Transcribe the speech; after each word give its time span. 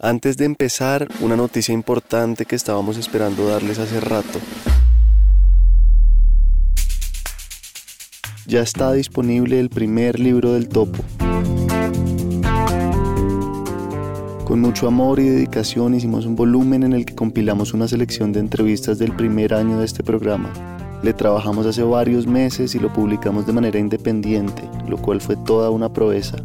Antes 0.00 0.36
de 0.36 0.44
empezar, 0.44 1.08
una 1.22 1.34
noticia 1.34 1.74
importante 1.74 2.46
que 2.46 2.54
estábamos 2.54 2.96
esperando 2.98 3.48
darles 3.48 3.80
hace 3.80 3.98
rato. 3.98 4.38
Ya 8.46 8.60
está 8.60 8.92
disponible 8.92 9.58
el 9.58 9.70
primer 9.70 10.20
libro 10.20 10.52
del 10.52 10.68
topo. 10.68 11.02
Con 14.44 14.60
mucho 14.60 14.86
amor 14.86 15.18
y 15.18 15.30
dedicación 15.30 15.96
hicimos 15.96 16.26
un 16.26 16.36
volumen 16.36 16.84
en 16.84 16.92
el 16.92 17.04
que 17.04 17.16
compilamos 17.16 17.74
una 17.74 17.88
selección 17.88 18.32
de 18.32 18.38
entrevistas 18.38 19.00
del 19.00 19.16
primer 19.16 19.52
año 19.52 19.80
de 19.80 19.84
este 19.84 20.04
programa. 20.04 20.52
Le 21.02 21.12
trabajamos 21.12 21.66
hace 21.66 21.82
varios 21.82 22.24
meses 22.24 22.76
y 22.76 22.78
lo 22.78 22.92
publicamos 22.92 23.48
de 23.48 23.52
manera 23.52 23.80
independiente, 23.80 24.62
lo 24.86 24.96
cual 24.98 25.20
fue 25.20 25.34
toda 25.34 25.70
una 25.70 25.92
proeza. 25.92 26.36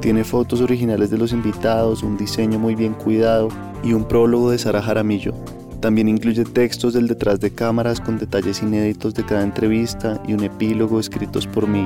Tiene 0.00 0.24
fotos 0.24 0.62
originales 0.62 1.10
de 1.10 1.18
los 1.18 1.32
invitados, 1.32 2.02
un 2.02 2.16
diseño 2.16 2.58
muy 2.58 2.74
bien 2.74 2.94
cuidado 2.94 3.48
y 3.84 3.92
un 3.92 4.04
prólogo 4.04 4.50
de 4.50 4.56
Sara 4.58 4.80
Jaramillo. 4.80 5.34
También 5.80 6.08
incluye 6.08 6.44
textos 6.44 6.94
del 6.94 7.06
detrás 7.06 7.38
de 7.40 7.50
cámaras 7.50 8.00
con 8.00 8.18
detalles 8.18 8.62
inéditos 8.62 9.12
de 9.14 9.24
cada 9.24 9.42
entrevista 9.42 10.18
y 10.26 10.32
un 10.32 10.42
epílogo 10.42 10.98
escritos 11.00 11.46
por 11.46 11.66
mí. 11.66 11.84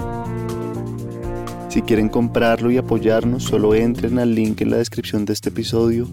Si 1.69 1.83
quieren 1.83 2.09
comprarlo 2.09 2.71
y 2.71 2.77
apoyarnos, 2.77 3.43
solo 3.43 3.75
entren 3.75 4.21
al 4.21 4.33
link 4.33 4.61
en 4.61 4.71
la 4.71 4.77
descripción 4.77 5.25
de 5.25 5.33
este 5.33 5.49
episodio 5.49 6.07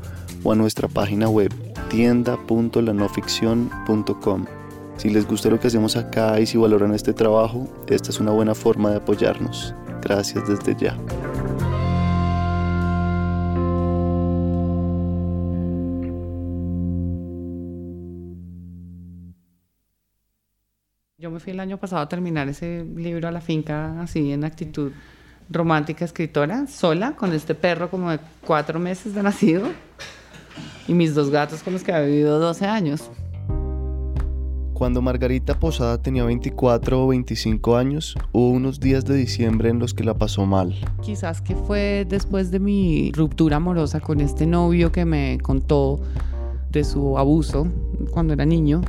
o 0.44 0.52
a 0.52 0.56
nuestra 0.56 0.88
página 0.88 1.30
web 1.30 1.54
tienda.lanoficción.com. 1.90 4.46
Si 4.98 5.12
les 5.12 5.28
gusta 5.28 5.50
lo 5.50 5.60
que 5.60 5.68
hacemos 5.68 5.96
acá 5.98 6.40
y 6.40 6.48
si 6.48 6.58
valoran 6.58 6.96
este 6.96 7.14
trabajo, 7.14 7.68
esta 7.88 8.10
es 8.10 8.20
una 8.20 8.32
buena 8.32 8.56
forma 8.56 8.90
de 8.90 8.98
apoyarnos. 8.98 9.76
Gracias 10.02 10.48
desde 10.48 10.76
ya. 10.76 10.98
Yo 21.22 21.30
me 21.30 21.40
fui 21.40 21.54
el 21.54 21.60
año 21.60 21.78
pasado 21.78 22.02
a 22.02 22.10
terminar 22.10 22.50
ese 22.50 22.84
libro 22.96 23.28
a 23.28 23.32
la 23.32 23.42
finca 23.42 24.02
así 24.02 24.32
en 24.32 24.44
actitud 24.44 24.92
romántica 25.52 26.04
escritora, 26.04 26.66
sola, 26.66 27.16
con 27.16 27.32
este 27.32 27.54
perro 27.54 27.92
como 27.92 28.10
de 28.10 28.18
cuatro 28.44 28.80
meses 28.80 29.14
de 29.14 29.22
nacido 29.22 29.68
y 30.88 30.96
mis 30.96 31.14
dos 31.14 31.30
gatos 31.30 31.62
con 31.62 31.74
los 31.74 31.84
que 31.84 31.94
había 31.94 32.08
vivido 32.08 32.40
12 32.40 32.66
años. 32.66 33.12
Cuando 34.74 35.04
Margarita 35.04 35.60
Posada 35.60 36.02
tenía 36.02 36.24
24 36.24 37.04
o 37.04 37.08
25 37.10 37.78
años, 37.78 38.16
hubo 38.32 38.50
unos 38.50 38.80
días 38.80 39.06
de 39.06 39.14
diciembre 39.14 39.70
en 39.70 39.78
los 39.78 39.94
que 39.94 40.04
la 40.04 40.16
pasó 40.16 40.48
mal. 40.48 40.74
Quizás 41.04 41.40
que 41.44 41.54
fue 41.54 42.04
después 42.10 42.50
de 42.50 42.60
mi 42.60 43.12
ruptura 43.12 43.58
amorosa 43.58 44.00
con 44.00 44.22
este 44.22 44.48
novio 44.48 44.92
que 44.92 45.06
me 45.06 45.38
contó 45.44 46.00
de 46.72 46.84
su 46.84 47.20
abuso 47.20 47.68
cuando 48.12 48.34
era 48.34 48.44
niño 48.44 48.82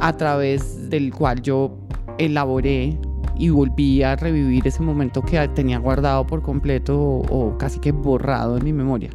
a 0.00 0.16
través 0.16 0.90
del 0.90 1.12
cual 1.12 1.42
yo 1.42 1.76
elaboré 2.18 2.98
y 3.36 3.48
volví 3.48 4.02
a 4.02 4.16
revivir 4.16 4.66
ese 4.66 4.82
momento 4.82 5.22
que 5.22 5.48
tenía 5.48 5.78
guardado 5.78 6.26
por 6.26 6.42
completo 6.42 6.98
o, 6.98 7.56
casi 7.58 7.80
que 7.80 7.92
borrado 7.92 8.56
en 8.56 8.64
mi 8.64 8.72
memoria. 8.72 9.10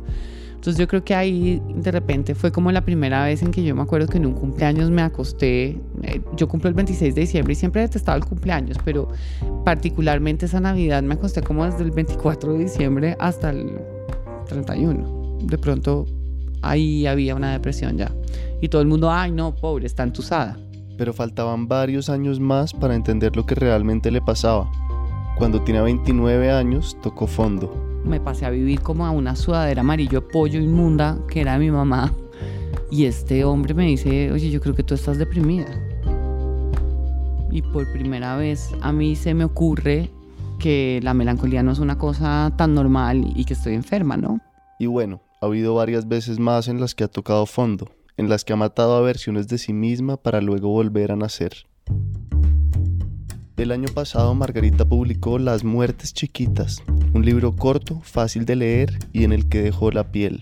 Entonces 0.56 0.80
yo 0.80 0.88
creo 0.88 1.04
que 1.04 1.16
ahí 1.16 1.62
de 1.76 1.92
repente 1.92 2.36
fue 2.36 2.52
como 2.52 2.72
la 2.72 2.82
primera 2.82 3.24
vez 3.24 3.42
en 3.42 3.52
que 3.52 3.64
yo 3.64 3.76
me 3.76 3.84
acuerdo 3.84 4.08
que 4.08 4.18
en 4.18 4.26
un 4.26 4.34
cumpleaños 4.34 4.90
me 4.90 5.02
acosté, 5.02 5.80
eh, 6.02 6.22
yo 6.36 6.48
cumplo 6.48 6.68
el 6.68 6.74
26 6.74 7.16
de 7.16 7.22
diciembre 7.22 7.54
y 7.54 7.56
siempre 7.56 7.82
he 7.82 7.86
detestado 7.86 8.18
el 8.18 8.26
cumpleaños, 8.26 8.78
pero 8.84 9.08
particularmente 9.64 10.48
esa 10.48 10.60
Navidad 10.60 11.04
me 11.04 11.14
acosté 11.14 11.42
como 11.42 11.64
desde 11.64 11.84
el 11.84 11.92
24 11.92 12.54
de 12.54 12.60
diciembre 12.60 13.16
hasta 13.20 13.52
el 13.52 13.80
31. 14.50 15.38
De 15.44 15.58
pronto 15.58 16.06
ahí 16.64 17.06
había 17.06 17.36
una 17.36 17.54
depresión 17.54 17.98
ya. 17.98 18.12
Y 18.60 18.68
todo 18.68 18.82
el 18.82 18.88
mundo, 18.88 19.12
ay 19.12 19.32
no, 19.32 19.56
pobre, 19.56 19.86
está 19.86 20.04
entusada 20.04 20.58
pero 20.98 21.14
faltaban 21.14 21.68
varios 21.68 22.10
años 22.10 22.40
más 22.40 22.74
para 22.74 22.96
entender 22.96 23.36
lo 23.36 23.46
que 23.46 23.56
realmente 23.56 24.12
le 24.12 24.22
pasaba. 24.22 24.70
Cuando 25.38 25.62
tenía 25.62 25.84
29 25.84 26.52
años, 26.52 26.98
tocó 27.02 27.28
fondo. 27.28 28.02
Me 28.04 28.20
pasé 28.20 28.46
a 28.46 28.50
vivir 28.50 28.82
como 28.82 29.06
a 29.06 29.12
una 29.12 29.36
sudadera 29.36 29.82
amarillo 29.82 30.28
pollo 30.28 30.60
inmunda 30.60 31.20
que 31.28 31.42
era 31.42 31.60
mi 31.60 31.70
mamá. 31.70 32.14
Y 32.90 33.06
este 33.06 33.44
hombre 33.44 33.74
me 33.74 33.86
dice, 33.86 34.32
oye, 34.32 34.50
yo 34.50 34.60
creo 34.60 34.74
que 34.74 34.84
tú 34.84 34.96
estás 34.96 35.18
deprimida. 35.18 35.68
Y 37.52 37.62
por 37.62 37.92
primera 37.92 38.36
vez 38.36 38.72
a 38.82 38.92
mí 38.92 39.16
se 39.16 39.34
me 39.34 39.44
ocurre 39.44 40.10
que 40.60 41.00
la 41.04 41.14
melancolía 41.14 41.62
no 41.62 41.72
es 41.72 41.80
una 41.80 41.98
cosa 41.98 42.52
tan 42.58 42.74
normal 42.74 43.32
y 43.36 43.46
que 43.46 43.54
estoy 43.54 43.76
enferma, 43.76 44.18
¿no? 44.18 44.40
Y 44.80 44.88
bueno, 44.88 45.22
ha 45.42 45.46
habido 45.46 45.76
varias 45.76 46.08
veces 46.08 46.40
más 46.40 46.68
en 46.68 46.80
las 46.80 46.96
que 46.96 47.04
ha 47.04 47.08
tocado 47.08 47.46
fondo 47.46 47.97
en 48.18 48.30
las 48.30 48.44
que 48.44 48.54
ha 48.54 48.56
matado 48.56 48.98
a 48.98 49.02
versiones 49.02 49.48
de 49.48 49.60
sí 49.60 49.74
misma 49.74 50.18
para 50.18 50.42
luego 50.42 50.70
volver 50.70 51.12
a 51.12 51.16
nacer. 51.16 51.68
El 53.56 53.72
año 53.72 53.88
pasado 53.94 54.34
Margarita 54.36 54.86
publicó 54.86 55.40
Las 55.40 55.64
Muertes 55.64 56.14
Chiquitas, 56.14 56.84
un 57.14 57.24
libro 57.24 57.56
corto, 57.56 58.02
fácil 58.02 58.46
de 58.46 58.56
leer 58.56 59.00
y 59.14 59.24
en 59.24 59.32
el 59.32 59.48
que 59.48 59.62
dejó 59.62 59.92
la 59.92 60.12
piel. 60.12 60.42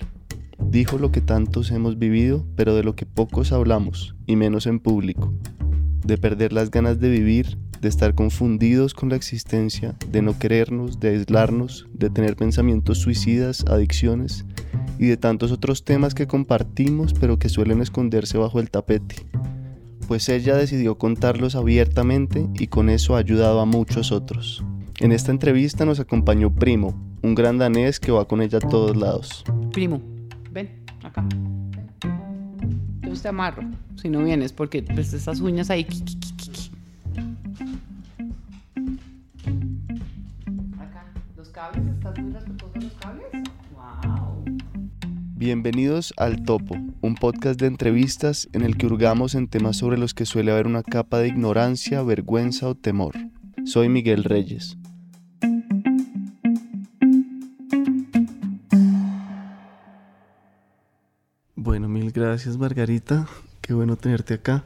Dijo 0.58 0.98
lo 0.98 1.12
que 1.12 1.22
tantos 1.22 1.72
hemos 1.72 2.00
vivido, 2.00 2.46
pero 2.56 2.76
de 2.76 2.84
lo 2.84 2.96
que 2.96 3.06
pocos 3.06 3.52
hablamos, 3.52 4.16
y 4.26 4.36
menos 4.36 4.68
en 4.68 4.80
público. 4.80 5.34
De 6.06 6.18
perder 6.18 6.54
las 6.54 6.72
ganas 6.72 7.00
de 7.00 7.10
vivir, 7.10 7.58
de 7.82 7.90
estar 7.90 8.16
confundidos 8.16 8.94
con 8.94 9.10
la 9.10 9.16
existencia, 9.16 9.96
de 10.10 10.22
no 10.22 10.38
querernos, 10.40 11.00
de 11.00 11.10
aislarnos, 11.10 11.88
de 11.94 12.10
tener 12.10 12.36
pensamientos 12.36 13.00
suicidas, 13.00 13.66
adicciones 13.68 14.46
y 14.98 15.08
de 15.08 15.18
tantos 15.18 15.52
otros 15.52 15.84
temas 15.84 16.14
que 16.14 16.28
compartimos 16.28 17.14
pero 17.14 17.40
que 17.40 17.50
suelen 17.50 17.82
esconderse 17.82 18.38
bajo 18.38 18.60
el 18.60 18.70
tapete. 18.70 19.26
Pues 20.08 20.30
ella 20.30 20.56
decidió 20.56 20.98
contarlos 20.98 21.56
abiertamente 21.56 22.48
y 22.56 22.68
con 22.68 22.90
eso 22.90 23.16
ha 23.16 23.20
ayudado 23.20 23.60
a 23.60 23.66
muchos 23.66 24.12
otros. 24.12 24.64
En 25.00 25.12
esta 25.12 25.32
entrevista 25.32 25.86
nos 25.86 26.00
acompañó 26.00 26.54
Primo, 26.54 26.96
un 27.22 27.36
gran 27.36 27.58
danés 27.58 28.00
que 28.00 28.12
va 28.12 28.26
con 28.26 28.42
ella 28.42 28.60
a 28.60 28.68
todos 28.68 28.96
lados. 28.96 29.44
Primo, 29.72 30.02
ven, 30.52 30.84
acá. 31.04 31.26
Yo 33.02 33.14
te 33.14 33.28
amarro 33.28 33.64
si 33.96 34.10
no 34.10 34.24
vienes 34.24 34.54
porque 34.54 34.84
pues 34.84 35.12
esas 35.14 35.40
uñas 35.42 35.70
ahí... 35.70 35.88
Acá, 40.78 41.06
los 41.36 41.50
cables, 41.50 41.84
¿estás 41.88 42.20
muy 42.20 42.32
respetuoso 42.32 42.80
los 42.80 42.94
cables? 42.94 43.46
Bienvenidos 45.38 46.14
al 46.16 46.44
Topo, 46.44 46.78
un 47.02 47.16
podcast 47.16 47.60
de 47.60 47.68
entrevistas 47.68 48.48
en 48.54 48.62
el 48.62 48.78
que 48.78 48.86
hurgamos 48.86 49.36
en 49.36 49.50
temas 49.50 49.76
sobre 49.76 49.98
los 49.98 50.14
que 50.14 50.26
suele 50.26 50.54
haber 50.54 50.66
una 50.66 50.82
capa 50.82 51.20
de 51.20 51.28
ignorancia, 51.28 52.02
vergüenza 52.04 52.70
o 52.70 52.76
temor. 52.76 53.16
Soy 53.66 53.90
Miguel 53.90 54.24
Reyes. 54.24 54.78
Bueno, 61.58 61.90
mil 61.90 62.14
gracias 62.14 62.58
Margarita, 62.58 63.28
qué 63.60 63.74
bueno 63.74 63.98
tenerte 63.98 64.36
acá. 64.36 64.64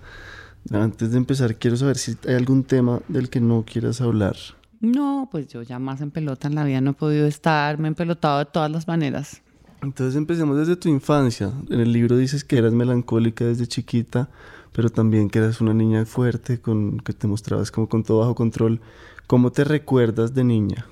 Antes 0.70 1.10
de 1.10 1.18
empezar, 1.18 1.56
quiero 1.56 1.78
saber 1.78 1.98
si 1.98 2.16
hay 2.28 2.36
algún 2.36 2.64
tema 2.64 3.02
del 3.08 3.32
que 3.32 3.42
no 3.42 3.66
quieras 3.66 4.02
hablar. 4.02 4.36
No, 4.82 5.30
pues 5.32 5.48
yo 5.48 5.64
ya 5.64 5.80
más 5.80 6.00
en 6.02 6.12
pelota 6.12 6.48
en 6.48 6.54
la 6.54 6.64
vida 6.64 6.80
no 6.80 6.92
he 6.92 6.94
podido 6.94 7.26
estar, 7.26 7.80
me 7.80 7.88
he 7.88 7.90
empelotado 7.90 8.38
de 8.38 8.46
todas 8.46 8.70
las 8.70 8.88
maneras. 8.88 9.42
Entonces 9.82 10.16
empecemos 10.16 10.58
desde 10.58 10.76
tu 10.76 10.90
infancia. 10.90 11.52
En 11.70 11.80
el 11.80 11.94
libro 11.94 12.18
dices 12.18 12.44
que 12.44 12.58
eras 12.58 12.74
melancólica 12.74 13.46
desde 13.46 13.68
chiquita, 13.68 14.30
pero 14.74 14.90
también 14.90 15.30
que 15.30 15.40
eras 15.40 15.62
una 15.62 15.74
niña 15.74 16.06
fuerte, 16.06 16.60
con, 16.60 17.00
que 17.00 17.14
te 17.14 17.28
mostrabas 17.28 17.72
como 17.72 17.88
con 17.88 18.04
todo 18.04 18.20
bajo 18.20 18.36
control. 18.36 18.82
¿Cómo 19.28 19.52
te 19.52 19.64
recuerdas 19.64 20.34
de 20.34 20.44
niña? 20.44 20.86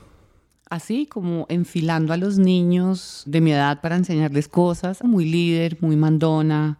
Así 0.69 1.05
como 1.05 1.45
enfilando 1.49 2.13
a 2.13 2.17
los 2.17 2.37
niños 2.37 3.23
de 3.25 3.41
mi 3.41 3.51
edad 3.51 3.81
para 3.81 3.95
enseñarles 3.95 4.47
cosas, 4.47 5.03
muy 5.03 5.25
líder, 5.25 5.77
muy 5.81 5.95
mandona, 5.95 6.77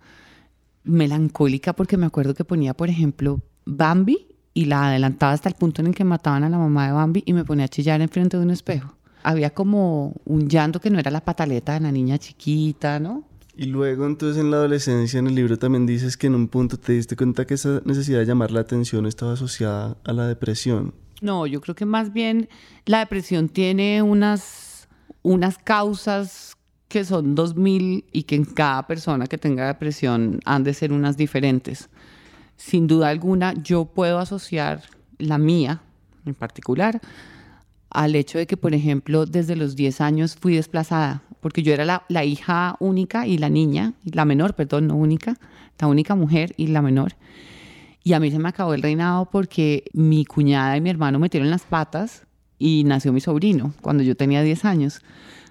melancólica, 0.84 1.74
porque 1.74 1.98
me 1.98 2.06
acuerdo 2.06 2.34
que 2.34 2.44
ponía, 2.44 2.74
por 2.74 2.90
ejemplo, 2.90 3.42
Bambi 3.66 4.28
y 4.54 4.66
la 4.66 4.88
adelantaba 4.88 5.34
hasta 5.34 5.50
el 5.50 5.56
punto 5.56 5.81
en 5.81 5.88
el 5.88 5.96
que 5.96 6.04
mataban 6.04 6.44
a 6.44 6.50
la 6.50 6.58
mamá 6.58 6.88
de 6.88 6.94
Bambi 6.94 7.24
y 7.26 7.34
me 7.34 7.46
ponía 7.46 7.66
a 7.66 7.70
chillar 7.70 8.02
enfrente 8.02 8.38
de 8.38 8.44
un 8.44 8.52
espejo 8.52 8.97
había 9.28 9.50
como 9.50 10.14
un 10.24 10.48
llanto 10.48 10.80
que 10.80 10.90
no 10.90 11.00
era 11.00 11.12
la 11.12 11.20
pataleta 11.20 11.74
de 11.74 11.82
la 11.82 11.92
niña 11.92 12.18
chiquita, 12.18 12.98
¿no? 12.98 13.26
Y 13.58 13.66
luego 13.66 14.06
entonces 14.06 14.42
en 14.42 14.52
la 14.52 14.58
adolescencia 14.58 15.20
en 15.20 15.28
el 15.28 15.36
libro 15.36 15.58
también 15.58 15.86
dices 15.86 16.16
que 16.16 16.28
en 16.28 16.36
un 16.36 16.48
punto 16.48 16.78
te 16.78 16.94
diste 16.94 17.18
cuenta 17.18 17.46
que 17.46 17.56
esa 17.56 17.82
necesidad 17.84 18.20
de 18.20 18.26
llamar 18.26 18.52
la 18.52 18.62
atención 18.62 19.06
estaba 19.06 19.34
asociada 19.34 19.98
a 20.06 20.14
la 20.14 20.28
depresión. 20.28 20.94
No, 21.20 21.46
yo 21.46 21.60
creo 21.60 21.76
que 21.76 21.86
más 21.86 22.14
bien 22.14 22.48
la 22.86 23.00
depresión 23.00 23.50
tiene 23.50 24.02
unas, 24.02 24.88
unas 25.24 25.58
causas 25.58 26.56
que 26.88 27.04
son 27.04 27.36
2000 27.36 28.06
y 28.10 28.24
que 28.24 28.36
en 28.36 28.46
cada 28.46 28.88
persona 28.88 29.28
que 29.28 29.38
tenga 29.38 29.68
depresión 29.68 30.40
han 30.46 30.64
de 30.64 30.74
ser 30.74 30.94
unas 30.94 31.18
diferentes. 31.18 31.90
Sin 32.56 32.88
duda 32.88 33.10
alguna, 33.10 33.54
yo 33.56 33.84
puedo 33.84 34.20
asociar 34.20 34.84
la 35.18 35.38
mía 35.38 35.82
en 36.26 36.34
particular 36.34 37.02
al 37.89 38.16
hecho 38.16 38.38
de 38.38 38.48
que, 38.48 38.57
por 38.57 38.74
ejemplo, 38.74 39.25
desde 39.25 39.56
los 39.56 39.75
10 39.75 40.01
años 40.01 40.36
fui 40.36 40.56
desplazada 40.56 41.24
porque 41.39 41.63
yo 41.63 41.74
era 41.74 41.86
la, 41.86 42.04
la 42.10 42.25
hija 42.25 42.75
única 42.80 43.28
y 43.28 43.38
la 43.38 43.50
niña, 43.50 43.94
la 44.04 44.25
menor, 44.25 44.54
perdón, 44.56 44.88
no 44.88 44.95
única, 44.95 45.36
la 45.80 45.88
única 45.88 46.16
mujer 46.16 46.54
y 46.57 46.68
la 46.68 46.81
menor. 46.81 47.13
Y 48.04 48.13
a 48.13 48.19
mí 48.19 48.31
se 48.31 48.39
me 48.39 48.50
acabó 48.50 48.74
el 48.74 48.81
reinado 48.81 49.30
porque 49.30 49.86
mi 49.94 50.25
cuñada 50.25 50.78
y 50.78 50.81
mi 50.81 50.89
hermano 50.89 51.19
metieron 51.19 51.50
las 51.50 51.63
patas 51.63 52.25
y 52.57 52.84
nació 52.86 53.13
mi 53.13 53.22
sobrino 53.22 53.74
cuando 53.81 54.04
yo 54.04 54.16
tenía 54.16 54.42
10 54.42 54.66
años. 54.66 55.01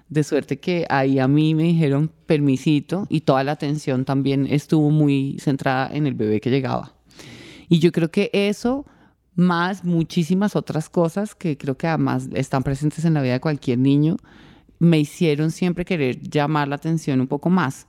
De 0.09 0.23
suerte 0.23 0.59
que 0.59 0.85
ahí 0.89 1.19
a 1.19 1.27
mí 1.27 1.53
me 1.53 1.63
dijeron 1.63 2.11
permisito 2.25 3.07
y 3.09 3.21
toda 3.21 3.43
la 3.43 3.51
atención 3.53 4.05
también 4.05 4.47
estuvo 4.47 4.89
muy 4.89 5.37
centrada 5.39 5.89
en 5.93 6.07
el 6.07 6.13
bebé 6.13 6.39
que 6.39 6.49
llegaba. 6.49 6.93
Y 7.69 7.79
yo 7.79 7.91
creo 7.91 8.09
que 8.09 8.29
eso, 8.33 8.85
más 9.37 9.83
muchísimas 9.83 10.55
otras 10.55 10.89
cosas 10.89 11.35
que 11.35 11.57
creo 11.57 11.77
que 11.77 11.87
además 11.87 12.27
están 12.33 12.63
presentes 12.63 13.05
en 13.05 13.13
la 13.13 13.21
vida 13.21 13.33
de 13.33 13.39
cualquier 13.39 13.77
niño, 13.77 14.17
me 14.79 14.99
hicieron 14.99 15.51
siempre 15.51 15.85
querer 15.85 16.19
llamar 16.19 16.67
la 16.67 16.75
atención 16.75 17.21
un 17.21 17.27
poco 17.27 17.49
más. 17.49 17.87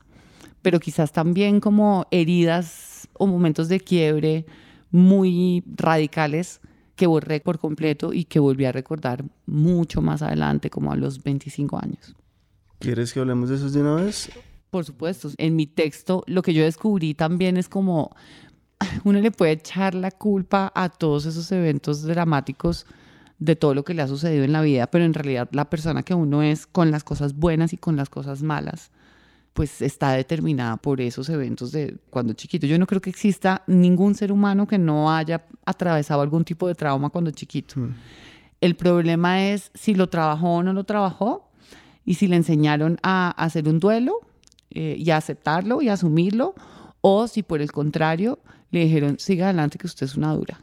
Pero 0.62 0.78
quizás 0.78 1.10
también 1.10 1.60
como 1.60 2.06
heridas 2.10 3.08
o 3.14 3.26
momentos 3.26 3.68
de 3.68 3.80
quiebre 3.80 4.44
muy 4.90 5.64
radicales 5.66 6.60
que 6.96 7.06
borré 7.06 7.40
por 7.40 7.58
completo 7.58 8.12
y 8.12 8.24
que 8.24 8.40
volví 8.40 8.66
a 8.66 8.72
recordar 8.72 9.24
mucho 9.46 10.02
más 10.02 10.20
adelante, 10.20 10.68
como 10.68 10.92
a 10.92 10.96
los 10.96 11.22
25 11.22 11.78
años. 11.78 12.14
¿Quieres 12.78 13.12
que 13.12 13.20
hablemos 13.20 13.48
de 13.48 13.56
eso 13.56 13.70
de 13.70 13.80
una 13.80 13.94
vez? 13.94 14.30
Por 14.70 14.84
supuesto, 14.84 15.30
en 15.38 15.56
mi 15.56 15.66
texto 15.66 16.24
lo 16.26 16.42
que 16.42 16.52
yo 16.52 16.62
descubrí 16.62 17.14
también 17.14 17.56
es 17.56 17.68
como 17.68 18.14
uno 19.04 19.20
le 19.20 19.30
puede 19.30 19.52
echar 19.52 19.94
la 19.94 20.10
culpa 20.10 20.72
a 20.74 20.88
todos 20.88 21.26
esos 21.26 21.50
eventos 21.52 22.02
dramáticos 22.02 22.86
de 23.38 23.56
todo 23.56 23.74
lo 23.74 23.84
que 23.84 23.94
le 23.94 24.02
ha 24.02 24.08
sucedido 24.08 24.44
en 24.44 24.52
la 24.52 24.62
vida, 24.62 24.88
pero 24.88 25.04
en 25.04 25.14
realidad 25.14 25.48
la 25.52 25.70
persona 25.70 26.02
que 26.02 26.14
uno 26.14 26.42
es 26.42 26.66
con 26.66 26.90
las 26.90 27.04
cosas 27.04 27.34
buenas 27.34 27.72
y 27.72 27.76
con 27.76 27.96
las 27.96 28.10
cosas 28.10 28.42
malas, 28.42 28.90
pues 29.52 29.80
está 29.80 30.12
determinada 30.12 30.76
por 30.76 31.00
esos 31.00 31.28
eventos 31.28 31.72
de 31.72 31.96
cuando 32.10 32.32
chiquito. 32.32 32.66
Yo 32.66 32.78
no 32.78 32.86
creo 32.86 33.00
que 33.00 33.10
exista 33.10 33.62
ningún 33.66 34.14
ser 34.14 34.32
humano 34.32 34.66
que 34.66 34.78
no 34.78 35.12
haya 35.12 35.44
atravesado 35.64 36.20
algún 36.20 36.44
tipo 36.44 36.66
de 36.66 36.74
trauma 36.74 37.10
cuando 37.10 37.30
chiquito. 37.30 37.80
Mm. 37.80 37.94
El 38.60 38.74
problema 38.74 39.44
es 39.44 39.70
si 39.74 39.94
lo 39.94 40.08
trabajó 40.08 40.56
o 40.56 40.62
no 40.62 40.72
lo 40.72 40.84
trabajó 40.84 41.48
y 42.04 42.14
si 42.14 42.26
le 42.26 42.36
enseñaron 42.36 42.98
a 43.02 43.30
hacer 43.30 43.68
un 43.68 43.78
duelo 43.78 44.20
eh, 44.70 44.96
y 44.98 45.10
a 45.10 45.16
aceptarlo 45.16 45.80
y 45.80 45.88
a 45.88 45.92
asumirlo 45.92 46.54
o 47.00 47.28
si 47.28 47.44
por 47.44 47.60
el 47.60 47.70
contrario 47.70 48.40
le 48.70 48.84
dijeron 48.84 49.18
siga 49.18 49.46
adelante 49.46 49.78
que 49.78 49.86
usted 49.86 50.06
es 50.06 50.16
una 50.16 50.32
dura. 50.34 50.60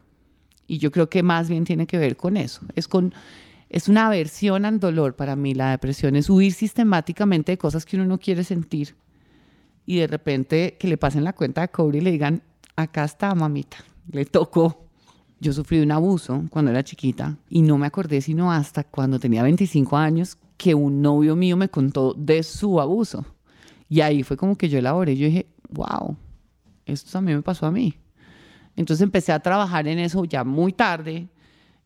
Y 0.68 0.80
yo 0.80 0.92
creo 0.92 1.10
que 1.10 1.24
más 1.24 1.50
bien 1.50 1.64
tiene 1.64 1.86
que 1.88 1.98
ver 1.98 2.18
con 2.18 2.38
eso. 2.38 2.62
Es 2.76 2.88
con 2.88 3.14
es 3.70 3.90
una 3.90 4.08
aversión 4.08 4.66
al 4.66 4.80
dolor 4.80 5.16
para 5.16 5.36
mí 5.36 5.54
la 5.54 5.72
depresión, 5.72 6.16
es 6.16 6.30
huir 6.30 6.54
sistemáticamente 6.54 7.52
de 7.52 7.58
cosas 7.58 7.86
que 7.86 7.96
uno 7.98 8.06
no 8.06 8.20
quiere 8.20 8.44
sentir 8.44 8.96
y 9.86 9.98
de 9.98 10.08
repente 10.08 10.78
que 10.80 10.88
le 10.88 10.98
pasen 10.98 11.24
la 11.24 11.34
cuenta 11.34 11.62
de 11.62 11.70
cobre 11.70 11.98
y 11.98 12.02
le 12.02 12.12
digan, 12.12 12.42
acá 12.76 13.04
está 13.04 13.34
mamita, 13.36 13.78
le 14.12 14.26
tocó. 14.26 14.82
Yo 15.40 15.52
sufrí 15.52 15.80
un 15.82 15.92
abuso 15.92 16.46
cuando 16.50 16.72
era 16.72 16.84
chiquita 16.84 17.38
y 17.50 17.62
no 17.62 17.78
me 17.78 17.88
acordé 17.88 18.22
sino 18.22 18.52
hasta 18.52 18.84
cuando 18.84 19.20
tenía 19.20 19.44
25 19.44 19.98
años 19.98 20.38
que 20.58 20.74
un 20.74 21.02
novio 21.02 21.36
mío 21.36 21.58
me 21.58 21.70
contó 21.70 22.14
de 22.14 22.42
su 22.44 22.80
abuso. 22.80 23.26
Y 23.90 24.02
ahí 24.02 24.24
fue 24.24 24.38
como 24.38 24.56
que 24.56 24.70
yo 24.70 24.80
elaboré, 24.80 25.18
yo 25.18 25.28
dije, 25.28 25.48
wow, 25.70 26.16
esto 26.86 27.12
también 27.12 27.38
me 27.38 27.44
pasó 27.44 27.66
a 27.66 27.72
mí. 27.72 27.96
Entonces 28.76 29.04
empecé 29.04 29.32
a 29.32 29.40
trabajar 29.40 29.88
en 29.88 30.00
eso 30.00 30.26
ya 30.26 30.44
muy 30.44 30.74
tarde 30.74 31.28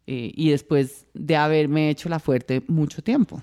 eh, 0.08 0.32
y 0.36 0.50
después 0.50 1.06
de 1.14 1.36
haberme 1.36 1.90
hecho 1.90 2.10
la 2.10 2.20
fuerte 2.20 2.64
mucho 2.68 3.04
tiempo. 3.04 3.42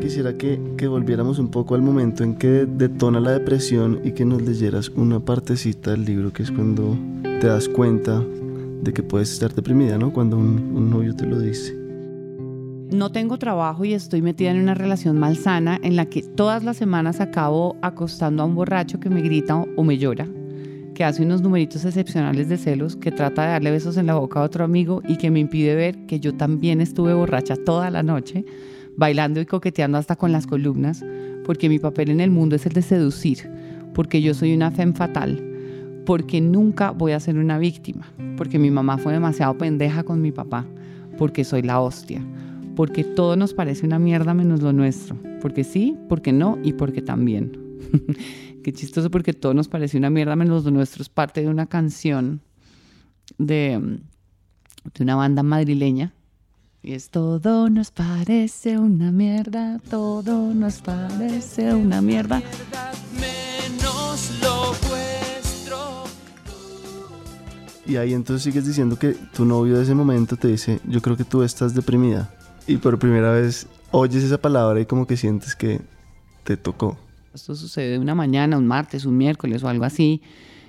Quisiera 0.00 0.36
que, 0.36 0.58
volviéramos 0.86 1.38
un 1.38 1.50
poco 1.50 1.74
al 1.74 1.82
momento 1.82 2.24
en 2.24 2.34
que 2.34 2.66
detona 2.66 3.20
la 3.20 3.30
depresión 3.30 4.00
y 4.04 4.12
que 4.12 4.24
nos 4.24 4.42
leyeras 4.42 4.90
una 4.90 5.20
partecita 5.20 5.92
del 5.92 6.04
libro, 6.04 6.32
que 6.32 6.42
es 6.42 6.50
cuando 6.50 6.98
te 7.22 7.46
das 7.46 7.68
cuenta 7.68 8.22
de 8.82 8.92
que 8.92 9.02
puedes 9.02 9.32
estar 9.32 9.54
deprimida, 9.54 9.96
¿no? 9.96 10.12
Cuando 10.12 10.36
un 10.36 10.90
novio 10.90 11.16
te 11.16 11.24
lo 11.24 11.38
dice. 11.38 11.83
No 12.94 13.10
tengo 13.10 13.38
trabajo 13.38 13.84
y 13.84 13.92
estoy 13.92 14.22
metida 14.22 14.52
en 14.52 14.60
una 14.60 14.72
relación 14.72 15.18
malsana 15.18 15.80
en 15.82 15.96
la 15.96 16.06
que 16.06 16.22
todas 16.22 16.62
las 16.62 16.76
semanas 16.76 17.20
acabo 17.20 17.74
acostando 17.82 18.40
a 18.40 18.46
un 18.46 18.54
borracho 18.54 19.00
que 19.00 19.10
me 19.10 19.20
grita 19.20 19.56
o 19.56 19.82
me 19.82 19.98
llora 19.98 20.28
que 20.94 21.02
hace 21.02 21.24
unos 21.24 21.42
numeritos 21.42 21.84
excepcionales 21.84 22.48
de 22.48 22.56
celos, 22.56 22.94
que 22.94 23.10
trata 23.10 23.42
de 23.42 23.48
darle 23.48 23.72
besos 23.72 23.96
en 23.96 24.06
la 24.06 24.14
boca 24.14 24.38
a 24.38 24.44
otro 24.44 24.64
amigo 24.64 25.02
y 25.08 25.16
que 25.16 25.28
me 25.32 25.40
impide 25.40 25.74
ver 25.74 26.06
que 26.06 26.20
yo 26.20 26.34
también 26.34 26.80
estuve 26.80 27.12
borracha 27.14 27.56
toda 27.56 27.90
la 27.90 28.04
noche, 28.04 28.44
bailando 28.96 29.40
y 29.40 29.46
coqueteando 29.46 29.98
hasta 29.98 30.14
con 30.14 30.30
las 30.30 30.46
columnas, 30.46 31.04
porque 31.44 31.68
mi 31.68 31.80
papel 31.80 32.10
en 32.10 32.20
el 32.20 32.30
mundo 32.30 32.54
es 32.54 32.64
el 32.64 32.74
de 32.74 32.82
seducir, 32.82 33.50
porque 33.92 34.22
yo 34.22 34.34
soy 34.34 34.54
una 34.54 34.70
femme 34.70 34.94
fatal, 34.94 35.42
porque 36.06 36.40
nunca 36.40 36.92
voy 36.92 37.10
a 37.10 37.18
ser 37.18 37.38
una 37.38 37.58
víctima, 37.58 38.06
porque 38.36 38.60
mi 38.60 38.70
mamá 38.70 38.96
fue 38.96 39.14
demasiado 39.14 39.58
pendeja 39.58 40.04
con 40.04 40.22
mi 40.22 40.30
papá, 40.30 40.64
porque 41.18 41.42
soy 41.42 41.62
la 41.62 41.80
hostia, 41.80 42.24
porque 42.76 43.04
todo 43.04 43.36
nos 43.36 43.54
parece 43.54 43.86
una 43.86 43.98
mierda 43.98 44.34
menos 44.34 44.62
lo 44.62 44.72
nuestro, 44.72 45.16
porque 45.40 45.64
sí, 45.64 45.96
porque 46.08 46.32
no 46.32 46.58
y 46.62 46.72
porque 46.72 47.02
también. 47.02 47.58
Qué 48.64 48.72
chistoso 48.72 49.10
porque 49.10 49.32
todo 49.34 49.52
nos 49.52 49.68
parece 49.68 49.98
una 49.98 50.10
mierda 50.10 50.36
menos 50.36 50.64
lo 50.64 50.70
nuestro. 50.70 51.02
Es 51.02 51.08
parte 51.08 51.42
de 51.42 51.48
una 51.48 51.66
canción 51.66 52.40
de, 53.36 54.00
de 54.94 55.02
una 55.02 55.16
banda 55.16 55.42
madrileña. 55.42 56.14
Y 56.82 56.92
es 56.92 57.10
todo 57.10 57.68
nos 57.70 57.90
parece 57.90 58.78
una 58.78 59.12
mierda, 59.12 59.80
todo 59.90 60.54
nos 60.54 60.80
parece 60.80 61.74
una 61.74 62.00
mierda. 62.00 62.42
Menos 63.18 64.30
lo. 64.42 64.64
Y 67.86 67.96
ahí 67.96 68.14
entonces 68.14 68.42
sigues 68.42 68.66
diciendo 68.66 68.96
que 68.96 69.12
tu 69.12 69.44
novio 69.44 69.76
de 69.76 69.82
ese 69.82 69.94
momento 69.94 70.36
te 70.36 70.48
dice, 70.48 70.80
yo 70.88 71.02
creo 71.02 71.16
que 71.16 71.24
tú 71.24 71.42
estás 71.42 71.74
deprimida. 71.74 72.30
Y 72.66 72.76
por 72.78 72.98
primera 72.98 73.32
vez 73.32 73.66
oyes 73.90 74.24
esa 74.24 74.38
palabra 74.38 74.80
y 74.80 74.86
como 74.86 75.06
que 75.06 75.16
sientes 75.16 75.54
que 75.54 75.80
te 76.44 76.56
tocó. 76.56 76.96
Esto 77.34 77.54
sucede 77.54 77.98
una 77.98 78.14
mañana, 78.14 78.56
un 78.56 78.66
martes, 78.66 79.04
un 79.04 79.16
miércoles 79.16 79.62
o 79.62 79.68
algo 79.68 79.84
así. 79.84 80.22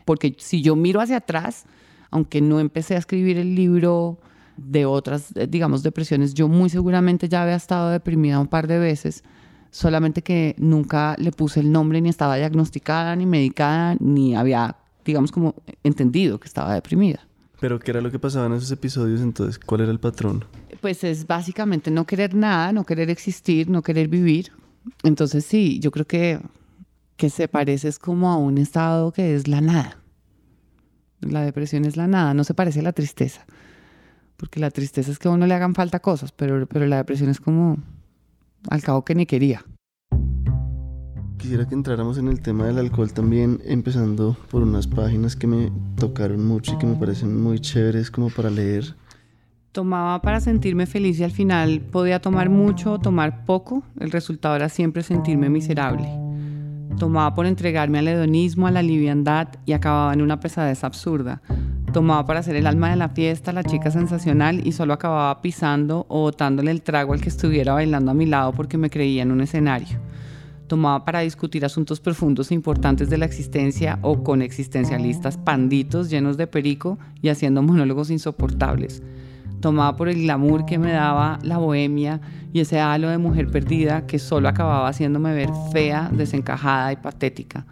Porque 0.03 0.35
si 0.37 0.61
yo 0.61 0.75
miro 0.75 1.01
hacia 1.01 1.17
atrás, 1.17 1.65
aunque 2.11 2.41
no 2.41 2.59
empecé 2.59 2.95
a 2.95 2.99
escribir 2.99 3.37
el 3.37 3.55
libro 3.55 4.19
de 4.57 4.85
otras, 4.85 5.35
eh, 5.35 5.47
digamos, 5.47 5.83
depresiones, 5.83 6.33
yo 6.33 6.47
muy 6.47 6.69
seguramente 6.69 7.27
ya 7.27 7.43
había 7.43 7.55
estado 7.55 7.89
deprimida 7.89 8.39
un 8.39 8.47
par 8.47 8.67
de 8.67 8.79
veces, 8.79 9.23
solamente 9.71 10.21
que 10.21 10.55
nunca 10.57 11.15
le 11.19 11.31
puse 11.31 11.59
el 11.59 11.71
nombre, 11.71 11.99
ni 12.01 12.09
estaba 12.09 12.37
diagnosticada, 12.37 13.15
ni 13.15 13.25
medicada, 13.25 13.97
ni 13.99 14.35
había, 14.35 14.77
digamos, 15.03 15.31
como 15.31 15.55
entendido 15.83 16.39
que 16.39 16.47
estaba 16.47 16.73
deprimida. 16.73 17.19
¿Pero 17.59 17.79
qué 17.79 17.91
era 17.91 18.01
lo 18.01 18.11
que 18.11 18.19
pasaba 18.19 18.45
en 18.45 18.53
esos 18.53 18.71
episodios 18.71 19.21
entonces? 19.21 19.59
¿Cuál 19.59 19.81
era 19.81 19.91
el 19.91 19.99
patrón? 19.99 20.45
Pues 20.85 21.03
es 21.03 21.25
básicamente 21.25 21.89
no 21.89 22.05
querer 22.05 22.35
nada, 22.35 22.71
no 22.71 22.83
querer 22.85 23.09
existir, 23.09 23.71
no 23.71 23.81
querer 23.81 24.07
vivir, 24.07 24.51
entonces 25.01 25.43
sí, 25.43 25.79
yo 25.79 25.89
creo 25.89 26.05
que, 26.05 26.39
que 27.17 27.31
se 27.31 27.47
parece 27.47 27.87
es 27.87 27.97
como 27.97 28.29
a 28.29 28.37
un 28.37 28.59
estado 28.59 29.11
que 29.11 29.33
es 29.33 29.47
la 29.47 29.61
nada. 29.61 29.97
La 31.21 31.41
depresión 31.41 31.85
es 31.85 31.97
la 31.97 32.05
nada, 32.05 32.35
no 32.35 32.43
se 32.43 32.53
parece 32.53 32.81
a 32.81 32.83
la 32.83 32.93
tristeza. 32.93 33.47
Porque 34.37 34.59
la 34.59 34.69
tristeza 34.69 35.09
es 35.09 35.17
que 35.17 35.27
a 35.27 35.31
uno 35.31 35.47
le 35.47 35.55
hagan 35.55 35.73
falta 35.73 35.99
cosas, 36.01 36.31
pero, 36.31 36.67
pero 36.67 36.85
la 36.85 36.97
depresión 36.97 37.31
es 37.31 37.39
como 37.39 37.77
al 38.69 38.83
cabo 38.83 39.03
que 39.03 39.15
ni 39.15 39.25
quería. 39.25 39.65
Quisiera 41.39 41.67
que 41.67 41.73
entráramos 41.73 42.19
en 42.19 42.27
el 42.27 42.43
tema 42.43 42.67
del 42.67 42.77
alcohol 42.77 43.11
también, 43.11 43.59
empezando 43.65 44.37
por 44.51 44.61
unas 44.61 44.85
páginas 44.85 45.35
que 45.35 45.47
me 45.47 45.71
tocaron 45.97 46.45
mucho 46.45 46.75
y 46.75 46.77
que 46.77 46.85
me 46.85 46.95
parecen 46.95 47.41
muy 47.41 47.59
chéveres 47.59 48.11
como 48.11 48.29
para 48.29 48.51
leer. 48.51 48.93
Tomaba 49.75 50.21
para 50.21 50.39
sentirme 50.39 50.85
feliz 50.85 51.19
y 51.19 51.25
al 51.25 51.31
final 51.31 51.81
podía 51.81 52.21
tomar 52.21 52.49
mucho 52.49 52.93
o 52.93 52.99
tomar 52.99 53.43
poco. 53.43 53.83
El 53.99 54.09
resultado 54.09 54.55
era 54.55 54.69
siempre 54.69 55.03
sentirme 55.03 55.49
miserable. 55.49 56.07
Tomaba 56.97 57.35
por 57.35 57.45
entregarme 57.45 57.99
al 57.99 58.07
hedonismo, 58.07 58.67
a 58.67 58.71
la 58.71 58.81
liviandad 58.81 59.49
y 59.65 59.73
acababa 59.73 60.13
en 60.13 60.21
una 60.21 60.39
pesadez 60.39 60.85
absurda. 60.85 61.41
Tomaba 61.91 62.25
para 62.25 62.41
ser 62.41 62.55
el 62.55 62.67
alma 62.67 62.89
de 62.89 62.95
la 62.95 63.09
fiesta, 63.09 63.51
la 63.51 63.65
chica 63.65 63.91
sensacional 63.91 64.65
y 64.65 64.71
solo 64.71 64.93
acababa 64.93 65.41
pisando 65.41 66.05
o 66.07 66.21
botándole 66.21 66.71
el 66.71 66.81
trago 66.81 67.11
al 67.11 67.19
que 67.19 67.27
estuviera 67.27 67.73
bailando 67.73 68.11
a 68.11 68.13
mi 68.13 68.27
lado 68.27 68.53
porque 68.53 68.77
me 68.77 68.89
creía 68.89 69.23
en 69.23 69.31
un 69.33 69.41
escenario. 69.41 69.99
Tomaba 70.67 71.03
para 71.03 71.19
discutir 71.19 71.65
asuntos 71.65 71.99
profundos 71.99 72.49
e 72.49 72.53
importantes 72.53 73.09
de 73.09 73.17
la 73.17 73.25
existencia 73.25 73.99
o 74.03 74.23
con 74.23 74.41
existencialistas 74.41 75.35
panditos 75.35 76.09
llenos 76.09 76.37
de 76.37 76.47
perico 76.47 76.97
y 77.21 77.27
haciendo 77.27 77.61
monólogos 77.61 78.09
insoportables 78.09 79.03
tomaba 79.65 79.95
por 79.95 80.09
el 80.09 80.21
glamour 80.21 80.67
que 80.67 80.77
me 80.77 80.91
daba 80.91 81.39
la 81.41 81.57
bohemia 81.57 82.21
y 82.53 82.59
ese 82.59 82.79
halo 82.79 83.09
de 83.09 83.17
mujer 83.17 83.49
perdida 83.49 84.05
que 84.05 84.19
solo 84.19 84.47
acababa 84.47 84.87
haciéndome 84.87 85.33
ver 85.33 85.49
fea, 85.73 86.07
desencajada 86.13 86.91
y 86.91 86.97
patética. 86.97 87.65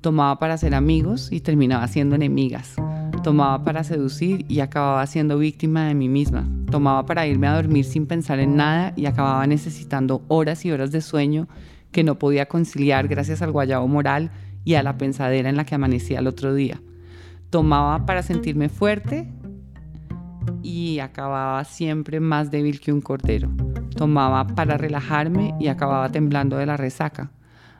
Tomaba 0.00 0.38
para 0.38 0.56
ser 0.56 0.74
amigos 0.74 1.30
y 1.30 1.40
terminaba 1.40 1.88
siendo 1.88 2.14
enemigas. 2.14 2.76
Tomaba 3.22 3.62
para 3.64 3.84
seducir 3.84 4.46
y 4.48 4.60
acababa 4.60 5.06
siendo 5.06 5.36
víctima 5.36 5.86
de 5.88 5.94
mí 5.94 6.08
misma. 6.08 6.48
Tomaba 6.70 7.04
para 7.04 7.26
irme 7.26 7.48
a 7.48 7.56
dormir 7.56 7.84
sin 7.84 8.06
pensar 8.06 8.38
en 8.38 8.56
nada 8.56 8.94
y 8.96 9.04
acababa 9.04 9.46
necesitando 9.46 10.22
horas 10.28 10.64
y 10.64 10.72
horas 10.72 10.90
de 10.90 11.02
sueño 11.02 11.48
que 11.92 12.02
no 12.02 12.18
podía 12.18 12.46
conciliar 12.46 13.08
gracias 13.08 13.42
al 13.42 13.52
guayabo 13.52 13.86
moral 13.88 14.30
y 14.64 14.76
a 14.76 14.82
la 14.82 14.96
pensadera 14.96 15.50
en 15.50 15.58
la 15.58 15.66
que 15.66 15.74
amanecía 15.74 16.20
el 16.20 16.28
otro 16.28 16.54
día. 16.54 16.80
Tomaba 17.50 18.06
para 18.06 18.22
sentirme 18.22 18.70
fuerte 18.70 19.28
y 20.62 20.98
acababa 20.98 21.64
siempre 21.64 22.20
más 22.20 22.50
débil 22.50 22.80
que 22.80 22.92
un 22.92 23.00
cordero. 23.00 23.50
Tomaba 23.96 24.46
para 24.46 24.76
relajarme 24.76 25.54
y 25.60 25.68
acababa 25.68 26.10
temblando 26.10 26.56
de 26.56 26.66
la 26.66 26.76
resaca, 26.76 27.30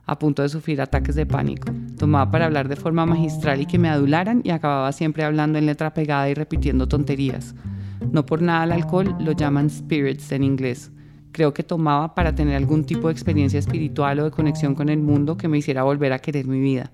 a 0.07 0.19
punto 0.19 0.43
de 0.43 0.49
sufrir 0.49 0.81
ataques 0.81 1.15
de 1.15 1.27
pánico. 1.27 1.73
Tomaba 1.99 2.31
para 2.31 2.47
hablar 2.47 2.69
de 2.69 2.77
forma 2.77 3.07
magistral 3.07 3.61
y 3.61 3.67
que 3.67 3.79
me 3.79 3.89
adularan 3.89 4.41
y 4.45 4.51
acababa 4.51 4.93
siempre 4.93 5.25
hablando 5.25 5.59
en 5.59 5.67
letra 5.67 5.93
pegada 5.95 6.29
y 6.31 6.35
repitiendo 6.35 6.89
tonterías. 6.89 7.55
No 8.11 8.25
por 8.25 8.43
nada 8.43 8.65
el 8.65 8.73
alcohol 8.73 9.17
lo 9.21 9.33
llaman 9.33 9.69
spirits 9.69 10.33
en 10.33 10.45
inglés. 10.45 10.91
Creo 11.33 11.53
que 11.53 11.63
tomaba 11.63 12.15
para 12.15 12.35
tener 12.35 12.57
algún 12.57 12.85
tipo 12.85 13.09
de 13.09 13.13
experiencia 13.13 13.59
espiritual 13.59 14.21
o 14.21 14.25
de 14.25 14.31
conexión 14.31 14.75
con 14.75 14.89
el 14.89 15.01
mundo 15.01 15.37
que 15.37 15.49
me 15.49 15.59
hiciera 15.59 15.83
volver 15.83 16.13
a 16.13 16.19
querer 16.19 16.47
mi 16.47 16.61
vida. 16.61 16.91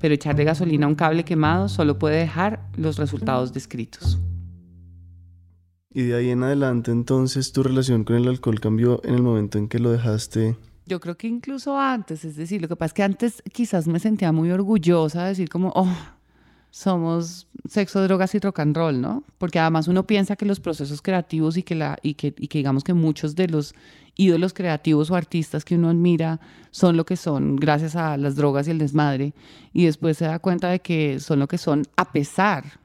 Pero 0.00 0.14
echarle 0.14 0.42
gasolina 0.42 0.86
a 0.86 0.88
un 0.88 0.96
cable 0.96 1.24
quemado 1.24 1.68
solo 1.68 1.98
puede 1.98 2.16
dejar 2.16 2.60
los 2.76 2.98
resultados 2.98 3.52
descritos. 3.52 4.18
Y 5.94 6.04
de 6.04 6.16
ahí 6.16 6.30
en 6.30 6.42
adelante, 6.42 6.90
entonces, 6.90 7.52
tu 7.52 7.62
relación 7.62 8.04
con 8.04 8.16
el 8.16 8.28
alcohol 8.28 8.60
cambió 8.60 9.00
en 9.04 9.14
el 9.14 9.22
momento 9.22 9.58
en 9.58 9.68
que 9.68 9.78
lo 9.78 9.90
dejaste. 9.90 10.56
Yo 10.86 11.00
creo 11.00 11.16
que 11.16 11.28
incluso 11.28 11.78
antes, 11.78 12.24
es 12.24 12.36
decir, 12.36 12.62
lo 12.62 12.68
que 12.68 12.76
pasa 12.76 12.86
es 12.86 12.94
que 12.94 13.02
antes 13.02 13.42
quizás 13.52 13.86
me 13.86 14.00
sentía 14.00 14.32
muy 14.32 14.50
orgullosa 14.50 15.22
de 15.22 15.28
decir 15.28 15.48
como, 15.48 15.70
oh, 15.74 15.94
somos 16.70 17.46
sexo, 17.68 18.02
drogas 18.02 18.34
y 18.34 18.38
rock 18.38 18.60
and 18.60 18.74
roll, 18.74 19.00
¿no? 19.00 19.22
Porque 19.36 19.58
además 19.58 19.86
uno 19.86 20.06
piensa 20.06 20.34
que 20.34 20.46
los 20.46 20.58
procesos 20.58 21.02
creativos 21.02 21.58
y 21.58 21.62
que, 21.62 21.74
la, 21.74 21.98
y 22.02 22.14
que, 22.14 22.34
y 22.38 22.48
que 22.48 22.58
digamos 22.58 22.82
que 22.82 22.94
muchos 22.94 23.36
de 23.36 23.48
los 23.48 23.74
ídolos 24.16 24.54
creativos 24.54 25.10
o 25.10 25.14
artistas 25.14 25.64
que 25.64 25.74
uno 25.74 25.90
admira 25.90 26.40
son 26.70 26.96
lo 26.96 27.04
que 27.04 27.16
son 27.16 27.56
gracias 27.56 27.94
a 27.94 28.16
las 28.16 28.34
drogas 28.34 28.66
y 28.66 28.70
el 28.70 28.78
desmadre. 28.78 29.34
Y 29.74 29.84
después 29.84 30.16
se 30.16 30.24
da 30.24 30.38
cuenta 30.38 30.70
de 30.70 30.80
que 30.80 31.20
son 31.20 31.38
lo 31.38 31.48
que 31.48 31.58
son 31.58 31.82
a 31.96 32.10
pesar 32.10 32.81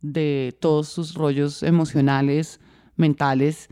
de 0.00 0.56
todos 0.60 0.88
sus 0.88 1.14
rollos 1.14 1.62
emocionales, 1.62 2.60
mentales 2.96 3.68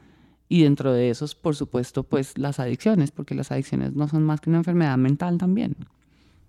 y 0.49 0.63
dentro 0.63 0.93
de 0.93 1.11
esos, 1.11 1.35
por 1.35 1.57
supuesto, 1.57 2.05
pues 2.05 2.39
las 2.39 2.61
adicciones, 2.61 3.11
porque 3.11 3.35
las 3.35 3.51
adicciones 3.51 3.95
no 3.95 4.09
son 4.09 4.23
más 4.23 4.41
que 4.41 4.51
una 4.51 4.59
enfermedad 4.59 4.97
mental 4.97 5.39
también. 5.39 5.77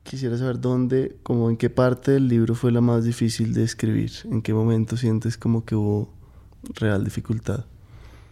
Quisiera 0.03 0.37
saber 0.37 0.59
dónde, 0.61 1.17
como 1.23 1.49
en 1.49 1.57
qué 1.57 1.69
parte 1.69 2.11
del 2.11 2.27
libro 2.27 2.55
fue 2.55 2.71
la 2.71 2.81
más 2.81 3.03
difícil 3.03 3.53
de 3.53 3.63
escribir, 3.63 4.11
en 4.31 4.41
qué 4.41 4.53
momento 4.53 4.95
sientes 4.95 5.37
como 5.37 5.65
que 5.65 5.75
hubo 5.75 6.13
real 6.75 7.03
dificultad. 7.03 7.65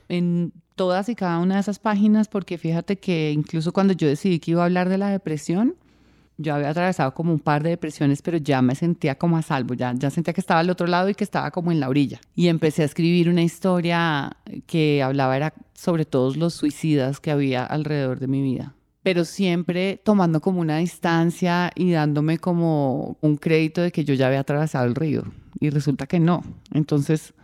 En 0.08 0.54
todas 0.75 1.10
y 1.10 1.16
cada 1.16 1.40
una 1.40 1.56
de 1.56 1.62
esas 1.62 1.80
páginas, 1.80 2.28
porque 2.28 2.58
fíjate 2.58 2.98
que 2.98 3.32
incluso 3.32 3.74
cuando 3.74 3.94
yo 3.94 4.08
decidí 4.08 4.40
que 4.40 4.52
iba 4.52 4.62
a 4.62 4.66
hablar 4.66 4.88
de 4.88 4.98
la 4.98 5.10
depresión, 5.10 5.75
yo 6.38 6.56
había 6.56 6.70
atravesado 6.70 7.13
como 7.13 7.34
un 7.34 7.39
par 7.39 7.63
de 7.63 7.72
depresiones, 7.72 8.22
pero 8.22 8.38
ya 8.38 8.62
me 8.62 8.75
sentía 8.75 9.15
como 9.15 9.38
a 9.38 9.42
salvo, 9.42 9.74
ya, 9.74 9.94
ya 9.96 10.10
sentía 10.10 10.34
que 10.34 10.42
estaba 10.42 10.60
al 10.60 10.70
otro 10.70 10.88
lado 10.88 11.10
y 11.10 11.15
que 11.15 11.24
estaba 11.24 11.51
como 11.51 11.72
en 11.72 11.80
la 11.80 11.89
orilla. 11.89 12.20
Y 12.36 12.48
empecé 12.48 12.82
a 12.82 12.86
escribir 12.86 13.30
una 13.30 13.44
historia 13.44 14.38
que 14.68 15.01
hablaba 15.04 15.36
era 15.36 15.54
sobre 15.74 16.06
todos 16.06 16.38
los 16.38 16.54
suicidas 16.54 17.20
que 17.20 17.32
había 17.32 17.65
alrededor 17.65 18.20
de 18.20 18.27
mi 18.27 18.42
vida 18.42 18.75
pero 19.06 19.24
siempre 19.24 20.01
tomando 20.04 20.42
como 20.42 20.62
una 20.62 20.77
distancia 20.77 21.72
y 21.75 21.92
dándome 21.92 22.39
como 22.39 23.20
un 23.22 23.38
crédito 23.38 23.84
de 23.84 23.92
que 23.92 24.04
yo 24.04 24.15
ya 24.15 24.25
había 24.25 24.39
atravesado 24.39 24.88
el 24.88 24.96
río. 24.96 25.25
Y 25.60 25.70
resulta 25.70 26.08
que 26.08 26.20
no. 26.20 26.44
Entonces, 26.74 27.35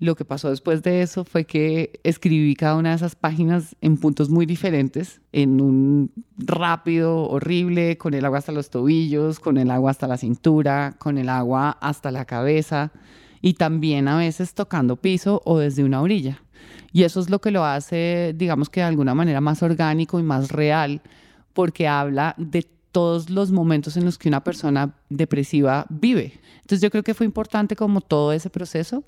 lo 0.00 0.16
que 0.16 0.24
pasó 0.24 0.48
después 0.48 0.82
de 0.82 1.02
eso 1.02 1.24
fue 1.24 1.44
que 1.44 2.00
escribí 2.04 2.56
cada 2.56 2.76
una 2.76 2.90
de 2.90 2.96
esas 2.96 3.14
páginas 3.14 3.76
en 3.82 3.98
puntos 3.98 4.30
muy 4.30 4.46
diferentes, 4.46 5.20
en 5.30 5.60
un 5.60 6.10
rápido, 6.38 7.28
horrible, 7.28 7.98
con 7.98 8.14
el 8.14 8.24
agua 8.24 8.38
hasta 8.38 8.50
los 8.50 8.70
tobillos, 8.70 9.38
con 9.40 9.58
el 9.58 9.70
agua 9.70 9.90
hasta 9.90 10.08
la 10.08 10.16
cintura, 10.16 10.96
con 10.98 11.18
el 11.18 11.28
agua 11.28 11.76
hasta 11.82 12.10
la 12.10 12.24
cabeza 12.24 12.92
y 13.42 13.54
también 13.54 14.08
a 14.08 14.16
veces 14.16 14.54
tocando 14.54 14.96
piso 14.96 15.42
o 15.44 15.58
desde 15.58 15.84
una 15.84 16.00
orilla. 16.00 16.42
Y 16.92 17.02
eso 17.02 17.20
es 17.20 17.28
lo 17.28 17.42
que 17.42 17.50
lo 17.50 17.66
hace, 17.66 18.34
digamos 18.34 18.70
que 18.70 18.80
de 18.80 18.86
alguna 18.86 19.14
manera 19.14 19.42
más 19.42 19.62
orgánico 19.62 20.18
y 20.18 20.22
más 20.22 20.50
real, 20.50 21.02
porque 21.52 21.86
habla 21.86 22.34
de 22.38 22.66
todos 22.90 23.28
los 23.28 23.52
momentos 23.52 23.98
en 23.98 24.06
los 24.06 24.16
que 24.16 24.28
una 24.28 24.42
persona 24.42 24.94
depresiva 25.10 25.84
vive. 25.90 26.40
Entonces 26.56 26.80
yo 26.80 26.90
creo 26.90 27.02
que 27.02 27.14
fue 27.14 27.26
importante 27.26 27.76
como 27.76 28.00
todo 28.00 28.32
ese 28.32 28.48
proceso, 28.48 29.04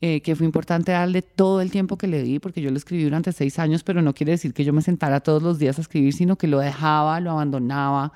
eh, 0.00 0.20
que 0.20 0.36
fue 0.36 0.44
importante 0.44 0.92
darle 0.92 1.22
todo 1.22 1.60
el 1.60 1.70
tiempo 1.70 1.96
que 1.96 2.06
le 2.06 2.22
di, 2.22 2.38
porque 2.38 2.60
yo 2.60 2.70
lo 2.70 2.76
escribí 2.76 3.04
durante 3.04 3.32
seis 3.32 3.58
años, 3.58 3.82
pero 3.82 4.02
no 4.02 4.14
quiere 4.14 4.32
decir 4.32 4.52
que 4.52 4.64
yo 4.64 4.72
me 4.72 4.82
sentara 4.82 5.20
todos 5.20 5.42
los 5.42 5.58
días 5.58 5.78
a 5.78 5.80
escribir, 5.80 6.12
sino 6.12 6.36
que 6.36 6.46
lo 6.46 6.58
dejaba, 6.58 7.20
lo 7.20 7.30
abandonaba, 7.30 8.12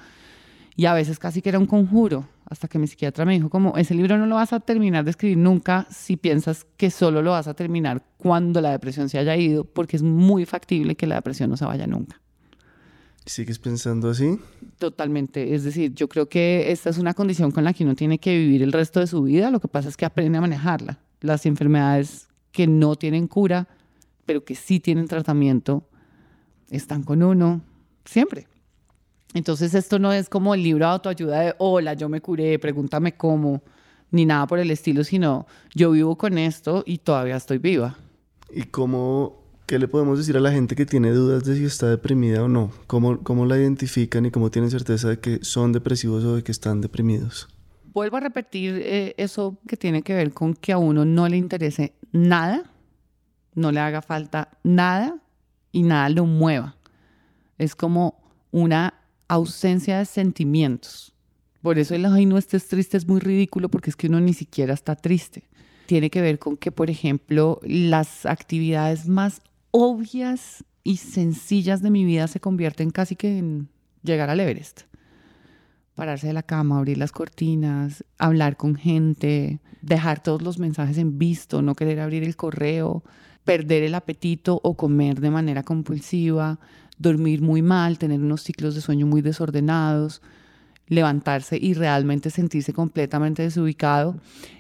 y 0.76 0.87
a 0.87 0.94
veces 0.94 1.18
casi 1.18 1.42
que 1.42 1.49
era 1.49 1.58
un 1.58 1.66
conjuro 1.66 2.28
hasta 2.46 2.66
que 2.66 2.78
mi 2.78 2.87
psiquiatra 2.87 3.25
me 3.25 3.34
dijo 3.34 3.49
como, 3.49 3.76
ese 3.76 3.94
libro 3.94 4.18
no 4.18 4.26
lo 4.26 4.34
vas 4.34 4.52
a 4.52 4.60
terminar 4.60 5.04
de 5.04 5.10
escribir 5.10 5.38
nunca 5.38 5.87
si 5.90 6.16
piensas 6.16 6.66
que 6.76 6.90
solo 6.90 7.22
lo 7.22 7.30
vas 7.30 7.46
a 7.46 7.54
terminar 7.54 8.02
cuando 8.16 8.60
la 8.60 8.72
depresión 8.72 9.08
se 9.08 9.18
haya 9.18 9.37
ido, 9.37 9.64
porque 9.64 9.96
es 9.96 10.02
muy 10.02 10.44
factible 10.46 10.96
que 10.96 11.06
la 11.06 11.14
depresión 11.14 11.49
no 11.49 11.56
se 11.56 11.64
vaya 11.64 11.87
nunca. 11.87 12.20
¿Sigues 13.25 13.58
pensando 13.58 14.10
así? 14.10 14.38
Totalmente. 14.78 15.54
Es 15.54 15.62
decir, 15.62 15.94
yo 15.94 16.08
creo 16.08 16.28
que 16.28 16.72
esta 16.72 16.90
es 16.90 16.99
una 16.99 17.14
condición 17.14 17.52
con 17.52 17.62
la 17.62 17.72
que 17.72 17.84
uno 17.84 17.94
tiene 17.94 18.18
que 18.18 18.37
vivir 18.37 18.62
el 18.62 18.72
resto 18.72 18.99
de 18.99 19.06
su 19.06 19.22
vida. 19.22 19.50
Lo 19.50 19.60
que 19.60 19.68
pasa 19.68 19.88
es 19.88 19.96
que 19.96 20.04
aprende 20.04 20.38
a 20.38 20.40
manejarla. 20.40 20.99
Las 21.20 21.46
enfermedades 21.46 22.28
que 22.52 22.66
no 22.66 22.96
tienen 22.96 23.28
cura, 23.28 23.68
pero 24.26 24.44
que 24.44 24.54
sí 24.54 24.80
tienen 24.80 25.06
tratamiento, 25.06 25.84
están 26.70 27.02
con 27.02 27.22
uno 27.22 27.60
siempre. 28.04 28.46
Entonces 29.34 29.74
esto 29.74 29.98
no 29.98 30.12
es 30.12 30.28
como 30.28 30.54
el 30.54 30.62
libro 30.62 30.84
de 30.86 30.92
autoayuda 30.92 31.40
de, 31.40 31.54
hola, 31.58 31.94
yo 31.94 32.08
me 32.08 32.20
curé, 32.20 32.58
pregúntame 32.58 33.16
cómo, 33.16 33.62
ni 34.10 34.26
nada 34.26 34.46
por 34.46 34.58
el 34.58 34.70
estilo, 34.70 35.04
sino 35.04 35.46
yo 35.74 35.92
vivo 35.92 36.16
con 36.16 36.36
esto 36.38 36.82
y 36.84 36.98
todavía 36.98 37.36
estoy 37.36 37.58
viva. 37.58 37.96
¿Y 38.52 38.64
cómo, 38.64 39.44
qué 39.66 39.78
le 39.78 39.86
podemos 39.86 40.18
decir 40.18 40.36
a 40.36 40.40
la 40.40 40.50
gente 40.50 40.74
que 40.74 40.84
tiene 40.84 41.12
dudas 41.12 41.44
de 41.44 41.56
si 41.56 41.64
está 41.64 41.88
deprimida 41.88 42.42
o 42.42 42.48
no? 42.48 42.72
¿Cómo, 42.88 43.22
cómo 43.22 43.46
la 43.46 43.56
identifican 43.56 44.26
y 44.26 44.32
cómo 44.32 44.50
tienen 44.50 44.70
certeza 44.70 45.08
de 45.08 45.20
que 45.20 45.44
son 45.44 45.72
depresivos 45.72 46.24
o 46.24 46.36
de 46.36 46.42
que 46.42 46.50
están 46.50 46.80
deprimidos? 46.80 47.48
Vuelvo 47.92 48.18
a 48.18 48.20
repetir 48.20 48.80
eh, 48.85 49.14
eso 49.16 49.59
que 49.66 49.76
tiene 49.76 50.02
que 50.02 50.14
ver 50.14 50.32
con 50.32 50.54
que 50.54 50.73
a 50.73 50.78
uno 50.78 51.04
no 51.04 51.28
le 51.28 51.37
interese 51.37 51.94
nada, 52.12 52.70
no 53.54 53.73
le 53.73 53.80
haga 53.80 54.00
falta 54.02 54.50
nada 54.62 55.16
y 55.73 55.82
nada 55.82 56.09
lo 56.09 56.25
mueva. 56.25 56.76
Es 57.59 57.75
como 57.75 58.23
una 58.50 58.94
ausencia 59.28 59.99
de 59.99 60.04
sentimientos. 60.04 61.12
Por 61.62 61.78
eso 61.78 61.94
el 61.94 62.06
ay 62.06 62.26
no 62.26 62.38
estés 62.38 62.68
triste 62.68 62.97
es 62.97 63.06
muy 63.06 63.20
ridículo 63.20 63.68
porque 63.68 63.90
es 63.90 63.97
que 63.97 64.06
uno 64.06 64.20
ni 64.20 64.35
siquiera 64.35 64.73
está 64.73 64.97
triste. 64.97 65.49
Tiene 65.87 66.11
que 66.11 66.20
ver 66.20 66.38
con 66.38 66.56
que, 66.56 66.70
por 66.70 66.88
ejemplo, 66.90 67.61
las 67.64 68.25
actividades 68.25 69.09
más 69.09 69.42
obvias 69.73 70.64
y 70.85 70.99
sencillas 70.99 71.82
de 71.82 71.90
mi 71.90 72.04
vida 72.04 72.28
se 72.28 72.40
convierten 72.40 72.90
casi 72.90 73.16
que 73.16 73.38
en 73.38 73.68
llegar 74.02 74.30
al 74.30 74.40
Everest. 74.40 74.82
Pararse 76.00 76.28
de 76.28 76.33
la 76.33 76.42
cama, 76.42 76.78
abrir 76.78 76.97
las 76.97 77.12
cortinas, 77.12 78.07
hablar 78.16 78.57
con 78.57 78.75
gente, 78.75 79.61
dejar 79.83 80.23
todos 80.23 80.40
los 80.40 80.59
mensajes 80.59 80.97
en 80.97 81.19
visto, 81.19 81.61
no 81.61 81.75
querer 81.75 82.00
abrir 82.00 82.25
el 82.25 82.37
correo, 82.37 83.04
perder 83.45 83.83
el 83.83 83.95
apetito 83.95 84.62
o 84.64 84.78
comer 84.78 85.21
de 85.21 85.30
manera 85.30 85.62
compulsiva, 85.62 86.59
dormir 86.97 87.42
muy 87.42 87.61
mal, 87.61 87.99
tener 87.99 88.19
unos 88.19 88.42
ciclos 88.42 88.75
de 88.75 88.80
sueño 88.80 89.07
muy 89.07 89.21
desordenados, 89.21 90.23
levantarse 90.87 91.59
y 91.61 91.75
realmente 91.75 92.30
sentirse 92.30 92.73
completamente 92.73 93.42
desubicado. 93.42 94.16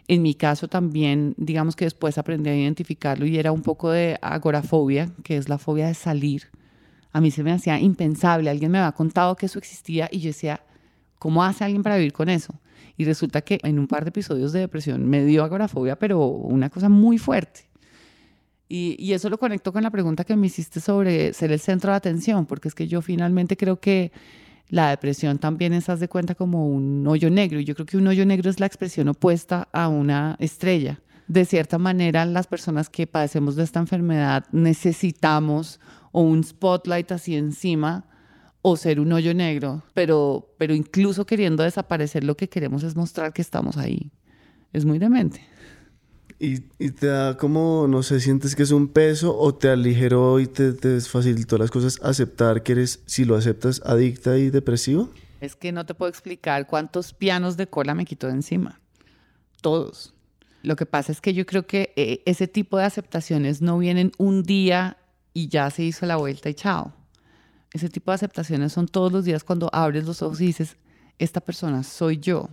En 0.08 0.20
mi 0.20 0.34
caso 0.34 0.68
también, 0.68 1.32
digamos 1.38 1.74
que 1.74 1.86
después 1.86 2.18
aprendí 2.18 2.50
a 2.50 2.54
identificarlo 2.54 3.24
y 3.24 3.38
era 3.38 3.50
un 3.50 3.62
poco 3.62 3.90
de 3.92 4.18
agorafobia, 4.20 5.10
que 5.24 5.38
es 5.38 5.48
la 5.48 5.56
fobia 5.56 5.86
de 5.86 5.94
salir. 5.94 6.48
A 7.12 7.22
mí 7.22 7.30
se 7.30 7.42
me 7.42 7.50
hacía 7.50 7.80
impensable, 7.80 8.50
alguien 8.50 8.70
me 8.70 8.78
había 8.78 8.92
contado 8.92 9.36
que 9.36 9.46
eso 9.46 9.58
existía 9.58 10.06
y 10.12 10.20
yo 10.20 10.28
decía, 10.28 10.60
¿cómo 11.20 11.44
hace 11.44 11.62
alguien 11.62 11.84
para 11.84 11.98
vivir 11.98 12.12
con 12.12 12.28
eso? 12.28 12.58
Y 12.96 13.04
resulta 13.04 13.42
que 13.42 13.60
en 13.62 13.78
un 13.78 13.86
par 13.86 14.04
de 14.04 14.08
episodios 14.08 14.52
de 14.52 14.60
depresión 14.60 15.08
me 15.08 15.24
dio 15.24 15.44
agorafobia, 15.44 15.96
pero 15.96 16.26
una 16.26 16.68
cosa 16.70 16.88
muy 16.88 17.18
fuerte. 17.18 17.70
Y, 18.68 19.12
eso 19.12 19.28
lo 19.28 19.38
conecto 19.38 19.72
con 19.72 19.82
la 19.82 19.90
pregunta 19.90 20.24
que 20.24 20.36
me 20.36 20.46
hiciste 20.46 20.80
sobre 20.80 21.32
ser 21.32 21.50
el 21.50 21.58
centro 21.58 21.90
de 21.90 21.96
atención, 21.96 22.46
porque 22.46 22.68
es 22.68 22.74
que 22.74 22.86
yo 22.86 23.02
finalmente 23.02 23.56
creo 23.56 23.80
que 23.80 24.12
la 24.68 24.90
depresión 24.90 25.38
también 25.38 25.72
es, 25.72 25.88
haz 25.88 25.98
de 25.98 26.08
cuenta, 26.08 26.36
como 26.36 26.68
un 26.68 27.04
hoyo 27.06 27.30
negro. 27.30 27.58
Y 27.58 27.64
yo 27.64 27.74
creo 27.74 27.86
que 27.86 27.96
un 27.96 28.06
hoyo 28.06 28.24
negro 28.24 28.48
es 28.48 28.60
la 28.60 28.66
expresión 28.66 29.08
opuesta 29.08 29.68
a 29.72 29.88
una 29.88 30.36
estrella. 30.38 31.00
De 31.26 31.44
cierta 31.44 31.78
manera, 31.78 32.24
las 32.24 32.46
personas 32.46 32.88
que 32.88 33.08
padecemos 33.08 33.56
de 33.56 33.64
esta 33.64 33.80
enfermedad 33.80 34.46
necesitamos 34.52 35.80
o 36.12 36.22
un 36.22 36.44
spotlight 36.44 37.10
así 37.12 37.34
encima 37.36 38.04
o 38.62 38.76
ser 38.76 39.00
un 39.00 39.12
hoyo 39.12 39.34
negro, 39.34 39.82
pero, 39.94 40.54
pero 40.58 40.74
incluso 40.74 41.24
queriendo 41.24 41.62
desaparecer, 41.62 42.24
lo 42.24 42.36
que 42.36 42.48
queremos 42.48 42.82
es 42.82 42.94
mostrar 42.94 43.32
que 43.32 43.42
estamos 43.42 43.76
ahí. 43.76 44.10
Es 44.72 44.84
muy 44.84 44.98
demente. 44.98 45.44
Y, 46.38 46.64
y, 46.78 46.90
te 46.90 47.06
da 47.06 47.36
como, 47.36 47.86
no 47.86 48.02
sé, 48.02 48.18
sientes 48.20 48.56
que 48.56 48.62
es 48.62 48.70
un 48.70 48.88
peso 48.88 49.36
o 49.36 49.54
te 49.54 49.68
aligeró 49.68 50.40
y 50.40 50.46
te, 50.46 50.72
te 50.72 51.00
facilitó 51.02 51.58
las 51.58 51.70
cosas 51.70 51.98
aceptar 52.02 52.62
que 52.62 52.72
eres, 52.72 53.02
si 53.04 53.26
lo 53.26 53.36
aceptas, 53.36 53.82
adicta 53.84 54.38
y 54.38 54.48
depresivo? 54.48 55.10
Es 55.40 55.54
que 55.54 55.70
no 55.72 55.84
te 55.84 55.94
puedo 55.94 56.08
explicar 56.08 56.66
cuántos 56.66 57.12
pianos 57.12 57.58
de 57.58 57.66
cola 57.66 57.94
me 57.94 58.06
quitó 58.06 58.26
de 58.28 58.34
encima. 58.34 58.80
Todos. 59.60 60.14
Lo 60.62 60.76
que 60.76 60.86
pasa 60.86 61.12
es 61.12 61.20
que 61.20 61.34
yo 61.34 61.44
creo 61.44 61.66
que 61.66 61.92
eh, 61.96 62.22
ese 62.24 62.46
tipo 62.46 62.78
de 62.78 62.84
aceptaciones 62.84 63.60
no 63.60 63.78
vienen 63.78 64.12
un 64.18 64.42
día 64.42 64.98
y 65.34 65.48
ya 65.48 65.70
se 65.70 65.82
hizo 65.82 66.06
la 66.06 66.16
vuelta 66.16 66.48
y 66.48 66.54
chao. 66.54 66.94
Ese 67.72 67.88
tipo 67.88 68.10
de 68.10 68.16
aceptaciones 68.16 68.72
son 68.72 68.88
todos 68.88 69.12
los 69.12 69.24
días 69.24 69.44
cuando 69.44 69.70
abres 69.72 70.04
los 70.04 70.22
ojos 70.22 70.40
y 70.40 70.46
dices, 70.46 70.76
esta 71.18 71.40
persona 71.40 71.82
soy 71.82 72.18
yo. 72.18 72.48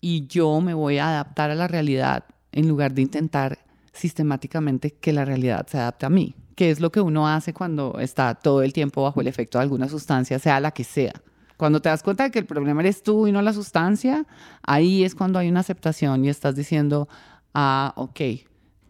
Y 0.00 0.26
yo 0.26 0.60
me 0.60 0.72
voy 0.72 0.98
a 0.98 1.08
adaptar 1.08 1.50
a 1.50 1.54
la 1.54 1.68
realidad 1.68 2.24
en 2.52 2.68
lugar 2.68 2.94
de 2.94 3.02
intentar 3.02 3.58
sistemáticamente 3.92 4.92
que 4.92 5.12
la 5.12 5.24
realidad 5.24 5.66
se 5.66 5.78
adapte 5.78 6.06
a 6.06 6.10
mí, 6.10 6.34
que 6.54 6.70
es 6.70 6.80
lo 6.80 6.90
que 6.90 7.00
uno 7.00 7.28
hace 7.28 7.52
cuando 7.52 7.98
está 7.98 8.34
todo 8.34 8.62
el 8.62 8.72
tiempo 8.72 9.02
bajo 9.02 9.20
el 9.20 9.26
efecto 9.26 9.58
de 9.58 9.62
alguna 9.62 9.88
sustancia, 9.88 10.38
sea 10.38 10.60
la 10.60 10.70
que 10.70 10.84
sea. 10.84 11.12
Cuando 11.56 11.82
te 11.82 11.90
das 11.90 12.02
cuenta 12.02 12.24
de 12.24 12.30
que 12.30 12.38
el 12.38 12.46
problema 12.46 12.80
eres 12.80 13.02
tú 13.02 13.26
y 13.26 13.32
no 13.32 13.42
la 13.42 13.52
sustancia, 13.52 14.26
ahí 14.62 15.04
es 15.04 15.14
cuando 15.14 15.38
hay 15.38 15.50
una 15.50 15.60
aceptación 15.60 16.24
y 16.24 16.30
estás 16.30 16.54
diciendo, 16.54 17.06
ah, 17.52 17.92
ok, 17.96 18.20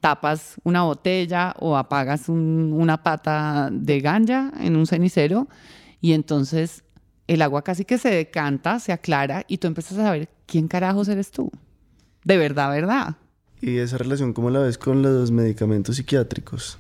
tapas 0.01 0.57
una 0.65 0.83
botella 0.83 1.55
o 1.59 1.77
apagas 1.77 2.29
una 2.29 3.03
pata 3.03 3.69
de 3.71 4.01
ganja 4.01 4.53
en 4.61 4.77
un 4.77 4.87
cenicero 4.87 5.49
y 6.01 6.13
entonces 6.13 6.83
el 7.27 7.43
agua 7.43 7.63
casi 7.63 7.85
que 7.85 7.99
se 7.99 8.11
decanta, 8.11 8.81
se 8.81 8.93
aclara 8.93 9.45
y 9.47 9.59
tú 9.59 9.69
empiezas 9.69 9.99
a 9.99 10.03
saber 10.03 10.29
quién 10.47 10.67
carajos 10.67 11.09
eres 11.09 11.31
tú. 11.31 11.51
De 12.25 12.37
verdad, 12.37 12.71
verdad. 12.71 13.17
¿Y 13.61 13.79
esa 13.79 13.99
relación 13.99 14.33
cómo 14.33 14.51
la 14.51 14.61
ves 14.61 14.79
con 14.79 15.03
los 15.03 15.31
medicamentos 15.31 15.97
psiquiátricos? 15.97 16.79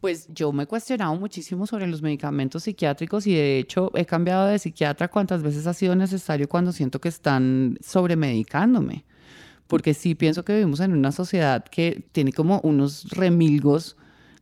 Pues 0.00 0.28
yo 0.34 0.50
me 0.50 0.62
he 0.62 0.66
cuestionado 0.66 1.14
muchísimo 1.14 1.66
sobre 1.66 1.86
los 1.86 2.00
medicamentos 2.00 2.62
psiquiátricos 2.62 3.26
y 3.26 3.34
de 3.34 3.58
hecho 3.58 3.90
he 3.94 4.06
cambiado 4.06 4.46
de 4.46 4.58
psiquiatra 4.58 5.08
cuantas 5.08 5.42
veces 5.42 5.66
ha 5.66 5.74
sido 5.74 5.94
necesario 5.94 6.48
cuando 6.48 6.72
siento 6.72 7.00
que 7.00 7.10
están 7.10 7.76
sobremedicándome. 7.82 9.04
Porque 9.70 9.94
sí 9.94 10.16
pienso 10.16 10.44
que 10.44 10.52
vivimos 10.52 10.80
en 10.80 10.92
una 10.92 11.12
sociedad 11.12 11.64
que 11.64 12.04
tiene 12.10 12.32
como 12.32 12.58
unos 12.64 13.08
remilgos 13.10 13.96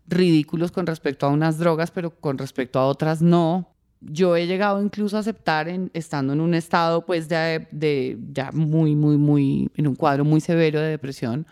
ridículos 0.07 0.73
con 0.73 0.87
respecto 0.87 1.27
a 1.27 1.29
unas 1.29 1.59
drogas, 1.59 1.91
pero 1.91 2.19
con 2.19 2.39
respecto 2.39 2.79
a 2.79 2.87
otras 2.87 3.21
no. 3.21 3.69
Yo 4.01 4.37
he 4.37 4.47
llegado 4.47 4.83
incluso 4.83 5.19
a 5.19 5.21
aceptar, 5.21 5.69
en, 5.69 5.91
estando 5.93 6.33
en 6.33 6.41
un 6.41 6.55
estado 6.55 7.05
pues 7.05 7.29
de, 7.29 7.69
de 7.73 8.19
ya 8.33 8.53
muy, 8.53 8.97
muy, 8.97 9.19
muy, 9.19 9.71
en 9.77 9.87
un 9.87 9.97
cuadro 9.97 10.25
muy 10.25 10.41
severo 10.41 10.81
de 10.81 10.89
depresión, 10.89 11.47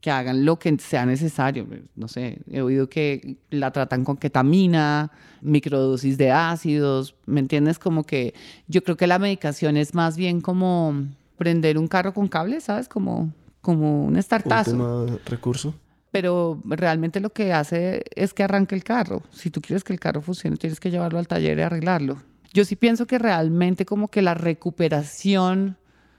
que 0.00 0.12
hagan 0.12 0.44
lo 0.44 0.60
que 0.60 0.78
sea 0.78 1.04
necesario. 1.04 1.66
No 1.96 2.06
sé, 2.06 2.38
he 2.48 2.62
oído 2.62 2.88
que 2.88 3.38
la 3.50 3.72
tratan 3.72 4.04
con 4.04 4.18
ketamina, 4.18 5.10
microdosis 5.40 6.16
de 6.16 6.30
ácidos, 6.30 7.16
¿me 7.26 7.40
entiendes? 7.40 7.80
Como 7.80 8.04
que 8.04 8.34
yo 8.68 8.84
creo 8.84 8.96
que 8.96 9.08
la 9.08 9.18
medicación 9.18 9.76
es 9.76 9.94
más 9.94 10.16
bien 10.16 10.40
como 10.40 10.94
prender 11.36 11.78
un 11.78 11.88
carro 11.88 12.12
con 12.12 12.28
cable, 12.28 12.60
¿sabes? 12.60 12.88
Como, 12.88 13.32
como 13.60 14.04
un 14.04 14.20
startazo. 14.22 15.20
Recurso. 15.26 15.74
Pero 16.10 16.60
realmente 16.64 17.20
lo 17.20 17.30
que 17.30 17.52
hace 17.52 18.04
es 18.14 18.32
que 18.32 18.44
arranque 18.44 18.74
el 18.74 18.84
carro. 18.84 19.22
Si 19.32 19.50
tú 19.50 19.60
quieres 19.60 19.82
que 19.82 19.92
el 19.92 20.00
carro 20.00 20.22
funcione, 20.22 20.56
tienes 20.56 20.78
que 20.78 20.90
llevarlo 20.90 21.18
al 21.18 21.26
taller 21.26 21.58
y 21.58 21.62
arreglarlo. 21.62 22.22
Yo 22.52 22.64
sí 22.64 22.76
pienso 22.76 23.06
que 23.06 23.18
realmente 23.18 23.84
como 23.84 24.08
que 24.08 24.22
la 24.22 24.34
recuperación 24.34 25.76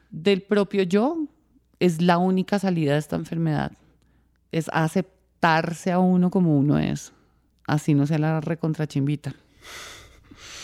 del 0.10 0.42
propio 0.42 0.84
yo 0.84 1.28
es 1.80 2.02
la 2.02 2.18
única 2.18 2.60
salida 2.60 2.94
de 2.94 3.00
esta 3.00 3.16
enfermedad. 3.16 3.72
Es 4.52 4.70
aceptarse 4.74 5.92
a 5.94 6.00
uno 6.00 6.30
como 6.30 6.58
uno 6.58 6.78
es. 6.78 7.14
Así 7.66 7.94
no 7.94 8.06
sea 8.06 8.18
la 8.18 8.42
recontrachimbita. 8.42 9.34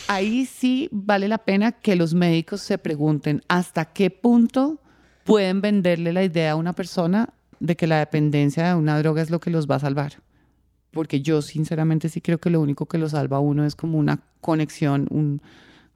Ahí 0.08 0.46
sí 0.46 0.88
vale 0.92 1.28
la 1.28 1.38
pena 1.38 1.72
que 1.72 1.96
los 1.96 2.14
médicos 2.14 2.60
se 2.60 2.78
pregunten 2.78 3.42
hasta 3.48 3.86
qué 3.86 4.10
punto 4.10 4.80
pueden 5.24 5.60
venderle 5.60 6.12
la 6.12 6.24
idea 6.24 6.52
a 6.52 6.56
una 6.56 6.72
persona 6.72 7.30
de 7.60 7.76
que 7.76 7.86
la 7.86 7.98
dependencia 7.98 8.68
de 8.68 8.74
una 8.74 8.98
droga 8.98 9.22
es 9.22 9.30
lo 9.30 9.40
que 9.40 9.50
los 9.50 9.70
va 9.70 9.76
a 9.76 9.80
salvar. 9.80 10.14
Porque 10.90 11.22
yo 11.22 11.40
sinceramente 11.40 12.08
sí 12.08 12.20
creo 12.20 12.38
que 12.38 12.50
lo 12.50 12.60
único 12.60 12.86
que 12.86 12.98
lo 12.98 13.08
salva 13.08 13.38
a 13.38 13.40
uno 13.40 13.64
es 13.64 13.76
como 13.76 13.98
una 13.98 14.20
conexión, 14.40 15.06
un 15.10 15.40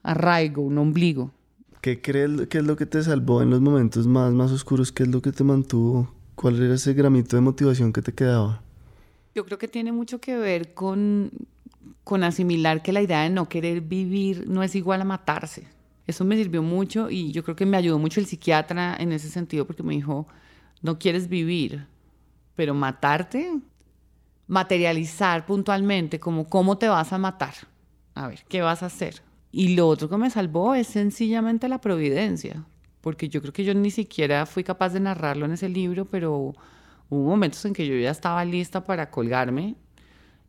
arraigo, 0.02 0.62
un 0.62 0.78
ombligo. 0.78 1.33
¿Qué 1.80 2.00
crees 2.00 2.46
que 2.48 2.59
es 2.59 2.64
lo 2.64 2.76
que 2.76 2.87
te 2.87 3.02
salvó 3.02 3.42
en 3.42 3.50
los 3.50 3.61
momentos 3.61 4.07
más, 4.07 4.33
más 4.33 4.52
oscuros? 4.52 4.92
¿Qué 4.92 5.02
es 5.02 5.09
lo 5.09 5.20
que 5.20 5.33
te 5.33 5.44
mantuvo? 5.44 6.11
¿Cuál 6.35 6.62
era 6.62 6.74
ese 6.74 6.94
gramito 6.94 7.37
de 7.37 7.42
motivación 7.42 7.92
que 7.92 8.02
te 8.02 8.12
quedaba? 8.12 8.62
Yo 9.35 9.44
creo 9.44 9.59
que 9.59 9.68
tiene 9.68 9.92
mucho 9.92 10.20
que 10.20 10.37
ver 10.37 10.72
con, 10.72 11.30
con 12.06 12.22
asimilar 12.22 12.82
que 12.82 12.92
la 12.92 13.02
idea 13.02 13.22
de 13.22 13.30
no 13.30 13.48
querer 13.48 13.80
vivir 13.80 14.48
no 14.48 14.62
es 14.62 14.76
igual 14.76 15.00
a 15.00 15.04
matarse. 15.04 15.66
Eso 16.06 16.24
me 16.24 16.36
sirvió 16.36 16.62
mucho 16.62 17.10
y 17.10 17.32
yo 17.32 17.42
creo 17.42 17.56
que 17.56 17.66
me 17.66 17.76
ayudó 17.76 17.98
mucho 17.98 18.20
el 18.20 18.26
psiquiatra 18.26 18.94
en 18.96 19.10
ese 19.10 19.28
sentido 19.28 19.66
porque 19.66 19.82
me 19.82 19.94
dijo, 19.94 20.28
no 20.82 21.00
quieres 21.00 21.28
vivir, 21.28 21.88
pero 22.54 22.74
matarte, 22.74 23.58
materializar 24.46 25.46
puntualmente 25.46 26.20
como 26.20 26.48
cómo 26.48 26.78
te 26.78 26.86
vas 26.86 27.12
a 27.12 27.18
matar. 27.18 27.54
A 28.14 28.28
ver, 28.28 28.44
¿qué 28.48 28.62
vas 28.62 28.84
a 28.84 28.86
hacer? 28.86 29.20
Y 29.50 29.74
lo 29.74 29.88
otro 29.88 30.08
que 30.08 30.16
me 30.16 30.30
salvó 30.30 30.76
es 30.76 30.86
sencillamente 30.86 31.68
la 31.68 31.80
providencia, 31.80 32.66
porque 33.00 33.28
yo 33.28 33.40
creo 33.40 33.52
que 33.52 33.64
yo 33.64 33.74
ni 33.74 33.90
siquiera 33.90 34.46
fui 34.46 34.62
capaz 34.62 34.90
de 34.90 35.00
narrarlo 35.00 35.44
en 35.44 35.54
ese 35.54 35.68
libro, 35.68 36.04
pero 36.04 36.54
hubo 37.08 37.28
momentos 37.28 37.64
en 37.64 37.72
que 37.72 37.84
yo 37.84 37.96
ya 37.96 38.12
estaba 38.12 38.44
lista 38.44 38.84
para 38.84 39.10
colgarme 39.10 39.74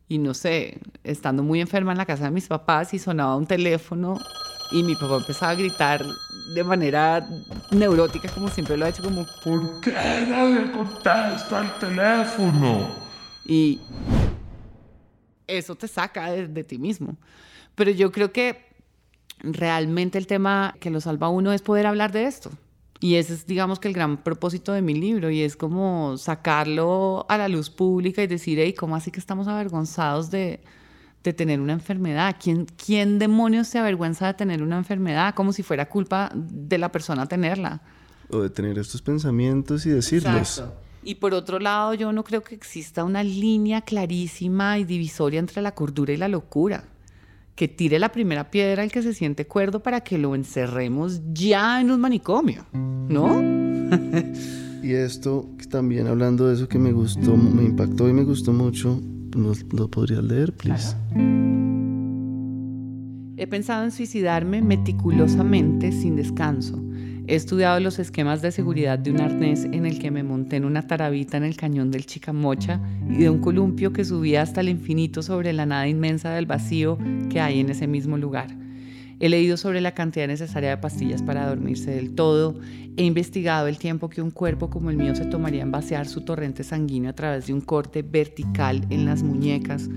y 0.08 0.18
no 0.18 0.34
sé, 0.34 0.78
estando 1.04 1.42
muy 1.42 1.60
enferma 1.60 1.92
en 1.92 1.98
la 1.98 2.06
casa 2.06 2.24
de 2.24 2.30
mis 2.30 2.46
papás 2.46 2.94
y 2.94 2.98
sonaba 2.98 3.36
un 3.36 3.46
teléfono 3.46 4.18
y 4.70 4.82
mi 4.82 4.94
papá 4.94 5.16
empezaba 5.16 5.52
a 5.52 5.54
gritar 5.54 6.04
de 6.54 6.64
manera 6.64 7.28
neurótica, 7.70 8.28
como 8.30 8.48
siempre 8.48 8.76
lo 8.76 8.86
ha 8.86 8.88
hecho, 8.88 9.02
como, 9.02 9.26
¿por 9.44 9.80
qué 9.80 9.92
nadie 9.92 10.70
contesta 10.72 11.60
el 11.60 11.72
teléfono? 11.78 12.88
Y 13.44 13.80
eso 15.46 15.74
te 15.74 15.88
saca 15.88 16.30
de, 16.30 16.48
de 16.48 16.64
ti 16.64 16.78
mismo. 16.78 17.16
Pero 17.74 17.90
yo 17.90 18.10
creo 18.10 18.32
que 18.32 18.66
realmente 19.40 20.18
el 20.18 20.26
tema 20.26 20.74
que 20.80 20.90
lo 20.90 21.00
salva 21.00 21.28
a 21.28 21.30
uno 21.30 21.52
es 21.52 21.62
poder 21.62 21.86
hablar 21.86 22.12
de 22.12 22.24
esto. 22.24 22.50
Y 23.00 23.14
ese 23.14 23.34
es, 23.34 23.46
digamos, 23.46 23.78
que 23.78 23.88
el 23.88 23.94
gran 23.94 24.16
propósito 24.16 24.72
de 24.72 24.82
mi 24.82 24.94
libro, 24.94 25.30
y 25.30 25.42
es 25.42 25.56
como 25.56 26.16
sacarlo 26.16 27.26
a 27.28 27.38
la 27.38 27.48
luz 27.48 27.70
pública 27.70 28.22
y 28.22 28.26
decir, 28.26 28.58
hey, 28.60 28.72
¿cómo 28.72 28.96
así 28.96 29.12
que 29.12 29.20
estamos 29.20 29.46
avergonzados 29.46 30.30
de, 30.30 30.60
de 31.22 31.32
tener 31.32 31.60
una 31.60 31.74
enfermedad? 31.74 32.36
¿Quién, 32.42 32.66
¿Quién 32.84 33.20
demonios 33.20 33.68
se 33.68 33.78
avergüenza 33.78 34.26
de 34.26 34.34
tener 34.34 34.62
una 34.64 34.78
enfermedad? 34.78 35.34
Como 35.34 35.52
si 35.52 35.62
fuera 35.62 35.88
culpa 35.88 36.32
de 36.34 36.78
la 36.78 36.90
persona 36.90 37.26
tenerla. 37.26 37.80
O 38.30 38.40
de 38.40 38.50
tener 38.50 38.76
estos 38.78 39.00
pensamientos 39.00 39.86
y 39.86 39.90
decirlos. 39.90 40.36
Exacto. 40.36 40.74
Y 41.04 41.14
por 41.14 41.34
otro 41.34 41.60
lado, 41.60 41.94
yo 41.94 42.12
no 42.12 42.24
creo 42.24 42.42
que 42.42 42.56
exista 42.56 43.04
una 43.04 43.22
línea 43.22 43.80
clarísima 43.82 44.76
y 44.78 44.84
divisoria 44.84 45.38
entre 45.38 45.62
la 45.62 45.72
cordura 45.72 46.12
y 46.12 46.16
la 46.16 46.26
locura 46.26 46.84
que 47.58 47.66
tire 47.66 47.98
la 47.98 48.12
primera 48.12 48.52
piedra 48.52 48.84
al 48.84 48.92
que 48.92 49.02
se 49.02 49.12
siente 49.12 49.48
cuerdo 49.48 49.82
para 49.82 50.02
que 50.02 50.16
lo 50.16 50.36
encerremos 50.36 51.20
ya 51.32 51.80
en 51.80 51.90
un 51.90 52.00
manicomio, 52.00 52.64
¿no? 52.72 53.42
y 54.84 54.92
esto, 54.92 55.50
también 55.68 56.06
hablando 56.06 56.46
de 56.46 56.54
eso 56.54 56.68
que 56.68 56.78
me 56.78 56.92
gustó, 56.92 57.36
me 57.36 57.64
impactó 57.64 58.08
y 58.08 58.12
me 58.12 58.22
gustó 58.22 58.52
mucho, 58.52 59.02
¿nos 59.36 59.64
lo 59.72 59.90
podrías 59.90 60.22
leer, 60.22 60.52
please? 60.52 60.94
He 63.36 63.48
pensado 63.48 63.82
en 63.82 63.90
suicidarme 63.90 64.62
meticulosamente, 64.62 65.90
sin 65.90 66.14
descanso 66.14 66.80
He 67.28 67.34
estudiado 67.34 67.78
los 67.78 67.98
esquemas 67.98 68.40
de 68.40 68.50
seguridad 68.50 68.98
de 68.98 69.10
un 69.10 69.20
arnés 69.20 69.64
en 69.64 69.84
el 69.84 69.98
que 69.98 70.10
me 70.10 70.22
monté 70.22 70.56
en 70.56 70.64
una 70.64 70.86
tarabita 70.86 71.36
en 71.36 71.44
el 71.44 71.58
cañón 71.58 71.90
del 71.90 72.06
Chicamocha 72.06 72.80
y 73.06 73.18
de 73.18 73.28
un 73.28 73.42
columpio 73.42 73.92
que 73.92 74.06
subía 74.06 74.40
hasta 74.40 74.62
el 74.62 74.70
infinito 74.70 75.20
sobre 75.20 75.52
la 75.52 75.66
nada 75.66 75.86
inmensa 75.86 76.30
del 76.30 76.46
vacío 76.46 76.96
que 77.28 77.38
hay 77.38 77.60
en 77.60 77.68
ese 77.68 77.86
mismo 77.86 78.16
lugar. 78.16 78.48
He 79.20 79.28
leído 79.28 79.56
sobre 79.56 79.80
la 79.80 79.94
cantidad 79.94 80.28
necesaria 80.28 80.70
de 80.70 80.76
pastillas 80.76 81.22
para 81.22 81.48
dormirse 81.48 81.90
del 81.90 82.14
todo. 82.14 82.54
He 82.96 83.04
investigado 83.04 83.66
el 83.66 83.76
tiempo 83.76 84.08
que 84.08 84.22
un 84.22 84.30
cuerpo 84.30 84.70
como 84.70 84.90
el 84.90 84.96
mío 84.96 85.14
se 85.16 85.24
tomaría 85.24 85.62
en 85.62 85.72
vaciar 85.72 86.06
su 86.06 86.20
torrente 86.20 86.62
sanguíneo 86.62 87.10
a 87.10 87.14
través 87.14 87.48
de 87.48 87.52
un 87.52 87.60
corte 87.60 88.02
vertical 88.02 88.86
en 88.90 89.06
las 89.06 89.24
muñecas. 89.24 89.88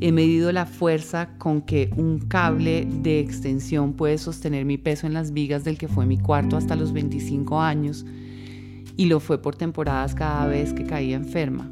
He 0.00 0.10
medido 0.10 0.50
la 0.52 0.64
fuerza 0.64 1.36
con 1.36 1.60
que 1.62 1.90
un 1.96 2.18
cable 2.18 2.88
de 3.02 3.20
extensión 3.20 3.92
puede 3.92 4.16
sostener 4.16 4.64
mi 4.64 4.78
peso 4.78 5.06
en 5.06 5.12
las 5.12 5.32
vigas 5.32 5.64
del 5.64 5.76
que 5.76 5.88
fue 5.88 6.06
mi 6.06 6.18
cuarto 6.18 6.56
hasta 6.56 6.74
los 6.74 6.94
25 6.94 7.60
años 7.60 8.06
y 8.96 9.06
lo 9.06 9.20
fue 9.20 9.40
por 9.40 9.54
temporadas 9.54 10.14
cada 10.14 10.46
vez 10.46 10.72
que 10.72 10.84
caía 10.84 11.16
enferma. 11.16 11.70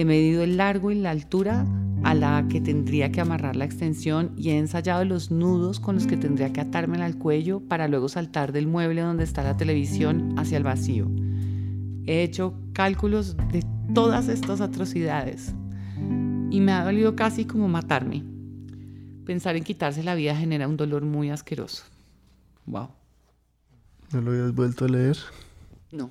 He 0.00 0.04
medido 0.06 0.42
el 0.42 0.56
largo 0.56 0.90
y 0.90 0.94
la 0.94 1.10
altura 1.10 1.66
a 2.04 2.14
la 2.14 2.46
que 2.48 2.62
tendría 2.62 3.12
que 3.12 3.20
amarrar 3.20 3.54
la 3.54 3.66
extensión 3.66 4.32
y 4.34 4.48
he 4.48 4.56
ensayado 4.56 5.04
los 5.04 5.30
nudos 5.30 5.78
con 5.78 5.96
los 5.96 6.06
que 6.06 6.16
tendría 6.16 6.54
que 6.54 6.62
atármela 6.62 7.04
al 7.04 7.18
cuello 7.18 7.60
para 7.60 7.86
luego 7.86 8.08
saltar 8.08 8.50
del 8.52 8.66
mueble 8.66 9.02
donde 9.02 9.24
está 9.24 9.42
la 9.42 9.58
televisión 9.58 10.34
hacia 10.38 10.56
el 10.56 10.64
vacío. 10.64 11.06
He 12.06 12.22
hecho 12.22 12.54
cálculos 12.72 13.36
de 13.52 13.62
todas 13.92 14.28
estas 14.28 14.62
atrocidades 14.62 15.52
y 16.50 16.60
me 16.60 16.72
ha 16.72 16.82
dolido 16.82 17.14
casi 17.14 17.44
como 17.44 17.68
matarme. 17.68 18.24
Pensar 19.26 19.54
en 19.56 19.64
quitarse 19.64 20.02
la 20.02 20.14
vida 20.14 20.34
genera 20.34 20.66
un 20.66 20.78
dolor 20.78 21.04
muy 21.04 21.28
asqueroso. 21.28 21.84
Wow. 22.64 22.88
¿No 24.14 24.22
lo 24.22 24.30
habías 24.30 24.54
vuelto 24.54 24.86
a 24.86 24.88
leer? 24.88 25.18
No, 25.92 26.10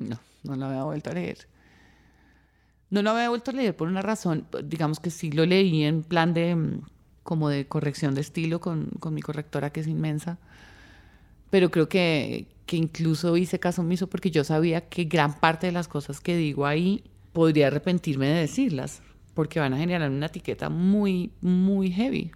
no, 0.00 0.18
no 0.42 0.56
lo 0.56 0.66
había 0.66 0.82
vuelto 0.82 1.10
a 1.10 1.14
leer. 1.14 1.46
No 2.90 3.02
lo 3.02 3.10
había 3.10 3.28
vuelto 3.28 3.52
a 3.52 3.54
leer 3.54 3.76
por 3.76 3.88
una 3.88 4.02
razón, 4.02 4.46
digamos 4.64 5.00
que 5.00 5.10
sí 5.10 5.30
lo 5.30 5.46
leí 5.46 5.84
en 5.84 6.02
plan 6.02 6.34
de 6.34 6.54
mm, 6.56 6.82
como 7.22 7.48
de 7.48 7.66
corrección 7.66 8.14
de 8.14 8.20
estilo 8.20 8.60
con, 8.60 8.86
con 8.98 9.14
mi 9.14 9.22
correctora 9.22 9.70
que 9.70 9.80
es 9.80 9.86
inmensa, 9.86 10.38
pero 11.50 11.70
creo 11.70 11.88
que, 11.88 12.48
que 12.66 12.76
incluso 12.76 13.36
hice 13.36 13.60
caso 13.60 13.82
omiso 13.82 14.08
porque 14.08 14.30
yo 14.30 14.44
sabía 14.44 14.88
que 14.88 15.04
gran 15.04 15.38
parte 15.38 15.66
de 15.66 15.72
las 15.72 15.88
cosas 15.88 16.20
que 16.20 16.36
digo 16.36 16.66
ahí 16.66 17.04
podría 17.32 17.68
arrepentirme 17.68 18.26
de 18.26 18.40
decirlas, 18.40 19.02
porque 19.34 19.60
van 19.60 19.74
a 19.74 19.78
generar 19.78 20.10
una 20.10 20.26
etiqueta 20.26 20.68
muy, 20.68 21.32
muy 21.40 21.90
heavy. 21.92 22.32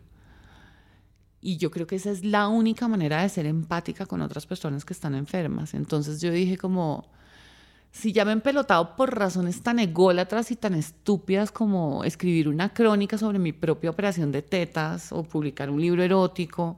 Y 1.40 1.58
yo 1.58 1.70
creo 1.70 1.86
que 1.86 1.96
esa 1.96 2.10
es 2.10 2.24
la 2.24 2.48
única 2.48 2.88
manera 2.88 3.22
de 3.22 3.28
ser 3.28 3.46
empática 3.46 4.06
con 4.06 4.22
otras 4.22 4.46
personas 4.46 4.84
que 4.84 4.94
están 4.94 5.14
enfermas. 5.14 5.74
Entonces 5.74 6.20
yo 6.20 6.30
dije 6.30 6.56
como, 6.56 7.10
si 7.94 8.12
ya 8.12 8.24
me 8.24 8.32
he 8.32 8.34
empelotado 8.34 8.96
por 8.96 9.16
razones 9.16 9.62
tan 9.62 9.78
ególatras 9.78 10.50
y 10.50 10.56
tan 10.56 10.74
estúpidas 10.74 11.52
como 11.52 12.02
escribir 12.02 12.48
una 12.48 12.74
crónica 12.74 13.16
sobre 13.16 13.38
mi 13.38 13.52
propia 13.52 13.90
operación 13.90 14.32
de 14.32 14.42
tetas 14.42 15.12
o 15.12 15.22
publicar 15.22 15.70
un 15.70 15.80
libro 15.80 16.02
erótico, 16.02 16.76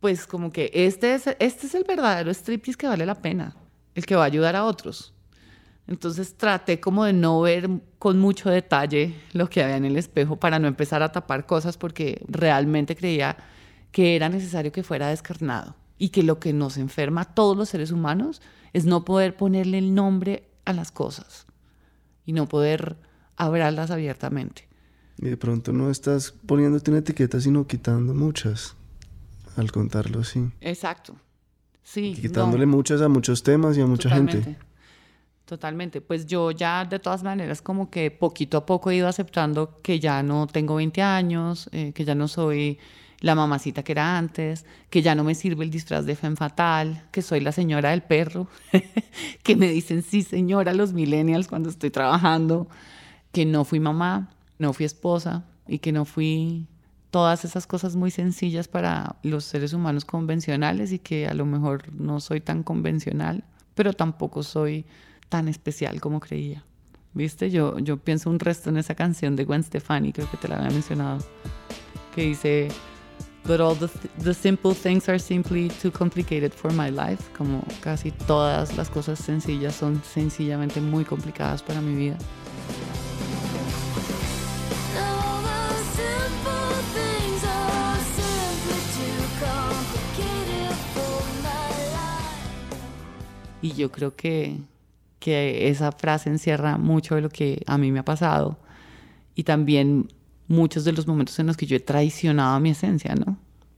pues 0.00 0.26
como 0.26 0.50
que 0.50 0.70
este 0.72 1.14
es, 1.14 1.26
este 1.38 1.66
es 1.66 1.74
el 1.74 1.84
verdadero 1.84 2.30
striptease 2.30 2.78
que 2.78 2.88
vale 2.88 3.04
la 3.04 3.16
pena, 3.16 3.54
el 3.94 4.06
que 4.06 4.16
va 4.16 4.22
a 4.22 4.26
ayudar 4.26 4.56
a 4.56 4.64
otros. 4.64 5.12
Entonces 5.86 6.34
traté 6.34 6.80
como 6.80 7.04
de 7.04 7.12
no 7.12 7.42
ver 7.42 7.68
con 7.98 8.18
mucho 8.18 8.48
detalle 8.48 9.14
lo 9.34 9.50
que 9.50 9.62
había 9.62 9.76
en 9.76 9.84
el 9.84 9.98
espejo 9.98 10.36
para 10.36 10.58
no 10.58 10.66
empezar 10.66 11.02
a 11.02 11.12
tapar 11.12 11.44
cosas 11.44 11.76
porque 11.76 12.24
realmente 12.26 12.96
creía 12.96 13.36
que 13.92 14.16
era 14.16 14.30
necesario 14.30 14.72
que 14.72 14.82
fuera 14.82 15.08
descarnado 15.08 15.76
y 15.98 16.10
que 16.10 16.22
lo 16.22 16.38
que 16.38 16.52
nos 16.52 16.76
enferma 16.76 17.22
a 17.22 17.34
todos 17.34 17.56
los 17.56 17.68
seres 17.68 17.90
humanos 17.90 18.42
es 18.72 18.84
no 18.84 19.04
poder 19.04 19.36
ponerle 19.36 19.78
el 19.78 19.94
nombre 19.94 20.48
a 20.64 20.72
las 20.72 20.90
cosas 20.90 21.46
y 22.24 22.32
no 22.32 22.46
poder 22.48 22.96
hablarlas 23.36 23.90
abiertamente. 23.90 24.68
Y 25.18 25.26
de 25.26 25.36
pronto 25.36 25.72
no 25.72 25.90
estás 25.90 26.32
poniéndote 26.32 26.90
una 26.90 27.00
etiqueta, 27.00 27.40
sino 27.40 27.66
quitando 27.66 28.12
muchas, 28.12 28.74
al 29.56 29.72
contarlo 29.72 30.20
así. 30.20 30.50
Exacto. 30.60 31.16
Sí. 31.82 32.18
quitándole 32.20 32.66
muchas 32.66 33.00
a 33.00 33.08
muchos 33.08 33.44
temas 33.44 33.78
y 33.78 33.80
a 33.80 33.86
mucha 33.86 34.10
gente. 34.10 34.58
Totalmente. 35.44 36.00
Pues 36.00 36.26
yo 36.26 36.50
ya 36.50 36.84
de 36.84 36.98
todas 36.98 37.22
maneras 37.22 37.62
como 37.62 37.88
que 37.88 38.10
poquito 38.10 38.58
a 38.58 38.66
poco 38.66 38.90
he 38.90 38.96
ido 38.96 39.06
aceptando 39.06 39.80
que 39.82 40.00
ya 40.00 40.20
no 40.24 40.48
tengo 40.48 40.74
20 40.74 41.00
años, 41.00 41.68
eh, 41.70 41.92
que 41.92 42.04
ya 42.04 42.16
no 42.16 42.26
soy 42.26 42.78
la 43.20 43.34
mamacita 43.34 43.82
que 43.82 43.92
era 43.92 44.18
antes, 44.18 44.66
que 44.90 45.02
ya 45.02 45.14
no 45.14 45.24
me 45.24 45.34
sirve 45.34 45.64
el 45.64 45.70
disfraz 45.70 46.04
de 46.04 46.16
femme 46.16 46.36
fatal, 46.36 47.04
que 47.10 47.22
soy 47.22 47.40
la 47.40 47.52
señora 47.52 47.90
del 47.90 48.02
perro, 48.02 48.48
que 49.42 49.56
me 49.56 49.68
dicen 49.68 50.02
sí 50.02 50.22
señora 50.22 50.74
los 50.74 50.92
millennials 50.92 51.48
cuando 51.48 51.70
estoy 51.70 51.90
trabajando, 51.90 52.68
que 53.32 53.46
no 53.46 53.64
fui 53.64 53.80
mamá, 53.80 54.30
no 54.58 54.72
fui 54.72 54.86
esposa 54.86 55.44
y 55.66 55.78
que 55.78 55.92
no 55.92 56.04
fui 56.04 56.66
todas 57.10 57.44
esas 57.44 57.66
cosas 57.66 57.96
muy 57.96 58.10
sencillas 58.10 58.68
para 58.68 59.16
los 59.22 59.44
seres 59.44 59.72
humanos 59.72 60.04
convencionales 60.04 60.92
y 60.92 60.98
que 60.98 61.26
a 61.26 61.34
lo 61.34 61.46
mejor 61.46 61.92
no 61.92 62.20
soy 62.20 62.40
tan 62.40 62.62
convencional, 62.62 63.44
pero 63.74 63.92
tampoco 63.92 64.42
soy 64.42 64.84
tan 65.28 65.48
especial 65.48 66.00
como 66.00 66.20
creía. 66.20 66.64
¿Viste? 67.14 67.50
Yo, 67.50 67.78
yo 67.78 67.96
pienso 67.96 68.28
un 68.28 68.38
resto 68.38 68.68
en 68.68 68.76
esa 68.76 68.94
canción 68.94 69.36
de 69.36 69.44
Gwen 69.46 69.64
Stefani, 69.64 70.12
creo 70.12 70.30
que 70.30 70.36
te 70.36 70.48
la 70.48 70.56
había 70.56 70.68
mencionado, 70.68 71.24
que 72.14 72.22
dice, 72.22 72.68
but 73.46 73.60
all 73.60 73.74
the, 73.74 73.88
the 74.18 74.34
simple 74.34 74.74
things 74.74 75.08
are 75.08 75.18
simply 75.18 75.68
too 75.80 75.90
complicated 75.90 76.52
for 76.52 76.72
my 76.72 76.90
life. 76.90 77.22
Como 77.36 77.64
casi 77.80 78.10
todas 78.10 78.76
las 78.76 78.90
cosas 78.90 79.18
sencillas 79.18 79.74
son 79.74 80.02
sencillamente 80.02 80.80
muy 80.80 81.04
complicadas 81.04 81.62
para 81.62 81.80
mi 81.80 81.94
vida. 81.94 82.18
Y 93.62 93.72
yo 93.72 93.90
creo 93.90 94.14
que, 94.14 94.58
que 95.18 95.68
esa 95.68 95.90
frase 95.92 96.30
encierra 96.30 96.78
mucho 96.78 97.16
de 97.16 97.20
lo 97.22 97.30
que 97.30 97.62
a 97.66 97.78
mí 97.78 97.90
me 97.90 98.00
ha 98.00 98.04
pasado 98.04 98.58
y 99.34 99.42
también 99.42 100.08
muchos 100.48 100.84
de 100.84 100.92
los 100.92 101.06
momentos 101.06 101.38
en 101.38 101.46
los 101.46 101.56
que 101.56 101.66
yo 101.66 101.76
he 101.76 101.80
traicionado 101.80 102.54
a 102.54 102.60
mi 102.60 102.70
esencia, 102.70 103.14
¿no? 103.14 103.36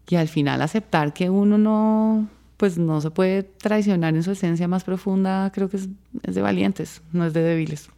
Y 0.08 0.16
al 0.16 0.28
final 0.28 0.62
aceptar 0.62 1.12
que 1.12 1.30
uno 1.30 1.58
no, 1.58 2.28
pues 2.56 2.78
no 2.78 3.00
se 3.00 3.10
puede 3.10 3.42
traicionar 3.42 4.14
en 4.14 4.22
su 4.22 4.30
esencia 4.30 4.68
más 4.68 4.84
profunda, 4.84 5.50
creo 5.52 5.68
que 5.68 5.76
es, 5.76 5.88
es 6.22 6.34
de 6.34 6.42
valientes, 6.42 7.02
no 7.12 7.26
es 7.26 7.32
de 7.32 7.42
débiles. 7.42 7.90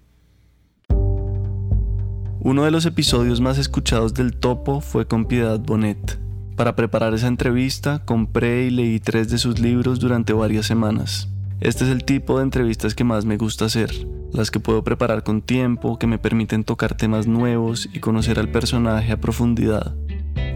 Uno 2.43 2.65
de 2.65 2.71
los 2.71 2.87
episodios 2.87 3.41
más 3.41 3.59
escuchados 3.59 4.15
del 4.15 4.35
Topo 4.35 4.81
fue 4.81 5.07
con 5.07 5.27
Piedad 5.27 5.61
Bonet. 5.61 6.19
Para 6.57 6.75
preparar 6.75 7.15
esa 7.15 7.27
entrevista, 7.27 8.05
compré 8.05 8.65
y 8.67 8.71
leí 8.71 8.99
tres 8.99 9.31
de 9.31 9.39
sus 9.39 9.61
libros 9.61 10.01
durante 10.01 10.33
varias 10.33 10.67
semanas. 10.67 11.29
Este 11.61 11.85
es 11.85 11.91
el 11.91 12.05
tipo 12.05 12.39
de 12.39 12.45
entrevistas 12.45 12.95
que 12.95 13.05
más 13.05 13.27
me 13.27 13.37
gusta 13.37 13.67
hacer, 13.67 13.91
las 14.33 14.51
que 14.51 14.61
puedo 14.61 14.83
preparar 14.83 15.23
con 15.23 15.43
tiempo, 15.43 15.99
que 15.99 16.07
me 16.07 16.19
permiten 16.19 16.65
tocar 16.65 16.97
temas 16.97 17.27
nuevos 17.27 17.87
y 17.93 18.01
conocer 18.01 18.39
al 18.39 18.49
personaje 18.49 19.13
a 19.13 19.21
profundidad. 19.21 19.95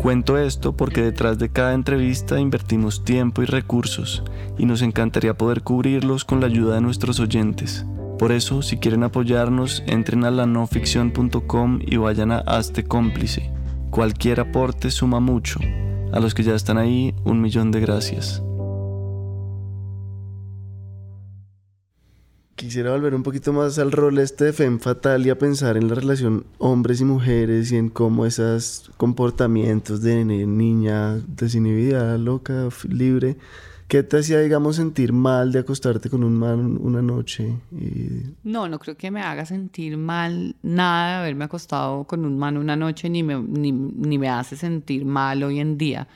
Cuento 0.01 0.39
esto 0.39 0.77
porque 0.77 1.03
detrás 1.03 1.39
de 1.39 1.51
cada 1.51 1.75
entrevista 1.75 2.41
invertimos 2.41 3.05
tiempo 3.05 3.43
y 3.43 3.47
recursos 3.47 4.23
y 4.57 4.65
nos 4.65 4.81
encantaría 4.81 5.37
poder 5.37 5.63
cubrirlos 5.63 6.25
con 6.25 6.41
la 6.41 6.47
ayuda 6.47 6.77
de 6.77 6.81
nuestros 6.81 7.21
oyentes. 7.21 7.85
Por 8.19 8.33
eso, 8.33 8.63
si 8.63 8.79
quieren 8.79 9.03
apoyarnos, 9.03 9.83
entren 9.87 10.25
a 10.25 10.31
lanoficción.com 10.31 11.81
y 11.85 11.97
vayan 11.97 12.33
a 12.33 12.39
Hazte 12.39 12.85
Cómplice. 12.85 13.51
Cualquier 13.91 14.41
aporte 14.41 14.91
suma 14.91 15.21
mucho. 15.21 15.61
A 16.13 16.21
los 16.21 16.33
que 16.33 16.45
ya 16.45 16.55
están 16.55 16.79
ahí, 16.79 17.15
un 17.25 17.43
millón 17.43 17.73
de 17.73 17.81
gracias. 17.81 18.43
Quisiera 22.57 22.93
volver 22.93 23.17
un 23.17 23.25
poquito 23.25 23.53
más 23.53 23.81
al 23.81 23.91
rol 23.91 24.17
este 24.21 24.45
de 24.45 24.53
Femme 24.53 24.79
Fatal 24.79 25.27
y 25.27 25.31
a 25.31 25.37
pensar 25.37 25.77
en 25.77 25.89
la 25.89 25.97
relación 25.97 26.47
hombres 26.59 27.01
y 27.01 27.05
mujeres 27.05 27.73
y 27.73 27.77
en 27.77 27.89
cómo 27.89 28.27
esos 28.27 28.93
comportamientos 28.97 30.03
de 30.03 30.25
niña 30.25 31.17
desinhibida, 31.27 32.17
loca, 32.17 32.69
libre, 32.89 33.37
¿qué 33.89 34.05
te 34.05 34.19
hacía, 34.19 34.39
digamos, 34.39 34.77
sentir 34.77 35.13
mal 35.13 35.51
de 35.51 35.59
acostarte 35.59 36.09
con 36.09 36.23
un 36.23 36.35
man 36.35 36.79
una 36.81 37.03
noche? 37.03 37.57
No, 38.45 38.69
no 38.69 38.79
creo 38.79 38.97
que 38.97 39.11
me 39.11 39.21
haga 39.21 39.45
sentir 39.47 39.97
mal 39.97 40.55
nada 40.63 41.09
de 41.09 41.15
haberme 41.23 41.47
acostado 41.47 42.05
con 42.05 42.25
un 42.25 42.39
man 42.39 42.57
una 42.57 42.77
noche, 42.77 43.11
ni 43.11 43.25
me, 43.25 43.35
ni, 43.35 43.73
ni 43.73 44.17
me 44.17 44.29
hace 44.29 44.55
sentir 44.57 45.05
mal 45.05 45.43
hoy 45.43 45.59
en 45.59 45.77
día. 45.77 46.07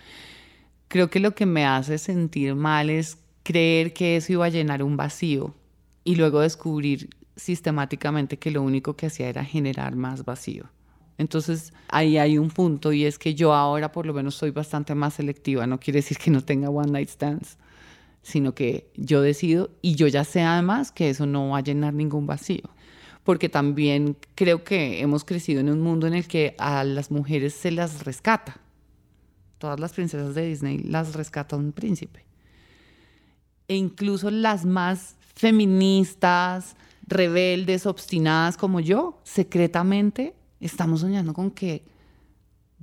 Creo 0.87 1.11
que 1.11 1.18
lo 1.18 1.35
que 1.35 1.46
me 1.46 1.66
hace 1.66 1.98
sentir 1.98 2.55
mal 2.55 2.90
es 2.90 3.18
creer 3.42 3.92
que 3.92 4.14
eso 4.14 4.35
iba 4.35 4.46
a 4.46 4.51
llenar 4.51 4.85
un 4.85 4.96
vacío 4.96 5.53
y 6.08 6.14
luego 6.14 6.40
descubrir 6.40 7.10
sistemáticamente 7.36 8.38
que 8.38 8.50
lo 8.50 8.62
único 8.62 8.96
que 8.96 9.08
hacía 9.08 9.28
era 9.28 9.44
generar 9.44 9.94
más 9.94 10.24
vacío. 10.24 10.64
Entonces 11.18 11.74
ahí 11.88 12.16
hay 12.16 12.38
un 12.38 12.48
punto 12.48 12.94
y 12.94 13.04
es 13.04 13.18
que 13.18 13.34
yo 13.34 13.52
ahora 13.52 13.92
por 13.92 14.06
lo 14.06 14.14
menos 14.14 14.34
soy 14.34 14.50
bastante 14.50 14.94
más 14.94 15.12
selectiva, 15.12 15.66
no 15.66 15.78
quiere 15.78 15.98
decir 15.98 16.16
que 16.16 16.30
no 16.30 16.42
tenga 16.42 16.70
one 16.70 16.92
night 16.92 17.10
stands, 17.10 17.58
sino 18.22 18.54
que 18.54 18.90
yo 18.96 19.20
decido 19.20 19.68
y 19.82 19.96
yo 19.96 20.06
ya 20.06 20.24
sé 20.24 20.40
además 20.40 20.92
que 20.92 21.10
eso 21.10 21.26
no 21.26 21.50
va 21.50 21.58
a 21.58 21.62
llenar 21.62 21.92
ningún 21.92 22.26
vacío, 22.26 22.70
porque 23.22 23.50
también 23.50 24.16
creo 24.34 24.64
que 24.64 25.02
hemos 25.02 25.26
crecido 25.26 25.60
en 25.60 25.68
un 25.68 25.82
mundo 25.82 26.06
en 26.06 26.14
el 26.14 26.26
que 26.26 26.54
a 26.56 26.84
las 26.84 27.10
mujeres 27.10 27.52
se 27.52 27.70
las 27.70 28.06
rescata. 28.06 28.62
Todas 29.58 29.78
las 29.78 29.92
princesas 29.92 30.34
de 30.34 30.46
Disney 30.46 30.78
las 30.78 31.12
rescata 31.12 31.54
un 31.54 31.72
príncipe. 31.72 32.24
E 33.70 33.76
incluso 33.76 34.30
las 34.30 34.64
más 34.64 35.17
feministas, 35.38 36.74
rebeldes, 37.07 37.87
obstinadas 37.87 38.57
como 38.57 38.81
yo, 38.81 39.20
secretamente 39.22 40.35
estamos 40.61 41.01
soñando 41.01 41.33
con 41.33 41.53
que 41.53 41.85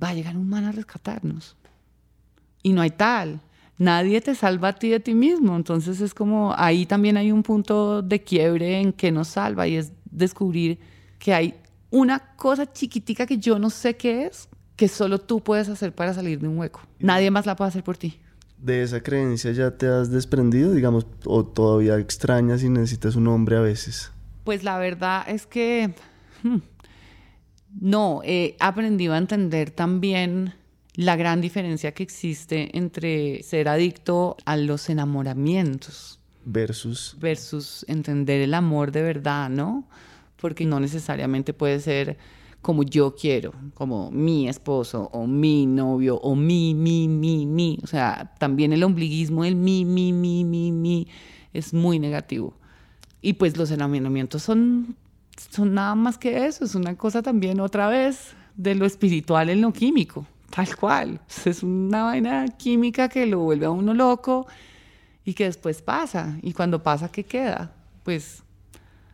va 0.02 0.08
a 0.08 0.14
llegar 0.14 0.36
un 0.36 0.48
man 0.48 0.64
a 0.64 0.72
rescatarnos. 0.72 1.54
Y 2.62 2.72
no 2.72 2.80
hay 2.80 2.90
tal. 2.90 3.40
Nadie 3.78 4.22
te 4.22 4.34
salva 4.34 4.68
a 4.68 4.72
ti 4.72 4.88
de 4.88 5.00
ti 5.00 5.14
mismo. 5.14 5.54
Entonces 5.54 6.00
es 6.00 6.14
como 6.14 6.54
ahí 6.56 6.86
también 6.86 7.18
hay 7.18 7.30
un 7.30 7.42
punto 7.42 8.00
de 8.00 8.22
quiebre 8.22 8.80
en 8.80 8.92
que 8.92 9.12
nos 9.12 9.28
salva 9.28 9.68
y 9.68 9.76
es 9.76 9.92
descubrir 10.10 10.78
que 11.18 11.34
hay 11.34 11.54
una 11.90 12.18
cosa 12.36 12.72
chiquitica 12.72 13.26
que 13.26 13.38
yo 13.38 13.58
no 13.58 13.68
sé 13.68 13.96
qué 13.96 14.26
es, 14.26 14.48
que 14.76 14.88
solo 14.88 15.18
tú 15.18 15.42
puedes 15.42 15.68
hacer 15.68 15.94
para 15.94 16.14
salir 16.14 16.40
de 16.40 16.48
un 16.48 16.58
hueco. 16.58 16.80
Nadie 16.98 17.30
más 17.30 17.44
la 17.44 17.54
puede 17.54 17.68
hacer 17.68 17.84
por 17.84 17.98
ti. 17.98 18.18
¿De 18.58 18.82
esa 18.82 19.02
creencia 19.02 19.52
ya 19.52 19.76
te 19.76 19.86
has 19.86 20.10
desprendido, 20.10 20.72
digamos, 20.72 21.06
o 21.24 21.44
todavía 21.44 21.98
extrañas 21.98 22.62
y 22.62 22.70
necesitas 22.70 23.16
un 23.16 23.28
hombre 23.28 23.56
a 23.56 23.60
veces? 23.60 24.12
Pues 24.44 24.64
la 24.64 24.78
verdad 24.78 25.28
es 25.28 25.46
que 25.46 25.92
hmm, 26.42 26.58
no, 27.80 28.22
he 28.24 28.56
aprendido 28.58 29.14
a 29.14 29.18
entender 29.18 29.70
también 29.70 30.54
la 30.94 31.16
gran 31.16 31.40
diferencia 31.40 31.92
que 31.92 32.02
existe 32.02 32.76
entre 32.76 33.42
ser 33.42 33.68
adicto 33.68 34.36
a 34.46 34.56
los 34.56 34.88
enamoramientos 34.88 36.18
versus 36.46 37.16
versus 37.18 37.84
entender 37.88 38.40
el 38.40 38.54
amor 38.54 38.92
de 38.92 39.02
verdad, 39.02 39.50
¿no? 39.50 39.86
Porque 40.40 40.64
no 40.64 40.80
necesariamente 40.80 41.52
puede 41.52 41.80
ser 41.80 42.16
como 42.66 42.82
yo 42.82 43.14
quiero, 43.14 43.52
como 43.74 44.10
mi 44.10 44.48
esposo 44.48 45.08
o 45.12 45.24
mi 45.28 45.66
novio 45.66 46.16
o 46.16 46.34
mi, 46.34 46.74
mi, 46.74 47.06
mi, 47.06 47.46
mi. 47.46 47.78
O 47.84 47.86
sea, 47.86 48.34
también 48.40 48.72
el 48.72 48.82
ombliguismo, 48.82 49.44
el 49.44 49.54
mi, 49.54 49.84
mi, 49.84 50.12
mi, 50.12 50.42
mi, 50.42 50.72
mi, 50.72 51.06
es 51.52 51.72
muy 51.72 52.00
negativo. 52.00 52.54
Y 53.22 53.34
pues 53.34 53.56
los 53.56 53.70
enamoramientos 53.70 54.42
son, 54.42 54.96
son 55.36 55.74
nada 55.74 55.94
más 55.94 56.18
que 56.18 56.44
eso, 56.44 56.64
es 56.64 56.74
una 56.74 56.96
cosa 56.96 57.22
también 57.22 57.60
otra 57.60 57.86
vez 57.86 58.34
de 58.56 58.74
lo 58.74 58.84
espiritual 58.84 59.48
en 59.48 59.60
lo 59.60 59.72
químico, 59.72 60.26
tal 60.50 60.74
cual. 60.74 61.20
Es 61.44 61.62
una 61.62 62.02
vaina 62.02 62.48
química 62.48 63.08
que 63.08 63.26
lo 63.26 63.38
vuelve 63.38 63.66
a 63.66 63.70
uno 63.70 63.94
loco 63.94 64.48
y 65.24 65.34
que 65.34 65.44
después 65.44 65.82
pasa. 65.82 66.36
Y 66.42 66.52
cuando 66.52 66.82
pasa, 66.82 67.12
¿qué 67.12 67.22
queda? 67.22 67.72
Pues 68.02 68.42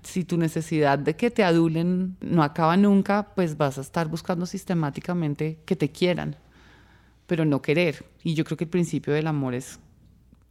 si 0.03 0.25
tu 0.25 0.37
necesidad 0.37 0.99
de 0.99 1.17
que 1.17 1.31
te 1.31 1.45
adulen 1.45 2.17
no 2.21 2.43
acaba 2.43 2.77
nunca, 2.77 3.29
pues 3.35 3.57
vas 3.57 3.79
a 3.79 3.83
estar 3.83 4.09
buscando 4.09 4.47
sistemáticamente 4.47 5.59
que 5.65 5.77
te 5.77 5.91
quieran, 5.91 6.37
pero 7.27 7.45
no 7.45 7.62
querer. 7.62 8.05
Y 8.23 8.35
yo 8.35 8.45
creo 8.45 8.57
que 8.57 8.65
el 8.65 8.71
principio 8.71 9.12
del 9.12 9.27
amor 9.27 9.55
es 9.55 9.79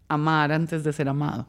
amar 0.07 0.51
antes 0.51 0.83
de 0.83 0.93
ser 0.93 1.09
amado. 1.09 1.47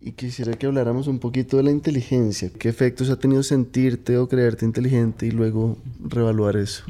Y 0.00 0.12
quisiera 0.12 0.52
que 0.52 0.66
habláramos 0.66 1.06
un 1.06 1.18
poquito 1.18 1.56
de 1.56 1.62
la 1.62 1.70
inteligencia. 1.70 2.50
¿Qué 2.58 2.68
efectos 2.68 3.08
ha 3.08 3.18
tenido 3.18 3.42
sentirte 3.42 4.18
o 4.18 4.28
creerte 4.28 4.66
inteligente 4.66 5.26
y 5.26 5.30
luego 5.30 5.78
reevaluar 5.98 6.56
eso? 6.56 6.84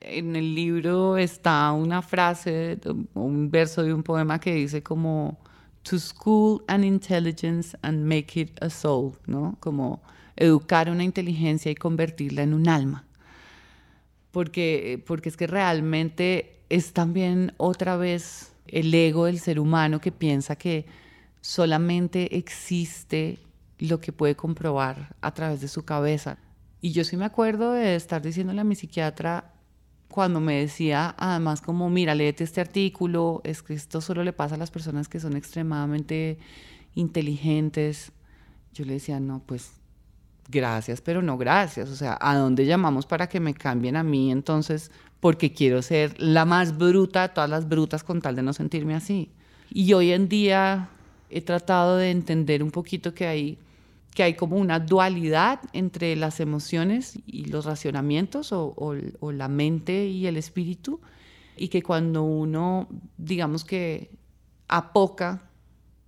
En 0.00 0.36
el 0.36 0.54
libro 0.54 1.16
está 1.16 1.72
una 1.72 2.00
frase, 2.00 2.78
un 3.14 3.50
verso 3.50 3.82
de 3.82 3.92
un 3.92 4.04
poema 4.04 4.38
que 4.38 4.54
dice 4.54 4.84
como 4.84 5.36
to 5.88 5.98
school 5.98 6.62
an 6.66 6.82
intelligence 6.82 7.76
and 7.82 8.04
make 8.04 8.40
it 8.40 8.50
a 8.60 8.70
soul, 8.70 9.12
¿no? 9.26 9.56
Como 9.60 10.02
educar 10.34 10.90
una 10.90 11.04
inteligencia 11.04 11.70
y 11.70 11.76
convertirla 11.76 12.42
en 12.42 12.54
un 12.54 12.68
alma. 12.68 13.04
Porque, 14.32 15.02
porque 15.06 15.28
es 15.28 15.36
que 15.36 15.46
realmente 15.46 16.60
es 16.68 16.92
también 16.92 17.52
otra 17.56 17.96
vez 17.96 18.52
el 18.66 18.92
ego 18.92 19.26
del 19.26 19.38
ser 19.38 19.60
humano 19.60 20.00
que 20.00 20.10
piensa 20.10 20.56
que 20.56 20.86
solamente 21.40 22.36
existe 22.36 23.38
lo 23.78 24.00
que 24.00 24.12
puede 24.12 24.34
comprobar 24.34 25.14
a 25.20 25.32
través 25.32 25.60
de 25.60 25.68
su 25.68 25.84
cabeza. 25.84 26.38
Y 26.80 26.90
yo 26.90 27.04
sí 27.04 27.16
me 27.16 27.24
acuerdo 27.24 27.72
de 27.72 27.94
estar 27.94 28.20
diciéndole 28.22 28.60
a 28.60 28.64
mi 28.64 28.74
psiquiatra, 28.74 29.52
cuando 30.08 30.40
me 30.40 30.60
decía 30.60 31.14
además 31.18 31.60
como, 31.60 31.90
mira, 31.90 32.14
léete 32.14 32.44
este 32.44 32.60
artículo, 32.60 33.40
es 33.44 33.62
que 33.62 33.74
esto 33.74 34.00
solo 34.00 34.24
le 34.24 34.32
pasa 34.32 34.54
a 34.54 34.58
las 34.58 34.70
personas 34.70 35.08
que 35.08 35.20
son 35.20 35.36
extremadamente 35.36 36.38
inteligentes, 36.94 38.12
yo 38.72 38.84
le 38.84 38.94
decía, 38.94 39.20
no, 39.20 39.42
pues 39.44 39.72
gracias, 40.48 41.00
pero 41.00 41.22
no 41.22 41.36
gracias. 41.38 41.88
O 41.88 41.96
sea, 41.96 42.18
¿a 42.20 42.36
dónde 42.36 42.66
llamamos 42.66 43.06
para 43.06 43.28
que 43.28 43.40
me 43.40 43.54
cambien 43.54 43.96
a 43.96 44.02
mí 44.02 44.30
entonces? 44.30 44.90
Porque 45.20 45.52
quiero 45.52 45.82
ser 45.82 46.14
la 46.20 46.44
más 46.44 46.76
bruta 46.76 47.22
de 47.22 47.28
todas 47.30 47.50
las 47.50 47.68
brutas 47.68 48.04
con 48.04 48.20
tal 48.20 48.36
de 48.36 48.42
no 48.42 48.52
sentirme 48.52 48.94
así. 48.94 49.30
Y 49.70 49.92
hoy 49.92 50.12
en 50.12 50.28
día 50.28 50.88
he 51.30 51.40
tratado 51.40 51.96
de 51.96 52.10
entender 52.10 52.62
un 52.62 52.70
poquito 52.70 53.14
que 53.14 53.26
hay 53.26 53.58
que 54.16 54.22
hay 54.22 54.32
como 54.32 54.56
una 54.56 54.80
dualidad 54.80 55.60
entre 55.74 56.16
las 56.16 56.40
emociones 56.40 57.18
y 57.26 57.44
los 57.44 57.66
racionamientos 57.66 58.48
o, 58.50 58.94
la 59.30 59.48
mente 59.48 60.06
y 60.06 60.26
el 60.26 60.38
espíritu 60.38 61.02
y 61.54 61.68
que 61.68 61.82
cuando 61.82 62.22
uno, 62.22 62.88
digamos 63.18 63.62
que 63.66 64.10
apoca 64.68 65.50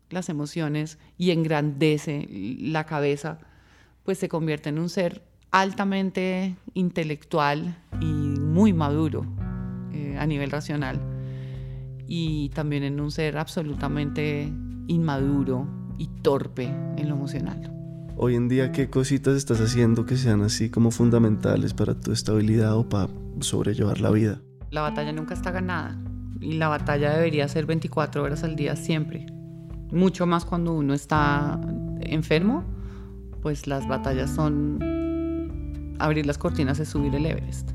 las 0.09 0.31
emociones 0.31 0.99
y 1.19 1.33
engrandece 1.33 2.27
la 2.31 2.85
cabeza, 2.85 3.41
pues 4.05 4.17
se 4.17 4.31
convierte 4.31 4.71
en 4.71 4.79
un 4.79 4.89
ser 4.89 5.23
altamente 5.51 6.57
intelectual 6.73 7.77
y 8.01 8.07
muy 8.07 8.73
maduro 8.73 9.27
eh, 9.93 10.17
a 10.19 10.25
nivel 10.25 10.51
racional 10.51 10.99
y 12.07 12.49
también 12.55 12.85
en 12.85 13.01
un 13.01 13.11
ser 13.11 13.37
absolutamente 13.37 14.51
inmaduro 14.87 15.69
y 15.99 16.07
torpe 16.23 16.65
en 16.97 17.11
lo 17.11 17.17
emocional. 17.17 17.78
Hoy 18.21 18.35
en 18.35 18.49
día, 18.49 18.73
¿qué 18.73 18.91
cositas 18.91 19.37
estás 19.37 19.61
haciendo 19.61 20.05
que 20.05 20.17
sean 20.17 20.43
así 20.43 20.71
como 20.71 20.91
fundamentales 20.91 21.73
para 21.73 21.95
tu 21.95 22.11
estabilidad 22.11 22.77
o 22.77 22.89
para 22.89 23.09
sobrellevar 23.39 24.01
la 24.01 24.11
vida? 24.11 24.41
La 24.73 24.81
batalla 24.81 25.13
nunca 25.13 25.35
está 25.35 25.53
ganada 25.53 25.97
y 26.41 26.55
la 26.55 26.67
batalla 26.67 27.13
debería 27.13 27.47
ser 27.47 27.65
24 27.65 28.25
horas 28.25 28.43
al 28.43 28.57
día 28.57 28.75
siempre. 28.75 29.27
Mucho 29.93 30.27
más 30.27 30.45
cuando 30.45 30.73
uno 30.73 30.95
está 30.95 31.61
enfermo, 32.01 32.65
pues 33.41 33.69
las 33.69 33.87
batallas 33.87 34.35
son 34.35 34.81
abrir 36.01 36.27
las 36.27 36.39
cortinas 36.39 36.81
y 36.81 36.87
subir 36.87 37.15
el 37.15 37.25
Everest. 37.25 37.71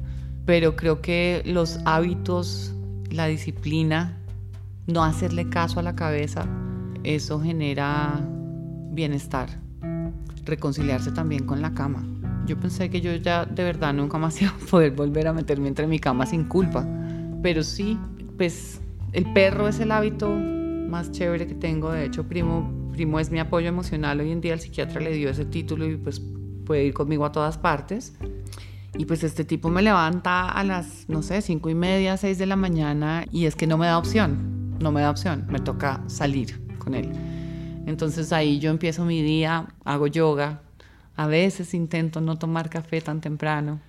Pero 0.45 0.75
creo 0.75 1.01
que 1.01 1.41
los 1.45 1.79
hábitos, 1.86 2.75
la 3.10 3.27
disciplina, 3.27 4.19
no 4.88 5.06
hacerle 5.06 5.47
caso 5.47 5.79
a 5.79 5.84
la 5.84 5.95
cabeza, 5.95 6.45
eso 7.06 7.39
genera 7.39 8.19
bienestar 8.91 9.62
reconciliarse 10.45 11.12
también 11.12 11.45
con 11.45 11.62
la 11.62 11.73
cama. 11.73 12.06
Yo 12.45 12.60
pensé 12.60 12.89
que 12.89 13.01
yo 13.01 13.15
ya 13.15 13.45
de 13.45 13.63
verdad 13.63 13.93
nunca 13.93 14.17
más 14.17 14.39
iba 14.41 14.51
a 14.51 14.65
poder 14.69 14.91
volver 14.91 15.27
a 15.27 15.34
meterme 15.34 15.67
entre 15.67 15.88
mi 15.88 15.99
cama 15.99 16.25
sin 16.25 16.45
culpa. 16.45 16.88
Pero 17.41 17.63
sí, 17.63 17.97
pues 18.38 18.82
el 19.12 19.32
perro 19.34 19.67
es 19.67 19.79
el 19.79 19.91
hábito 19.91 20.29
más 20.29 21.12
chévere 21.12 21.47
que 21.47 21.56
tengo. 21.56 21.91
De 21.91 22.06
hecho, 22.06 22.27
primo, 22.27 22.89
primo 22.91 23.19
es 23.19 23.32
mi 23.32 23.39
apoyo 23.39 23.67
emocional. 23.67 24.19
Hoy 24.19 24.32
en 24.32 24.41
día 24.41 24.53
el 24.53 24.60
psiquiatra 24.60 25.01
le 25.01 25.12
dio 25.12 25.29
ese 25.29 25.45
título 25.45 25.88
y 25.88 25.97
pues 25.97 26.21
puede 26.65 26.86
ir 26.86 26.93
conmigo 26.93 27.25
a 27.25 27.32
todas 27.32 27.58
partes. 27.58 28.13
Y 28.95 29.06
pues 29.06 29.23
este 29.23 29.43
tipo 29.43 29.69
me 29.69 29.82
levanta 29.82 30.49
a 30.49 30.63
las, 30.63 31.10
no 31.10 31.23
sé, 31.23 31.41
cinco 31.41 31.69
y 31.69 31.75
media, 31.75 32.15
seis 32.15 32.38
de 32.38 32.45
la 32.45 32.56
mañana 32.56 33.25
y 33.32 33.45
es 33.45 33.56
que 33.56 33.65
no 33.65 33.77
me 33.77 33.88
da 33.88 33.97
opción, 33.97 34.77
no 34.79 34.91
me 34.91 35.01
da 35.01 35.10
opción, 35.10 35.47
me 35.49 35.60
toca 35.60 36.03
salir 36.06 36.62
con 36.77 36.93
él. 36.93 37.10
Entonces 37.86 38.32
ahí 38.32 38.60
yo 38.60 38.69
empiezo 38.72 39.06
mi 39.06 39.22
día, 39.22 39.67
hago 39.84 40.08
yoga, 40.08 40.62
a 41.15 41.28
veces 41.28 41.74
intento 41.74 42.22
no 42.22 42.38
tomar 42.38 42.69
café 42.69 43.02
tan 43.02 43.22
temprano. 43.22 43.82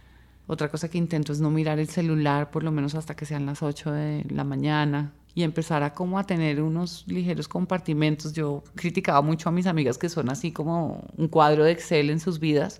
Otra 0.46 0.68
cosa 0.68 0.88
que 0.88 0.98
intento 0.98 1.32
es 1.32 1.40
no 1.40 1.50
mirar 1.50 1.78
el 1.78 1.88
celular 1.88 2.50
por 2.50 2.64
lo 2.64 2.70
menos 2.70 2.94
hasta 2.94 3.16
que 3.16 3.24
sean 3.24 3.46
las 3.46 3.62
8 3.62 3.92
de 3.92 4.24
la 4.28 4.44
mañana 4.44 5.12
y 5.34 5.42
empezar 5.42 5.82
a 5.82 5.94
como 5.94 6.18
a 6.18 6.24
tener 6.24 6.60
unos 6.60 7.04
ligeros 7.06 7.48
compartimentos. 7.48 8.32
Yo 8.34 8.62
criticaba 8.74 9.22
mucho 9.22 9.48
a 9.48 9.52
mis 9.52 9.66
amigas 9.66 9.96
que 9.96 10.08
son 10.08 10.28
así 10.28 10.52
como 10.52 11.08
un 11.16 11.28
cuadro 11.28 11.64
de 11.64 11.72
Excel 11.72 12.10
en 12.10 12.20
sus 12.20 12.40
vidas, 12.40 12.78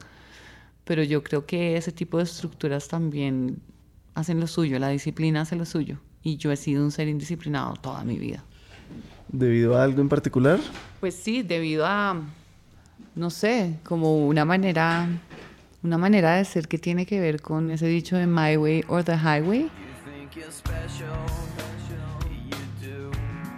pero 0.85 1.03
yo 1.03 1.23
creo 1.23 1.47
que 1.47 1.77
ese 1.77 1.93
tipo 1.93 2.19
de 2.19 2.25
estructuras 2.25 2.89
también 2.89 3.63
hacen 4.15 4.41
lo 4.41 4.47
suyo, 4.47 4.79
la 4.79 4.89
disciplina 4.89 5.43
hace 5.43 5.57
lo 5.57 5.65
suyo 5.65 5.99
y 6.23 6.37
yo 6.37 6.53
he 6.53 6.57
sido 6.57 6.85
un 6.85 6.91
ser 6.91 7.09
indisciplinado 7.09 7.75
toda 7.75 8.05
mi 8.05 8.19
vida. 8.19 8.45
¿Debido 9.29 9.77
a 9.77 9.83
algo 9.83 10.01
en 10.01 10.09
particular? 10.09 10.61
Pues 11.01 11.15
sí, 11.15 11.43
debido 11.43 11.85
a, 11.87 12.21
no 13.15 13.31
sé, 13.31 13.79
como 13.83 14.27
una 14.27 14.45
manera, 14.45 15.09
una 15.83 15.99
manera 15.99 16.37
de 16.37 16.45
ser 16.45 16.69
que 16.69 16.79
tiene 16.79 17.05
que 17.07 17.21
ver 17.21 17.41
con 17.43 17.71
ese 17.71 17.87
dicho 17.87 18.17
de 18.17 18.27
My 18.27 18.57
Way 18.57 18.85
or 18.89 19.03
the 19.03 19.17
Highway. 19.17 19.71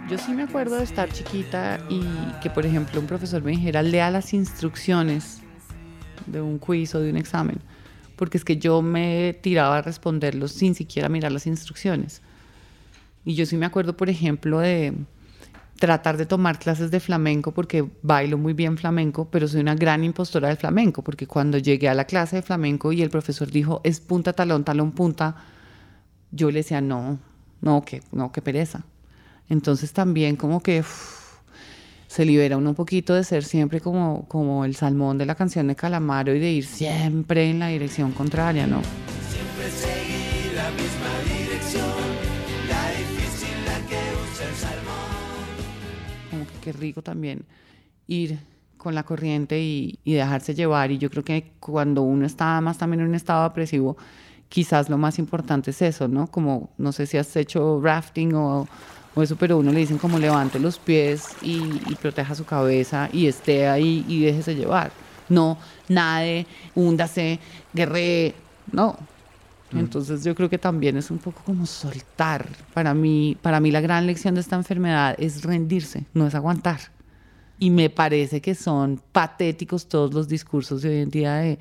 Yo 0.09 0.17
sí 0.17 0.31
me 0.31 0.43
acuerdo 0.43 0.77
de 0.77 0.83
estar 0.83 1.11
chiquita 1.11 1.79
y 1.89 2.01
que, 2.41 2.49
por 2.49 2.65
ejemplo, 2.65 2.99
un 3.01 3.07
profesor 3.07 3.43
me 3.43 3.51
dijera, 3.51 3.83
lea 3.83 4.09
las 4.09 4.33
instrucciones 4.33 5.41
de 6.25 6.41
un 6.41 6.59
quiz 6.59 6.95
o 6.95 7.01
de 7.01 7.09
un 7.09 7.17
examen, 7.17 7.59
porque 8.15 8.37
es 8.37 8.45
que 8.45 8.57
yo 8.57 8.81
me 8.81 9.37
tiraba 9.41 9.79
a 9.79 9.81
responderlos 9.81 10.53
sin 10.53 10.75
siquiera 10.75 11.09
mirar 11.09 11.33
las 11.33 11.45
instrucciones. 11.45 12.21
Y 13.25 13.35
yo 13.35 13.45
sí 13.45 13.57
me 13.57 13.65
acuerdo, 13.65 13.97
por 13.97 14.09
ejemplo, 14.09 14.59
de 14.59 14.93
tratar 15.79 16.17
de 16.17 16.25
tomar 16.25 16.59
clases 16.59 16.91
de 16.91 16.99
flamenco 16.99 17.53
porque 17.53 17.87
bailo 18.01 18.37
muy 18.37 18.53
bien 18.53 18.77
flamenco, 18.77 19.29
pero 19.29 19.47
soy 19.47 19.61
una 19.61 19.75
gran 19.75 20.03
impostora 20.03 20.49
del 20.49 20.57
flamenco, 20.57 21.03
porque 21.03 21.27
cuando 21.27 21.57
llegué 21.57 21.87
a 21.89 21.93
la 21.93 22.05
clase 22.05 22.37
de 22.37 22.41
flamenco 22.41 22.91
y 22.91 23.01
el 23.01 23.09
profesor 23.09 23.49
dijo, 23.49 23.81
es 23.83 23.99
punta, 23.99 24.33
talón, 24.33 24.63
talón, 24.63 24.91
punta, 24.91 25.35
yo 26.31 26.51
le 26.51 26.59
decía, 26.59 26.81
no, 26.81 27.19
no, 27.61 27.83
que, 27.83 28.01
no, 28.11 28.31
qué 28.31 28.41
pereza. 28.41 28.85
Entonces 29.49 29.93
también 29.93 30.35
como 30.35 30.61
que 30.61 30.83
se 32.07 32.25
libera 32.25 32.57
uno 32.57 32.69
un 32.69 32.75
poquito 32.75 33.13
de 33.13 33.23
ser 33.23 33.43
siempre 33.43 33.79
como, 33.81 34.27
como 34.27 34.65
el 34.65 34.75
salmón 34.75 35.17
de 35.17 35.25
la 35.25 35.35
canción 35.35 35.67
de 35.67 35.75
Calamaro 35.75 36.33
y 36.33 36.39
de 36.39 36.51
ir 36.51 36.65
siempre 36.65 37.49
en 37.49 37.59
la 37.59 37.67
dirección 37.67 38.11
contraria, 38.11 38.67
¿no? 38.67 38.81
Qué 46.67 46.73
rico 46.73 47.01
también 47.01 47.45
ir 48.07 48.39
con 48.75 48.93
la 48.93 49.03
corriente 49.03 49.57
y, 49.57 49.97
dejarse 50.03 50.53
llevar. 50.53 50.91
Y 50.91 50.97
yo 50.97 51.09
creo 51.09 51.23
que 51.23 51.53
cuando 51.61 52.01
uno 52.01 52.25
está 52.25 52.59
más 52.59 52.77
también 52.77 53.01
en 53.01 53.07
un 53.07 53.15
estado 53.15 53.43
depresivo, 53.43 53.95
quizás 54.49 54.89
lo 54.89 54.97
más 54.97 55.17
importante 55.17 55.71
es 55.71 55.81
eso, 55.81 56.09
¿no? 56.09 56.27
Como, 56.27 56.69
no 56.77 56.91
sé 56.91 57.05
si 57.05 57.17
has 57.17 57.33
hecho 57.37 57.79
rafting 57.81 58.33
o, 58.33 58.67
eso, 59.15 59.35
pero 59.37 59.57
uno 59.57 59.71
le 59.71 59.79
dicen 59.79 59.97
como 59.97 60.19
levante 60.19 60.59
los 60.59 60.77
pies 60.77 61.29
y, 61.41 61.55
y, 61.89 61.95
proteja 62.01 62.35
su 62.35 62.45
cabeza 62.45 63.09
y 63.13 63.27
esté 63.27 63.67
ahí 63.67 64.05
y 64.07 64.21
déjese 64.23 64.53
llevar. 64.53 64.91
No, 65.29 65.57
nade, 65.87 66.45
húndase, 66.75 67.39
guerre, 67.73 68.35
no. 68.73 68.97
Entonces 69.73 70.23
yo 70.23 70.33
creo 70.33 70.49
que 70.49 70.57
también 70.57 70.97
es 70.97 71.11
un 71.11 71.17
poco 71.17 71.41
como 71.45 71.65
soltar. 71.65 72.47
Para 72.73 72.93
mí, 72.93 73.37
para 73.41 73.59
mí 73.59 73.71
la 73.71 73.81
gran 73.81 74.07
lección 74.07 74.35
de 74.35 74.41
esta 74.41 74.55
enfermedad 74.55 75.15
es 75.17 75.43
rendirse, 75.43 76.05
no 76.13 76.27
es 76.27 76.35
aguantar. 76.35 76.79
Y 77.59 77.69
me 77.69 77.89
parece 77.89 78.39
que 78.39 78.55
son 78.55 79.01
patéticos 79.11 79.87
todos 79.87 80.13
los 80.13 80.27
discursos 80.27 80.81
de 80.81 80.89
hoy 80.89 80.97
en 80.97 81.09
día 81.09 81.35
de 81.35 81.59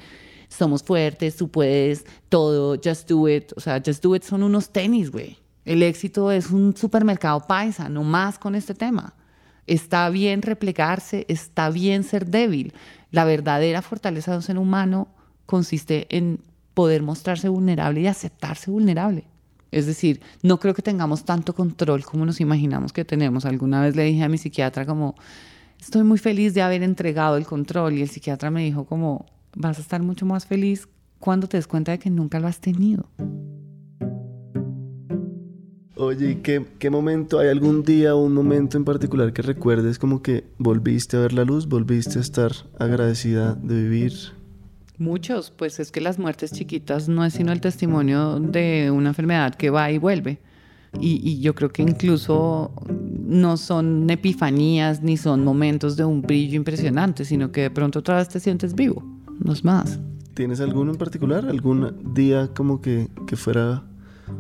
somos 0.48 0.82
fuertes, 0.82 1.36
tú 1.36 1.48
puedes, 1.48 2.04
todo, 2.28 2.78
just 2.82 3.08
do 3.08 3.28
it. 3.28 3.52
O 3.56 3.60
sea, 3.60 3.82
just 3.84 4.02
do 4.02 4.14
it 4.14 4.22
son 4.22 4.42
unos 4.42 4.70
tenis, 4.70 5.10
güey. 5.10 5.38
El 5.64 5.82
éxito 5.82 6.30
es 6.30 6.50
un 6.50 6.76
supermercado 6.76 7.40
paisa, 7.40 7.88
no 7.88 8.04
más 8.04 8.38
con 8.38 8.54
este 8.54 8.74
tema. 8.74 9.14
Está 9.66 10.08
bien 10.10 10.42
replegarse, 10.42 11.26
está 11.28 11.70
bien 11.70 12.04
ser 12.04 12.26
débil. 12.26 12.72
La 13.10 13.24
verdadera 13.24 13.82
fortaleza 13.82 14.30
de 14.30 14.36
un 14.36 14.42
ser 14.42 14.58
humano 14.58 15.08
consiste 15.44 16.06
en 16.16 16.40
poder 16.76 17.02
mostrarse 17.02 17.48
vulnerable 17.48 18.02
y 18.02 18.06
aceptarse 18.06 18.70
vulnerable. 18.70 19.24
Es 19.70 19.86
decir, 19.86 20.20
no 20.42 20.60
creo 20.60 20.74
que 20.74 20.82
tengamos 20.82 21.24
tanto 21.24 21.54
control 21.54 22.04
como 22.04 22.26
nos 22.26 22.38
imaginamos 22.38 22.92
que 22.92 23.02
tenemos. 23.02 23.46
Alguna 23.46 23.80
vez 23.80 23.96
le 23.96 24.04
dije 24.04 24.22
a 24.22 24.28
mi 24.28 24.36
psiquiatra 24.36 24.84
como, 24.84 25.14
estoy 25.80 26.02
muy 26.02 26.18
feliz 26.18 26.52
de 26.52 26.60
haber 26.60 26.82
entregado 26.82 27.38
el 27.38 27.46
control 27.46 27.94
y 27.94 28.02
el 28.02 28.10
psiquiatra 28.10 28.50
me 28.50 28.62
dijo 28.62 28.84
como, 28.84 29.24
vas 29.56 29.78
a 29.78 29.80
estar 29.80 30.02
mucho 30.02 30.26
más 30.26 30.44
feliz 30.44 30.86
cuando 31.18 31.48
te 31.48 31.56
des 31.56 31.66
cuenta 31.66 31.92
de 31.92 31.98
que 31.98 32.10
nunca 32.10 32.40
lo 32.40 32.46
has 32.46 32.60
tenido. 32.60 33.08
Oye, 35.96 36.32
¿y 36.32 36.34
qué, 36.36 36.66
qué 36.78 36.90
momento, 36.90 37.38
hay 37.38 37.48
algún 37.48 37.84
día 37.84 38.14
o 38.14 38.22
un 38.22 38.34
momento 38.34 38.76
en 38.76 38.84
particular 38.84 39.32
que 39.32 39.40
recuerdes 39.40 39.98
como 39.98 40.20
que 40.20 40.44
volviste 40.58 41.16
a 41.16 41.20
ver 41.20 41.32
la 41.32 41.44
luz, 41.44 41.68
volviste 41.68 42.18
a 42.18 42.20
estar 42.20 42.52
agradecida 42.78 43.54
de 43.54 43.74
vivir? 43.76 44.12
Muchos, 44.98 45.50
pues 45.50 45.78
es 45.80 45.90
que 45.90 46.00
las 46.00 46.18
muertes 46.18 46.52
chiquitas 46.52 47.08
no 47.08 47.24
es 47.24 47.34
sino 47.34 47.52
el 47.52 47.60
testimonio 47.60 48.40
de 48.40 48.90
una 48.90 49.10
enfermedad 49.10 49.54
que 49.54 49.70
va 49.70 49.90
y 49.90 49.98
vuelve. 49.98 50.40
Y, 50.98 51.20
y, 51.22 51.40
yo 51.40 51.54
creo 51.54 51.70
que 51.70 51.82
incluso 51.82 52.72
no 52.88 53.58
son 53.58 54.08
epifanías 54.08 55.02
ni 55.02 55.18
son 55.18 55.44
momentos 55.44 55.96
de 55.96 56.04
un 56.06 56.22
brillo 56.22 56.56
impresionante, 56.56 57.26
sino 57.26 57.52
que 57.52 57.62
de 57.62 57.70
pronto 57.70 57.98
otra 57.98 58.16
vez 58.16 58.28
te 58.30 58.40
sientes 58.40 58.74
vivo, 58.74 59.02
no 59.44 59.52
es 59.52 59.62
más. 59.62 60.00
¿Tienes 60.32 60.60
alguno 60.60 60.92
en 60.92 60.98
particular? 60.98 61.44
¿Algún 61.46 62.14
día 62.14 62.48
como 62.54 62.80
que, 62.80 63.08
que 63.26 63.36
fuera 63.36 63.82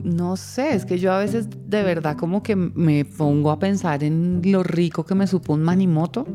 no 0.02 0.36
sé, 0.36 0.74
es 0.74 0.84
que 0.84 0.98
yo 0.98 1.12
a 1.12 1.18
veces 1.18 1.48
de 1.50 1.82
verdad 1.82 2.16
como 2.16 2.42
que 2.42 2.56
me 2.56 3.04
pongo 3.04 3.50
a 3.50 3.58
pensar 3.58 4.02
en 4.02 4.40
lo 4.44 4.62
rico 4.62 5.04
que 5.04 5.14
me 5.14 5.26
supo 5.26 5.52
un 5.52 5.62
manimoto 5.62 6.26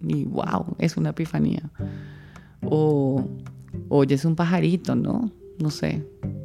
y 0.00 0.24
wow, 0.24 0.76
es 0.78 0.96
una 0.96 1.10
epifanía. 1.10 1.70
O 2.62 3.24
oyes 3.88 4.24
un 4.24 4.36
pajarito, 4.36 4.94
¿no? 4.94 5.30
No 5.58 5.70
sé. 5.70 6.04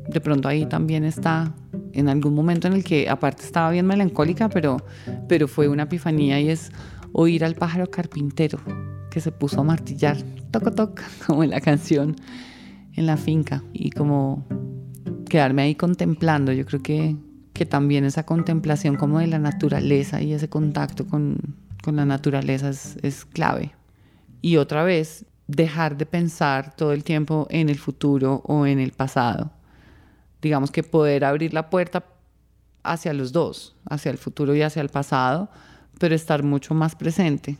De 0.09 0.21
pronto 0.21 0.47
ahí 0.47 0.65
también 0.65 1.03
está 1.03 1.53
en 1.93 2.09
algún 2.09 2.33
momento 2.33 2.67
en 2.67 2.73
el 2.73 2.83
que 2.83 3.09
aparte 3.09 3.43
estaba 3.43 3.71
bien 3.71 3.85
melancólica, 3.85 4.49
pero, 4.49 4.77
pero 5.27 5.47
fue 5.47 5.67
una 5.67 5.83
epifanía 5.83 6.39
y 6.39 6.49
es 6.49 6.71
oír 7.13 7.45
al 7.45 7.55
pájaro 7.55 7.89
carpintero 7.89 8.59
que 9.09 9.21
se 9.21 9.31
puso 9.31 9.61
a 9.61 9.63
martillar, 9.63 10.17
toco 10.51 10.71
toc, 10.71 11.01
como 11.27 11.43
en 11.43 11.51
la 11.51 11.61
canción, 11.61 12.15
en 12.95 13.05
la 13.05 13.17
finca 13.17 13.63
y 13.71 13.91
como 13.91 14.45
quedarme 15.29 15.61
ahí 15.61 15.75
contemplando. 15.75 16.51
Yo 16.51 16.65
creo 16.65 16.81
que, 16.81 17.15
que 17.53 17.65
también 17.65 18.05
esa 18.05 18.25
contemplación 18.25 18.95
como 18.95 19.19
de 19.19 19.27
la 19.27 19.39
naturaleza 19.39 20.21
y 20.21 20.33
ese 20.33 20.49
contacto 20.49 21.05
con, 21.05 21.37
con 21.83 21.95
la 21.95 22.05
naturaleza 22.05 22.69
es, 22.69 22.97
es 23.03 23.25
clave. 23.25 23.71
Y 24.41 24.57
otra 24.57 24.83
vez, 24.83 25.25
dejar 25.47 25.97
de 25.97 26.05
pensar 26.05 26.75
todo 26.75 26.93
el 26.93 27.03
tiempo 27.03 27.47
en 27.49 27.69
el 27.69 27.77
futuro 27.77 28.41
o 28.45 28.65
en 28.65 28.79
el 28.79 28.91
pasado. 28.91 29.51
Digamos 30.41 30.71
que 30.71 30.83
poder 30.83 31.25
abrir 31.25 31.53
la 31.53 31.69
puerta 31.69 32.03
hacia 32.83 33.13
los 33.13 33.31
dos, 33.31 33.75
hacia 33.89 34.11
el 34.11 34.17
futuro 34.17 34.55
y 34.55 34.61
hacia 34.61 34.81
el 34.81 34.89
pasado, 34.89 35.49
pero 35.99 36.15
estar 36.15 36.43
mucho 36.43 36.73
más 36.73 36.95
presente, 36.95 37.57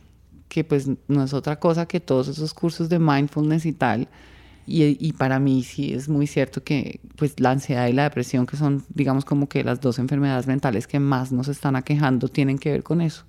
que 0.48 0.64
pues 0.64 0.88
no 1.08 1.24
es 1.24 1.32
otra 1.32 1.58
cosa 1.58 1.86
que 1.86 2.00
todos 2.00 2.28
esos 2.28 2.52
cursos 2.52 2.88
de 2.88 2.98
mindfulness 2.98 3.66
y 3.66 3.72
tal, 3.72 4.08
y, 4.66 5.12
para 5.12 5.38
mí 5.38 5.62
sí 5.62 5.92
es 5.92 6.08
muy 6.08 6.26
cierto 6.26 6.64
que 6.64 7.00
pues 7.16 7.38
la 7.38 7.50
ansiedad 7.50 7.86
y 7.86 7.92
la 7.92 8.04
depresión, 8.04 8.46
que 8.46 8.56
son 8.56 8.82
digamos 8.94 9.26
como 9.26 9.46
que 9.46 9.62
las 9.62 9.80
dos 9.80 9.98
enfermedades 9.98 10.46
mentales 10.46 10.86
que 10.86 10.98
más 11.00 11.32
nos 11.32 11.48
están 11.48 11.76
aquejando, 11.76 12.28
tienen 12.28 12.58
que 12.58 12.70
ver 12.70 12.82
con 12.82 13.02
eso. 13.02 13.24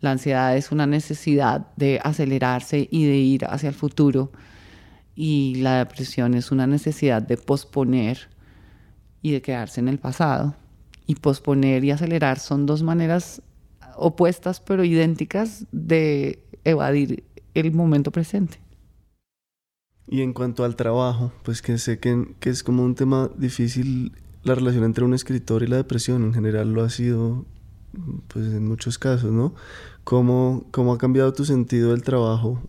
La 0.00 0.10
ansiedad 0.10 0.56
es 0.56 0.72
una 0.72 0.86
necesidad 0.86 1.68
de 1.76 2.00
acelerarse 2.02 2.88
y 2.90 3.06
de 3.06 3.16
ir 3.16 3.44
hacia 3.46 3.68
el 3.68 3.74
futuro 3.74 4.30
y 5.16 5.54
la 5.56 5.78
depresión 5.78 6.34
es 6.34 6.52
una 6.52 6.66
necesidad 6.66 7.22
de 7.22 7.38
posponer 7.38 8.28
y 9.22 9.32
de 9.32 9.42
quedarse 9.42 9.80
en 9.80 9.88
el 9.88 9.98
pasado. 9.98 10.54
Y 11.06 11.14
posponer 11.14 11.84
y 11.84 11.90
acelerar 11.90 12.38
son 12.38 12.66
dos 12.66 12.82
maneras 12.82 13.40
opuestas 13.96 14.60
pero 14.60 14.84
idénticas 14.84 15.64
de 15.72 16.44
evadir 16.64 17.24
el 17.54 17.72
momento 17.72 18.10
presente. 18.10 18.58
Y 20.08 20.20
en 20.20 20.34
cuanto 20.34 20.64
al 20.64 20.76
trabajo, 20.76 21.32
pues 21.42 21.62
que 21.62 21.78
sé 21.78 21.98
que, 21.98 22.34
que, 22.38 22.50
es 22.50 22.62
como 22.62 22.84
un 22.84 22.94
tema 22.94 23.30
difícil 23.36 24.12
la 24.44 24.54
relación 24.54 24.84
entre 24.84 25.04
un 25.04 25.14
escritor 25.14 25.62
y 25.62 25.66
la 25.66 25.76
depresión. 25.76 26.22
En 26.22 26.34
general 26.34 26.72
lo 26.72 26.84
ha 26.84 26.90
sido, 26.90 27.44
pues 28.28 28.46
en 28.46 28.66
muchos 28.66 28.98
casos, 28.98 29.32
¿no? 29.32 29.54
¿Cómo, 30.04 30.64
cómo 30.70 30.92
ha 30.92 30.98
cambiado 30.98 31.32
tu 31.32 31.44
sentido 31.44 31.90
del 31.90 32.02
trabajo 32.02 32.60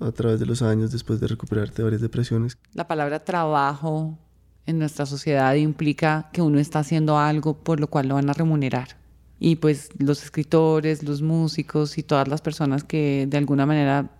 a 0.00 0.12
través 0.12 0.40
de 0.40 0.46
los 0.46 0.62
años 0.62 0.92
después 0.92 1.20
de 1.20 1.26
recuperarte 1.26 1.76
de 1.78 1.84
varias 1.84 2.00
depresiones? 2.00 2.56
La 2.74 2.88
palabra 2.88 3.24
trabajo 3.24 4.18
en 4.66 4.78
nuestra 4.78 5.06
sociedad 5.06 5.54
implica 5.54 6.30
que 6.32 6.42
uno 6.42 6.58
está 6.58 6.80
haciendo 6.80 7.18
algo 7.18 7.54
por 7.54 7.80
lo 7.80 7.88
cual 7.88 8.08
lo 8.08 8.14
van 8.14 8.30
a 8.30 8.32
remunerar. 8.32 8.96
Y 9.38 9.56
pues 9.56 9.88
los 9.98 10.22
escritores, 10.22 11.02
los 11.02 11.22
músicos 11.22 11.96
y 11.96 12.02
todas 12.02 12.28
las 12.28 12.42
personas 12.42 12.84
que 12.84 13.26
de 13.28 13.38
alguna 13.38 13.66
manera 13.66 14.10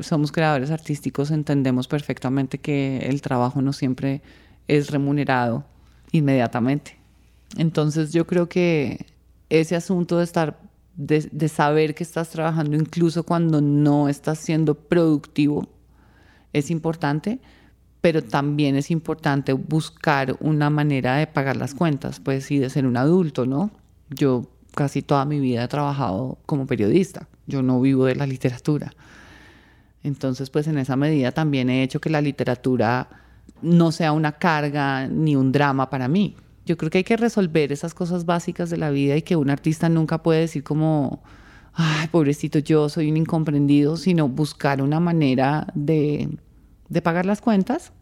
somos 0.00 0.32
creadores 0.32 0.70
artísticos, 0.70 1.30
entendemos 1.30 1.88
perfectamente 1.88 2.58
que 2.58 2.98
el 2.98 3.20
trabajo 3.20 3.62
no 3.62 3.72
siempre 3.72 4.22
es 4.68 4.90
remunerado 4.90 5.64
inmediatamente. 6.12 6.98
Entonces 7.56 8.12
yo 8.12 8.26
creo 8.26 8.48
que 8.48 9.06
ese 9.50 9.76
asunto 9.76 10.18
de 10.18 10.24
estar, 10.24 10.58
de, 10.96 11.48
saber 11.48 11.94
que 11.94 12.02
estás 12.02 12.30
trabajando 12.30 12.76
incluso 12.76 13.22
cuando 13.22 13.60
no 13.60 14.08
estás 14.08 14.38
siendo 14.38 14.74
productivo, 14.74 15.68
es 16.52 16.70
importante, 16.70 17.38
pero 18.00 18.22
también 18.22 18.76
es 18.76 18.90
importante 18.90 19.52
buscar 19.52 20.36
una 20.40 20.70
manera 20.70 21.16
de 21.16 21.26
pagar 21.26 21.56
las 21.56 21.74
cuentas, 21.74 22.20
pues 22.20 22.50
y 22.50 22.58
de 22.58 22.70
ser 22.70 22.86
un 22.86 22.96
adulto, 22.96 23.46
¿no? 23.46 23.70
Yo 24.10 24.46
casi 24.74 25.02
toda 25.02 25.24
mi 25.24 25.40
vida 25.40 25.64
he 25.64 25.68
trabajado 25.68 26.38
como 26.46 26.66
periodista, 26.66 27.28
yo 27.46 27.62
no 27.62 27.80
vivo 27.80 28.04
de 28.04 28.14
la 28.14 28.26
literatura. 28.26 28.92
Entonces, 30.02 30.50
pues 30.50 30.68
en 30.68 30.78
esa 30.78 30.94
medida 30.94 31.32
también 31.32 31.68
he 31.68 31.82
hecho 31.82 32.00
que 32.00 32.10
la 32.10 32.20
literatura 32.20 33.08
no 33.62 33.90
sea 33.90 34.12
una 34.12 34.32
carga 34.32 35.08
ni 35.08 35.34
un 35.34 35.50
drama 35.50 35.90
para 35.90 36.06
mí. 36.06 36.36
Yo 36.66 36.76
creo 36.76 36.90
que 36.90 36.98
hay 36.98 37.04
que 37.04 37.16
resolver 37.16 37.70
esas 37.70 37.94
cosas 37.94 38.26
básicas 38.26 38.70
de 38.70 38.76
la 38.76 38.90
vida 38.90 39.16
y 39.16 39.22
que 39.22 39.36
un 39.36 39.50
artista 39.50 39.88
nunca 39.88 40.22
puede 40.22 40.40
decir 40.40 40.64
como, 40.64 41.22
ay, 41.72 42.08
pobrecito, 42.08 42.58
yo 42.58 42.88
soy 42.88 43.08
un 43.08 43.16
incomprendido, 43.16 43.96
sino 43.96 44.28
buscar 44.28 44.82
una 44.82 44.98
manera 44.98 45.68
de, 45.74 46.28
de 46.88 47.02
pagar 47.02 47.24
las 47.24 47.40
cuentas. 47.40 47.92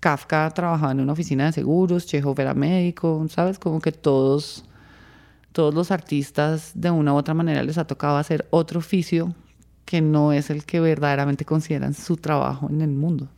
Kafka 0.00 0.50
trabajaba 0.50 0.92
en 0.92 1.00
una 1.00 1.12
oficina 1.12 1.46
de 1.46 1.52
seguros, 1.52 2.06
Chekhov 2.06 2.38
era 2.40 2.54
médico, 2.54 3.24
¿sabes? 3.28 3.60
Como 3.60 3.80
que 3.80 3.92
todos, 3.92 4.64
todos 5.52 5.72
los 5.72 5.92
artistas 5.92 6.72
de 6.74 6.90
una 6.90 7.14
u 7.14 7.16
otra 7.16 7.34
manera 7.34 7.62
les 7.62 7.78
ha 7.78 7.86
tocado 7.86 8.16
hacer 8.16 8.48
otro 8.50 8.80
oficio 8.80 9.32
que 9.84 10.00
no 10.00 10.32
es 10.32 10.50
el 10.50 10.64
que 10.64 10.80
verdaderamente 10.80 11.44
consideran 11.44 11.94
su 11.94 12.16
trabajo 12.16 12.68
en 12.68 12.82
el 12.82 12.90
mundo. 12.90 13.28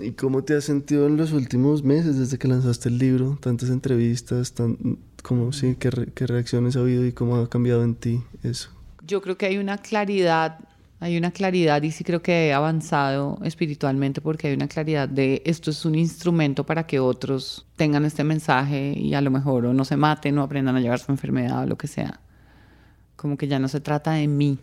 ¿Y 0.00 0.12
cómo 0.12 0.42
te 0.42 0.56
has 0.56 0.64
sentido 0.64 1.06
en 1.06 1.16
los 1.16 1.32
últimos 1.32 1.82
meses 1.82 2.18
desde 2.18 2.38
que 2.38 2.48
lanzaste 2.48 2.88
el 2.88 2.98
libro? 2.98 3.38
Tantas 3.40 3.68
entrevistas, 3.68 4.52
tan, 4.52 4.98
como, 5.22 5.52
sí, 5.52 5.76
¿qué, 5.78 5.90
¿qué, 6.14 6.26
reacciones 6.26 6.76
ha 6.76 6.80
habido 6.80 7.04
y 7.06 7.12
cómo 7.12 7.36
ha 7.36 7.48
cambiado 7.48 7.84
en 7.84 7.94
ti 7.94 8.22
eso? 8.42 8.70
Yo 9.06 9.20
creo 9.20 9.36
que 9.36 9.46
hay 9.46 9.58
una 9.58 9.78
claridad, 9.78 10.58
hay 11.00 11.18
una 11.18 11.30
claridad 11.30 11.82
y 11.82 11.90
sí 11.90 12.04
creo 12.04 12.22
que 12.22 12.48
he 12.48 12.52
avanzado 12.52 13.38
espiritualmente 13.44 14.20
porque 14.20 14.48
hay 14.48 14.54
una 14.54 14.68
claridad 14.68 15.08
de 15.08 15.42
esto 15.44 15.70
es 15.70 15.84
un 15.84 15.94
instrumento 15.94 16.64
para 16.64 16.86
que 16.86 16.98
otros 16.98 17.66
tengan 17.76 18.04
este 18.04 18.24
mensaje 18.24 18.94
y 18.96 19.14
a 19.14 19.20
lo 19.20 19.30
mejor 19.30 19.66
o 19.66 19.74
no 19.74 19.84
se 19.84 19.96
maten 19.96 20.38
o 20.38 20.42
aprendan 20.42 20.76
a 20.76 20.80
llevar 20.80 21.00
su 21.00 21.12
enfermedad 21.12 21.64
o 21.64 21.66
lo 21.66 21.76
que 21.76 21.88
sea 21.88 22.20
como 23.22 23.36
que 23.36 23.46
ya 23.46 23.60
no 23.60 23.68
se 23.68 23.80
trata 23.80 24.14
de 24.14 24.26
mí. 24.26 24.58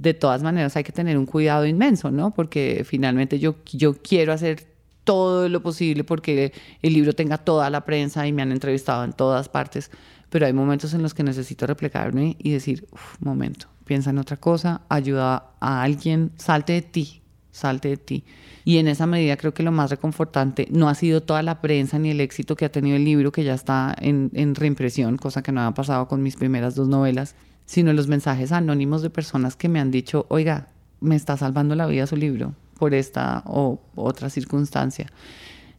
De 0.00 0.14
todas 0.14 0.42
maneras 0.42 0.74
hay 0.76 0.82
que 0.82 0.92
tener 0.92 1.18
un 1.18 1.26
cuidado 1.26 1.66
inmenso, 1.66 2.10
¿no? 2.10 2.30
Porque 2.30 2.84
finalmente 2.86 3.38
yo, 3.38 3.56
yo 3.66 3.92
quiero 4.00 4.32
hacer 4.32 4.64
todo 5.04 5.50
lo 5.50 5.62
posible 5.62 6.04
porque 6.04 6.54
el 6.80 6.94
libro 6.94 7.12
tenga 7.12 7.36
toda 7.36 7.68
la 7.68 7.84
prensa 7.84 8.26
y 8.26 8.32
me 8.32 8.40
han 8.40 8.50
entrevistado 8.50 9.04
en 9.04 9.12
todas 9.12 9.50
partes, 9.50 9.90
pero 10.30 10.46
hay 10.46 10.54
momentos 10.54 10.94
en 10.94 11.02
los 11.02 11.12
que 11.12 11.22
necesito 11.22 11.66
replegarme 11.66 12.34
y 12.38 12.50
decir, 12.50 12.86
momento, 13.18 13.66
piensa 13.84 14.08
en 14.08 14.16
otra 14.16 14.38
cosa, 14.38 14.80
ayuda 14.88 15.50
a 15.60 15.82
alguien, 15.82 16.32
salte 16.36 16.72
de 16.72 16.82
ti, 16.82 17.20
salte 17.52 17.88
de 17.88 17.96
ti. 17.98 18.24
Y 18.64 18.78
en 18.78 18.88
esa 18.88 19.04
medida 19.04 19.36
creo 19.36 19.52
que 19.52 19.62
lo 19.62 19.70
más 19.70 19.90
reconfortante 19.90 20.66
no 20.70 20.88
ha 20.88 20.94
sido 20.94 21.22
toda 21.22 21.42
la 21.42 21.60
prensa 21.60 21.98
ni 21.98 22.08
el 22.08 22.22
éxito 22.22 22.56
que 22.56 22.64
ha 22.64 22.72
tenido 22.72 22.96
el 22.96 23.04
libro, 23.04 23.32
que 23.32 23.44
ya 23.44 23.52
está 23.52 23.94
en, 24.00 24.30
en 24.32 24.54
reimpresión, 24.54 25.18
cosa 25.18 25.42
que 25.42 25.52
no 25.52 25.60
ha 25.60 25.74
pasado 25.74 26.08
con 26.08 26.22
mis 26.22 26.36
primeras 26.36 26.74
dos 26.74 26.88
novelas, 26.88 27.34
sino 27.70 27.92
los 27.92 28.08
mensajes 28.08 28.50
anónimos 28.50 29.00
de 29.00 29.10
personas 29.10 29.54
que 29.54 29.68
me 29.68 29.78
han 29.78 29.92
dicho, 29.92 30.26
oiga, 30.28 30.66
me 30.98 31.14
está 31.14 31.36
salvando 31.36 31.76
la 31.76 31.86
vida 31.86 32.04
su 32.04 32.16
libro 32.16 32.52
por 32.76 32.94
esta 32.94 33.44
o 33.46 33.80
otra 33.94 34.28
circunstancia. 34.28 35.06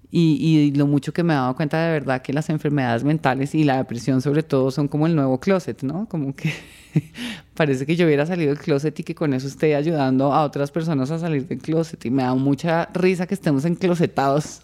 Y, 0.10 0.72
lo 0.78 0.88
mucho 0.88 1.12
que 1.12 1.22
me 1.22 1.34
he 1.34 1.36
dado 1.36 1.54
cuenta 1.54 1.86
de 1.86 1.92
verdad 1.92 2.22
que 2.22 2.32
las 2.32 2.50
enfermedades 2.50 3.04
mentales 3.04 3.54
y 3.56 3.66
la 3.66 3.76
depresión 3.76 4.22
sobre 4.22 4.42
todo 4.42 4.72
son 4.72 4.88
como 4.88 5.06
el 5.06 5.18
nuevo 5.18 5.42
closet, 5.42 5.84
¿no? 5.84 6.08
Como 6.08 6.34
que 6.34 6.54
parece 7.56 7.86
que 7.86 7.98
yo 7.98 8.06
hubiera 8.06 8.26
salido 8.26 8.54
del 8.54 8.64
closet 8.64 8.98
y 8.98 9.04
que 9.04 9.14
con 9.14 9.34
eso 9.34 9.48
esté 9.50 9.76
ayudando 9.76 10.34
a 10.34 10.46
otras 10.46 10.72
personas 10.72 11.12
a 11.12 11.20
salir 11.20 11.46
del 11.46 11.60
closet. 11.60 12.06
Y 12.06 12.10
me 12.10 12.24
da 12.24 12.34
mucha 12.36 12.86
risa 12.94 13.28
que 13.28 13.34
estemos 13.34 13.66
enclosetados, 13.66 14.62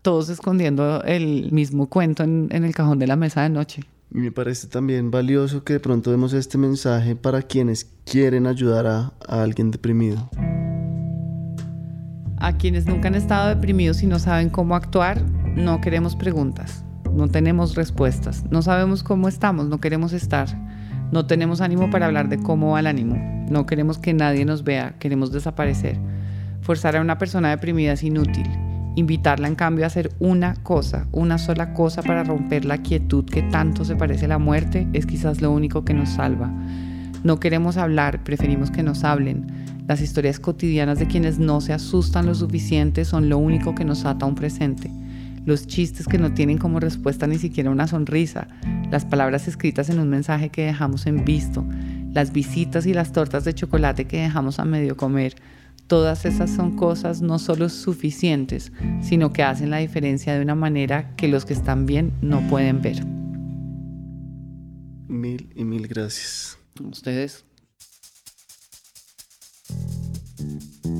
todos 0.00 0.30
escondiendo 0.30 1.02
el 1.04 1.52
mismo 1.52 1.90
cuento 1.90 2.22
en, 2.22 2.48
en 2.52 2.64
el 2.64 2.74
cajón 2.74 2.98
de 2.98 3.06
la 3.06 3.16
mesa 3.16 3.42
de 3.42 3.50
noche. 3.50 3.82
Y 4.14 4.18
me 4.18 4.30
parece 4.30 4.68
también 4.68 5.10
valioso 5.10 5.64
que 5.64 5.72
de 5.72 5.80
pronto 5.80 6.12
demos 6.12 6.32
este 6.34 6.56
mensaje 6.56 7.16
para 7.16 7.42
quienes 7.42 7.90
quieren 8.04 8.46
ayudar 8.46 8.86
a, 8.86 9.12
a 9.26 9.42
alguien 9.42 9.72
deprimido. 9.72 10.30
A 12.36 12.56
quienes 12.56 12.86
nunca 12.86 13.08
han 13.08 13.16
estado 13.16 13.48
deprimidos 13.48 14.04
y 14.04 14.06
no 14.06 14.20
saben 14.20 14.50
cómo 14.50 14.76
actuar, 14.76 15.20
no 15.56 15.80
queremos 15.80 16.14
preguntas, 16.14 16.84
no 17.12 17.26
tenemos 17.26 17.74
respuestas, 17.74 18.44
no 18.50 18.62
sabemos 18.62 19.02
cómo 19.02 19.26
estamos, 19.26 19.66
no 19.66 19.80
queremos 19.80 20.12
estar, 20.12 20.46
no 21.10 21.26
tenemos 21.26 21.60
ánimo 21.60 21.90
para 21.90 22.06
hablar 22.06 22.28
de 22.28 22.38
cómo 22.38 22.70
va 22.70 22.80
el 22.80 22.86
ánimo, 22.86 23.16
no 23.50 23.66
queremos 23.66 23.98
que 23.98 24.14
nadie 24.14 24.44
nos 24.44 24.62
vea, 24.62 24.94
queremos 25.00 25.32
desaparecer. 25.32 25.98
Forzar 26.60 26.94
a 26.96 27.00
una 27.00 27.18
persona 27.18 27.50
deprimida 27.50 27.94
es 27.94 28.04
inútil. 28.04 28.46
Invitarla 28.96 29.48
en 29.48 29.54
cambio 29.54 29.84
a 29.84 29.88
hacer 29.88 30.12
una 30.20 30.54
cosa, 30.62 31.06
una 31.12 31.38
sola 31.38 31.72
cosa 31.72 32.02
para 32.02 32.24
romper 32.24 32.64
la 32.64 32.78
quietud 32.78 33.24
que 33.24 33.42
tanto 33.42 33.84
se 33.84 33.96
parece 33.96 34.26
a 34.26 34.28
la 34.28 34.38
muerte 34.38 34.86
es 34.92 35.06
quizás 35.06 35.40
lo 35.40 35.50
único 35.50 35.84
que 35.84 35.94
nos 35.94 36.10
salva. 36.10 36.52
No 37.22 37.40
queremos 37.40 37.76
hablar, 37.76 38.22
preferimos 38.22 38.70
que 38.70 38.82
nos 38.82 39.02
hablen 39.02 39.64
las 39.86 40.00
historias 40.00 40.40
cotidianas 40.40 40.98
de 40.98 41.06
quienes 41.06 41.38
no 41.38 41.60
se 41.60 41.74
asustan 41.74 42.24
lo 42.24 42.34
suficiente 42.34 43.04
son 43.04 43.28
lo 43.28 43.36
único 43.36 43.74
que 43.74 43.84
nos 43.84 44.06
ata 44.06 44.24
a 44.24 44.28
un 44.28 44.34
presente. 44.34 44.90
Los 45.44 45.66
chistes 45.66 46.06
que 46.06 46.16
no 46.16 46.32
tienen 46.32 46.56
como 46.56 46.80
respuesta 46.80 47.26
ni 47.26 47.36
siquiera 47.36 47.70
una 47.70 47.86
sonrisa, 47.86 48.48
las 48.90 49.04
palabras 49.04 49.46
escritas 49.46 49.90
en 49.90 49.98
un 49.98 50.08
mensaje 50.08 50.48
que 50.48 50.64
dejamos 50.64 51.06
en 51.06 51.26
visto, 51.26 51.66
las 52.14 52.32
visitas 52.32 52.86
y 52.86 52.94
las 52.94 53.12
tortas 53.12 53.44
de 53.44 53.52
chocolate 53.52 54.06
que 54.06 54.22
dejamos 54.22 54.58
a 54.58 54.64
medio 54.64 54.96
comer, 54.96 55.34
todas 55.86 56.24
esas 56.24 56.50
son 56.50 56.76
cosas 56.76 57.20
no 57.20 57.38
solo 57.38 57.68
suficientes, 57.68 58.72
sino 59.02 59.32
que 59.32 59.42
hacen 59.42 59.70
la 59.70 59.78
diferencia 59.78 60.34
de 60.34 60.42
una 60.42 60.54
manera 60.54 61.14
que 61.16 61.28
los 61.28 61.44
que 61.44 61.54
están 61.54 61.86
bien 61.86 62.12
no 62.20 62.40
pueden 62.48 62.82
ver. 62.82 63.04
Mil 65.08 65.50
y 65.54 65.64
mil 65.64 65.86
gracias. 65.86 66.58
Ustedes. 66.82 67.44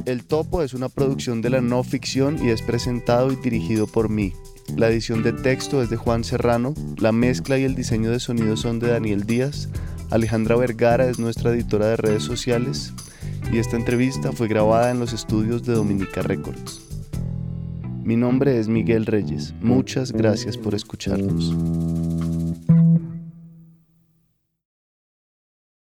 El 0.06 0.24
Topo 0.24 0.62
es 0.62 0.74
una 0.74 0.88
producción 0.88 1.42
de 1.42 1.50
la 1.50 1.60
no 1.60 1.82
ficción 1.82 2.38
y 2.44 2.50
es 2.50 2.62
presentado 2.62 3.32
y 3.32 3.36
dirigido 3.36 3.86
por 3.86 4.08
mí. 4.08 4.32
La 4.76 4.88
edición 4.88 5.22
de 5.22 5.32
texto 5.32 5.82
es 5.82 5.90
de 5.90 5.96
Juan 5.96 6.24
Serrano, 6.24 6.74
la 6.96 7.12
mezcla 7.12 7.58
y 7.58 7.64
el 7.64 7.74
diseño 7.74 8.10
de 8.10 8.20
sonido 8.20 8.56
son 8.56 8.78
de 8.78 8.88
Daniel 8.88 9.24
Díaz, 9.24 9.68
Alejandra 10.10 10.56
Vergara 10.56 11.08
es 11.08 11.18
nuestra 11.18 11.50
editora 11.50 11.86
de 11.88 11.96
redes 11.96 12.22
sociales 12.22 12.92
y 13.52 13.58
esta 13.58 13.76
entrevista 13.76 14.32
fue 14.32 14.48
grabada 14.48 14.90
en 14.90 15.00
los 15.00 15.12
estudios 15.12 15.64
de 15.64 15.74
Dominica 15.74 16.22
Records. 16.22 16.80
Mi 18.02 18.16
nombre 18.16 18.58
es 18.58 18.68
Miguel 18.68 19.06
Reyes, 19.06 19.54
muchas 19.60 20.12
gracias 20.12 20.56
por 20.56 20.74
escucharnos. 20.74 21.54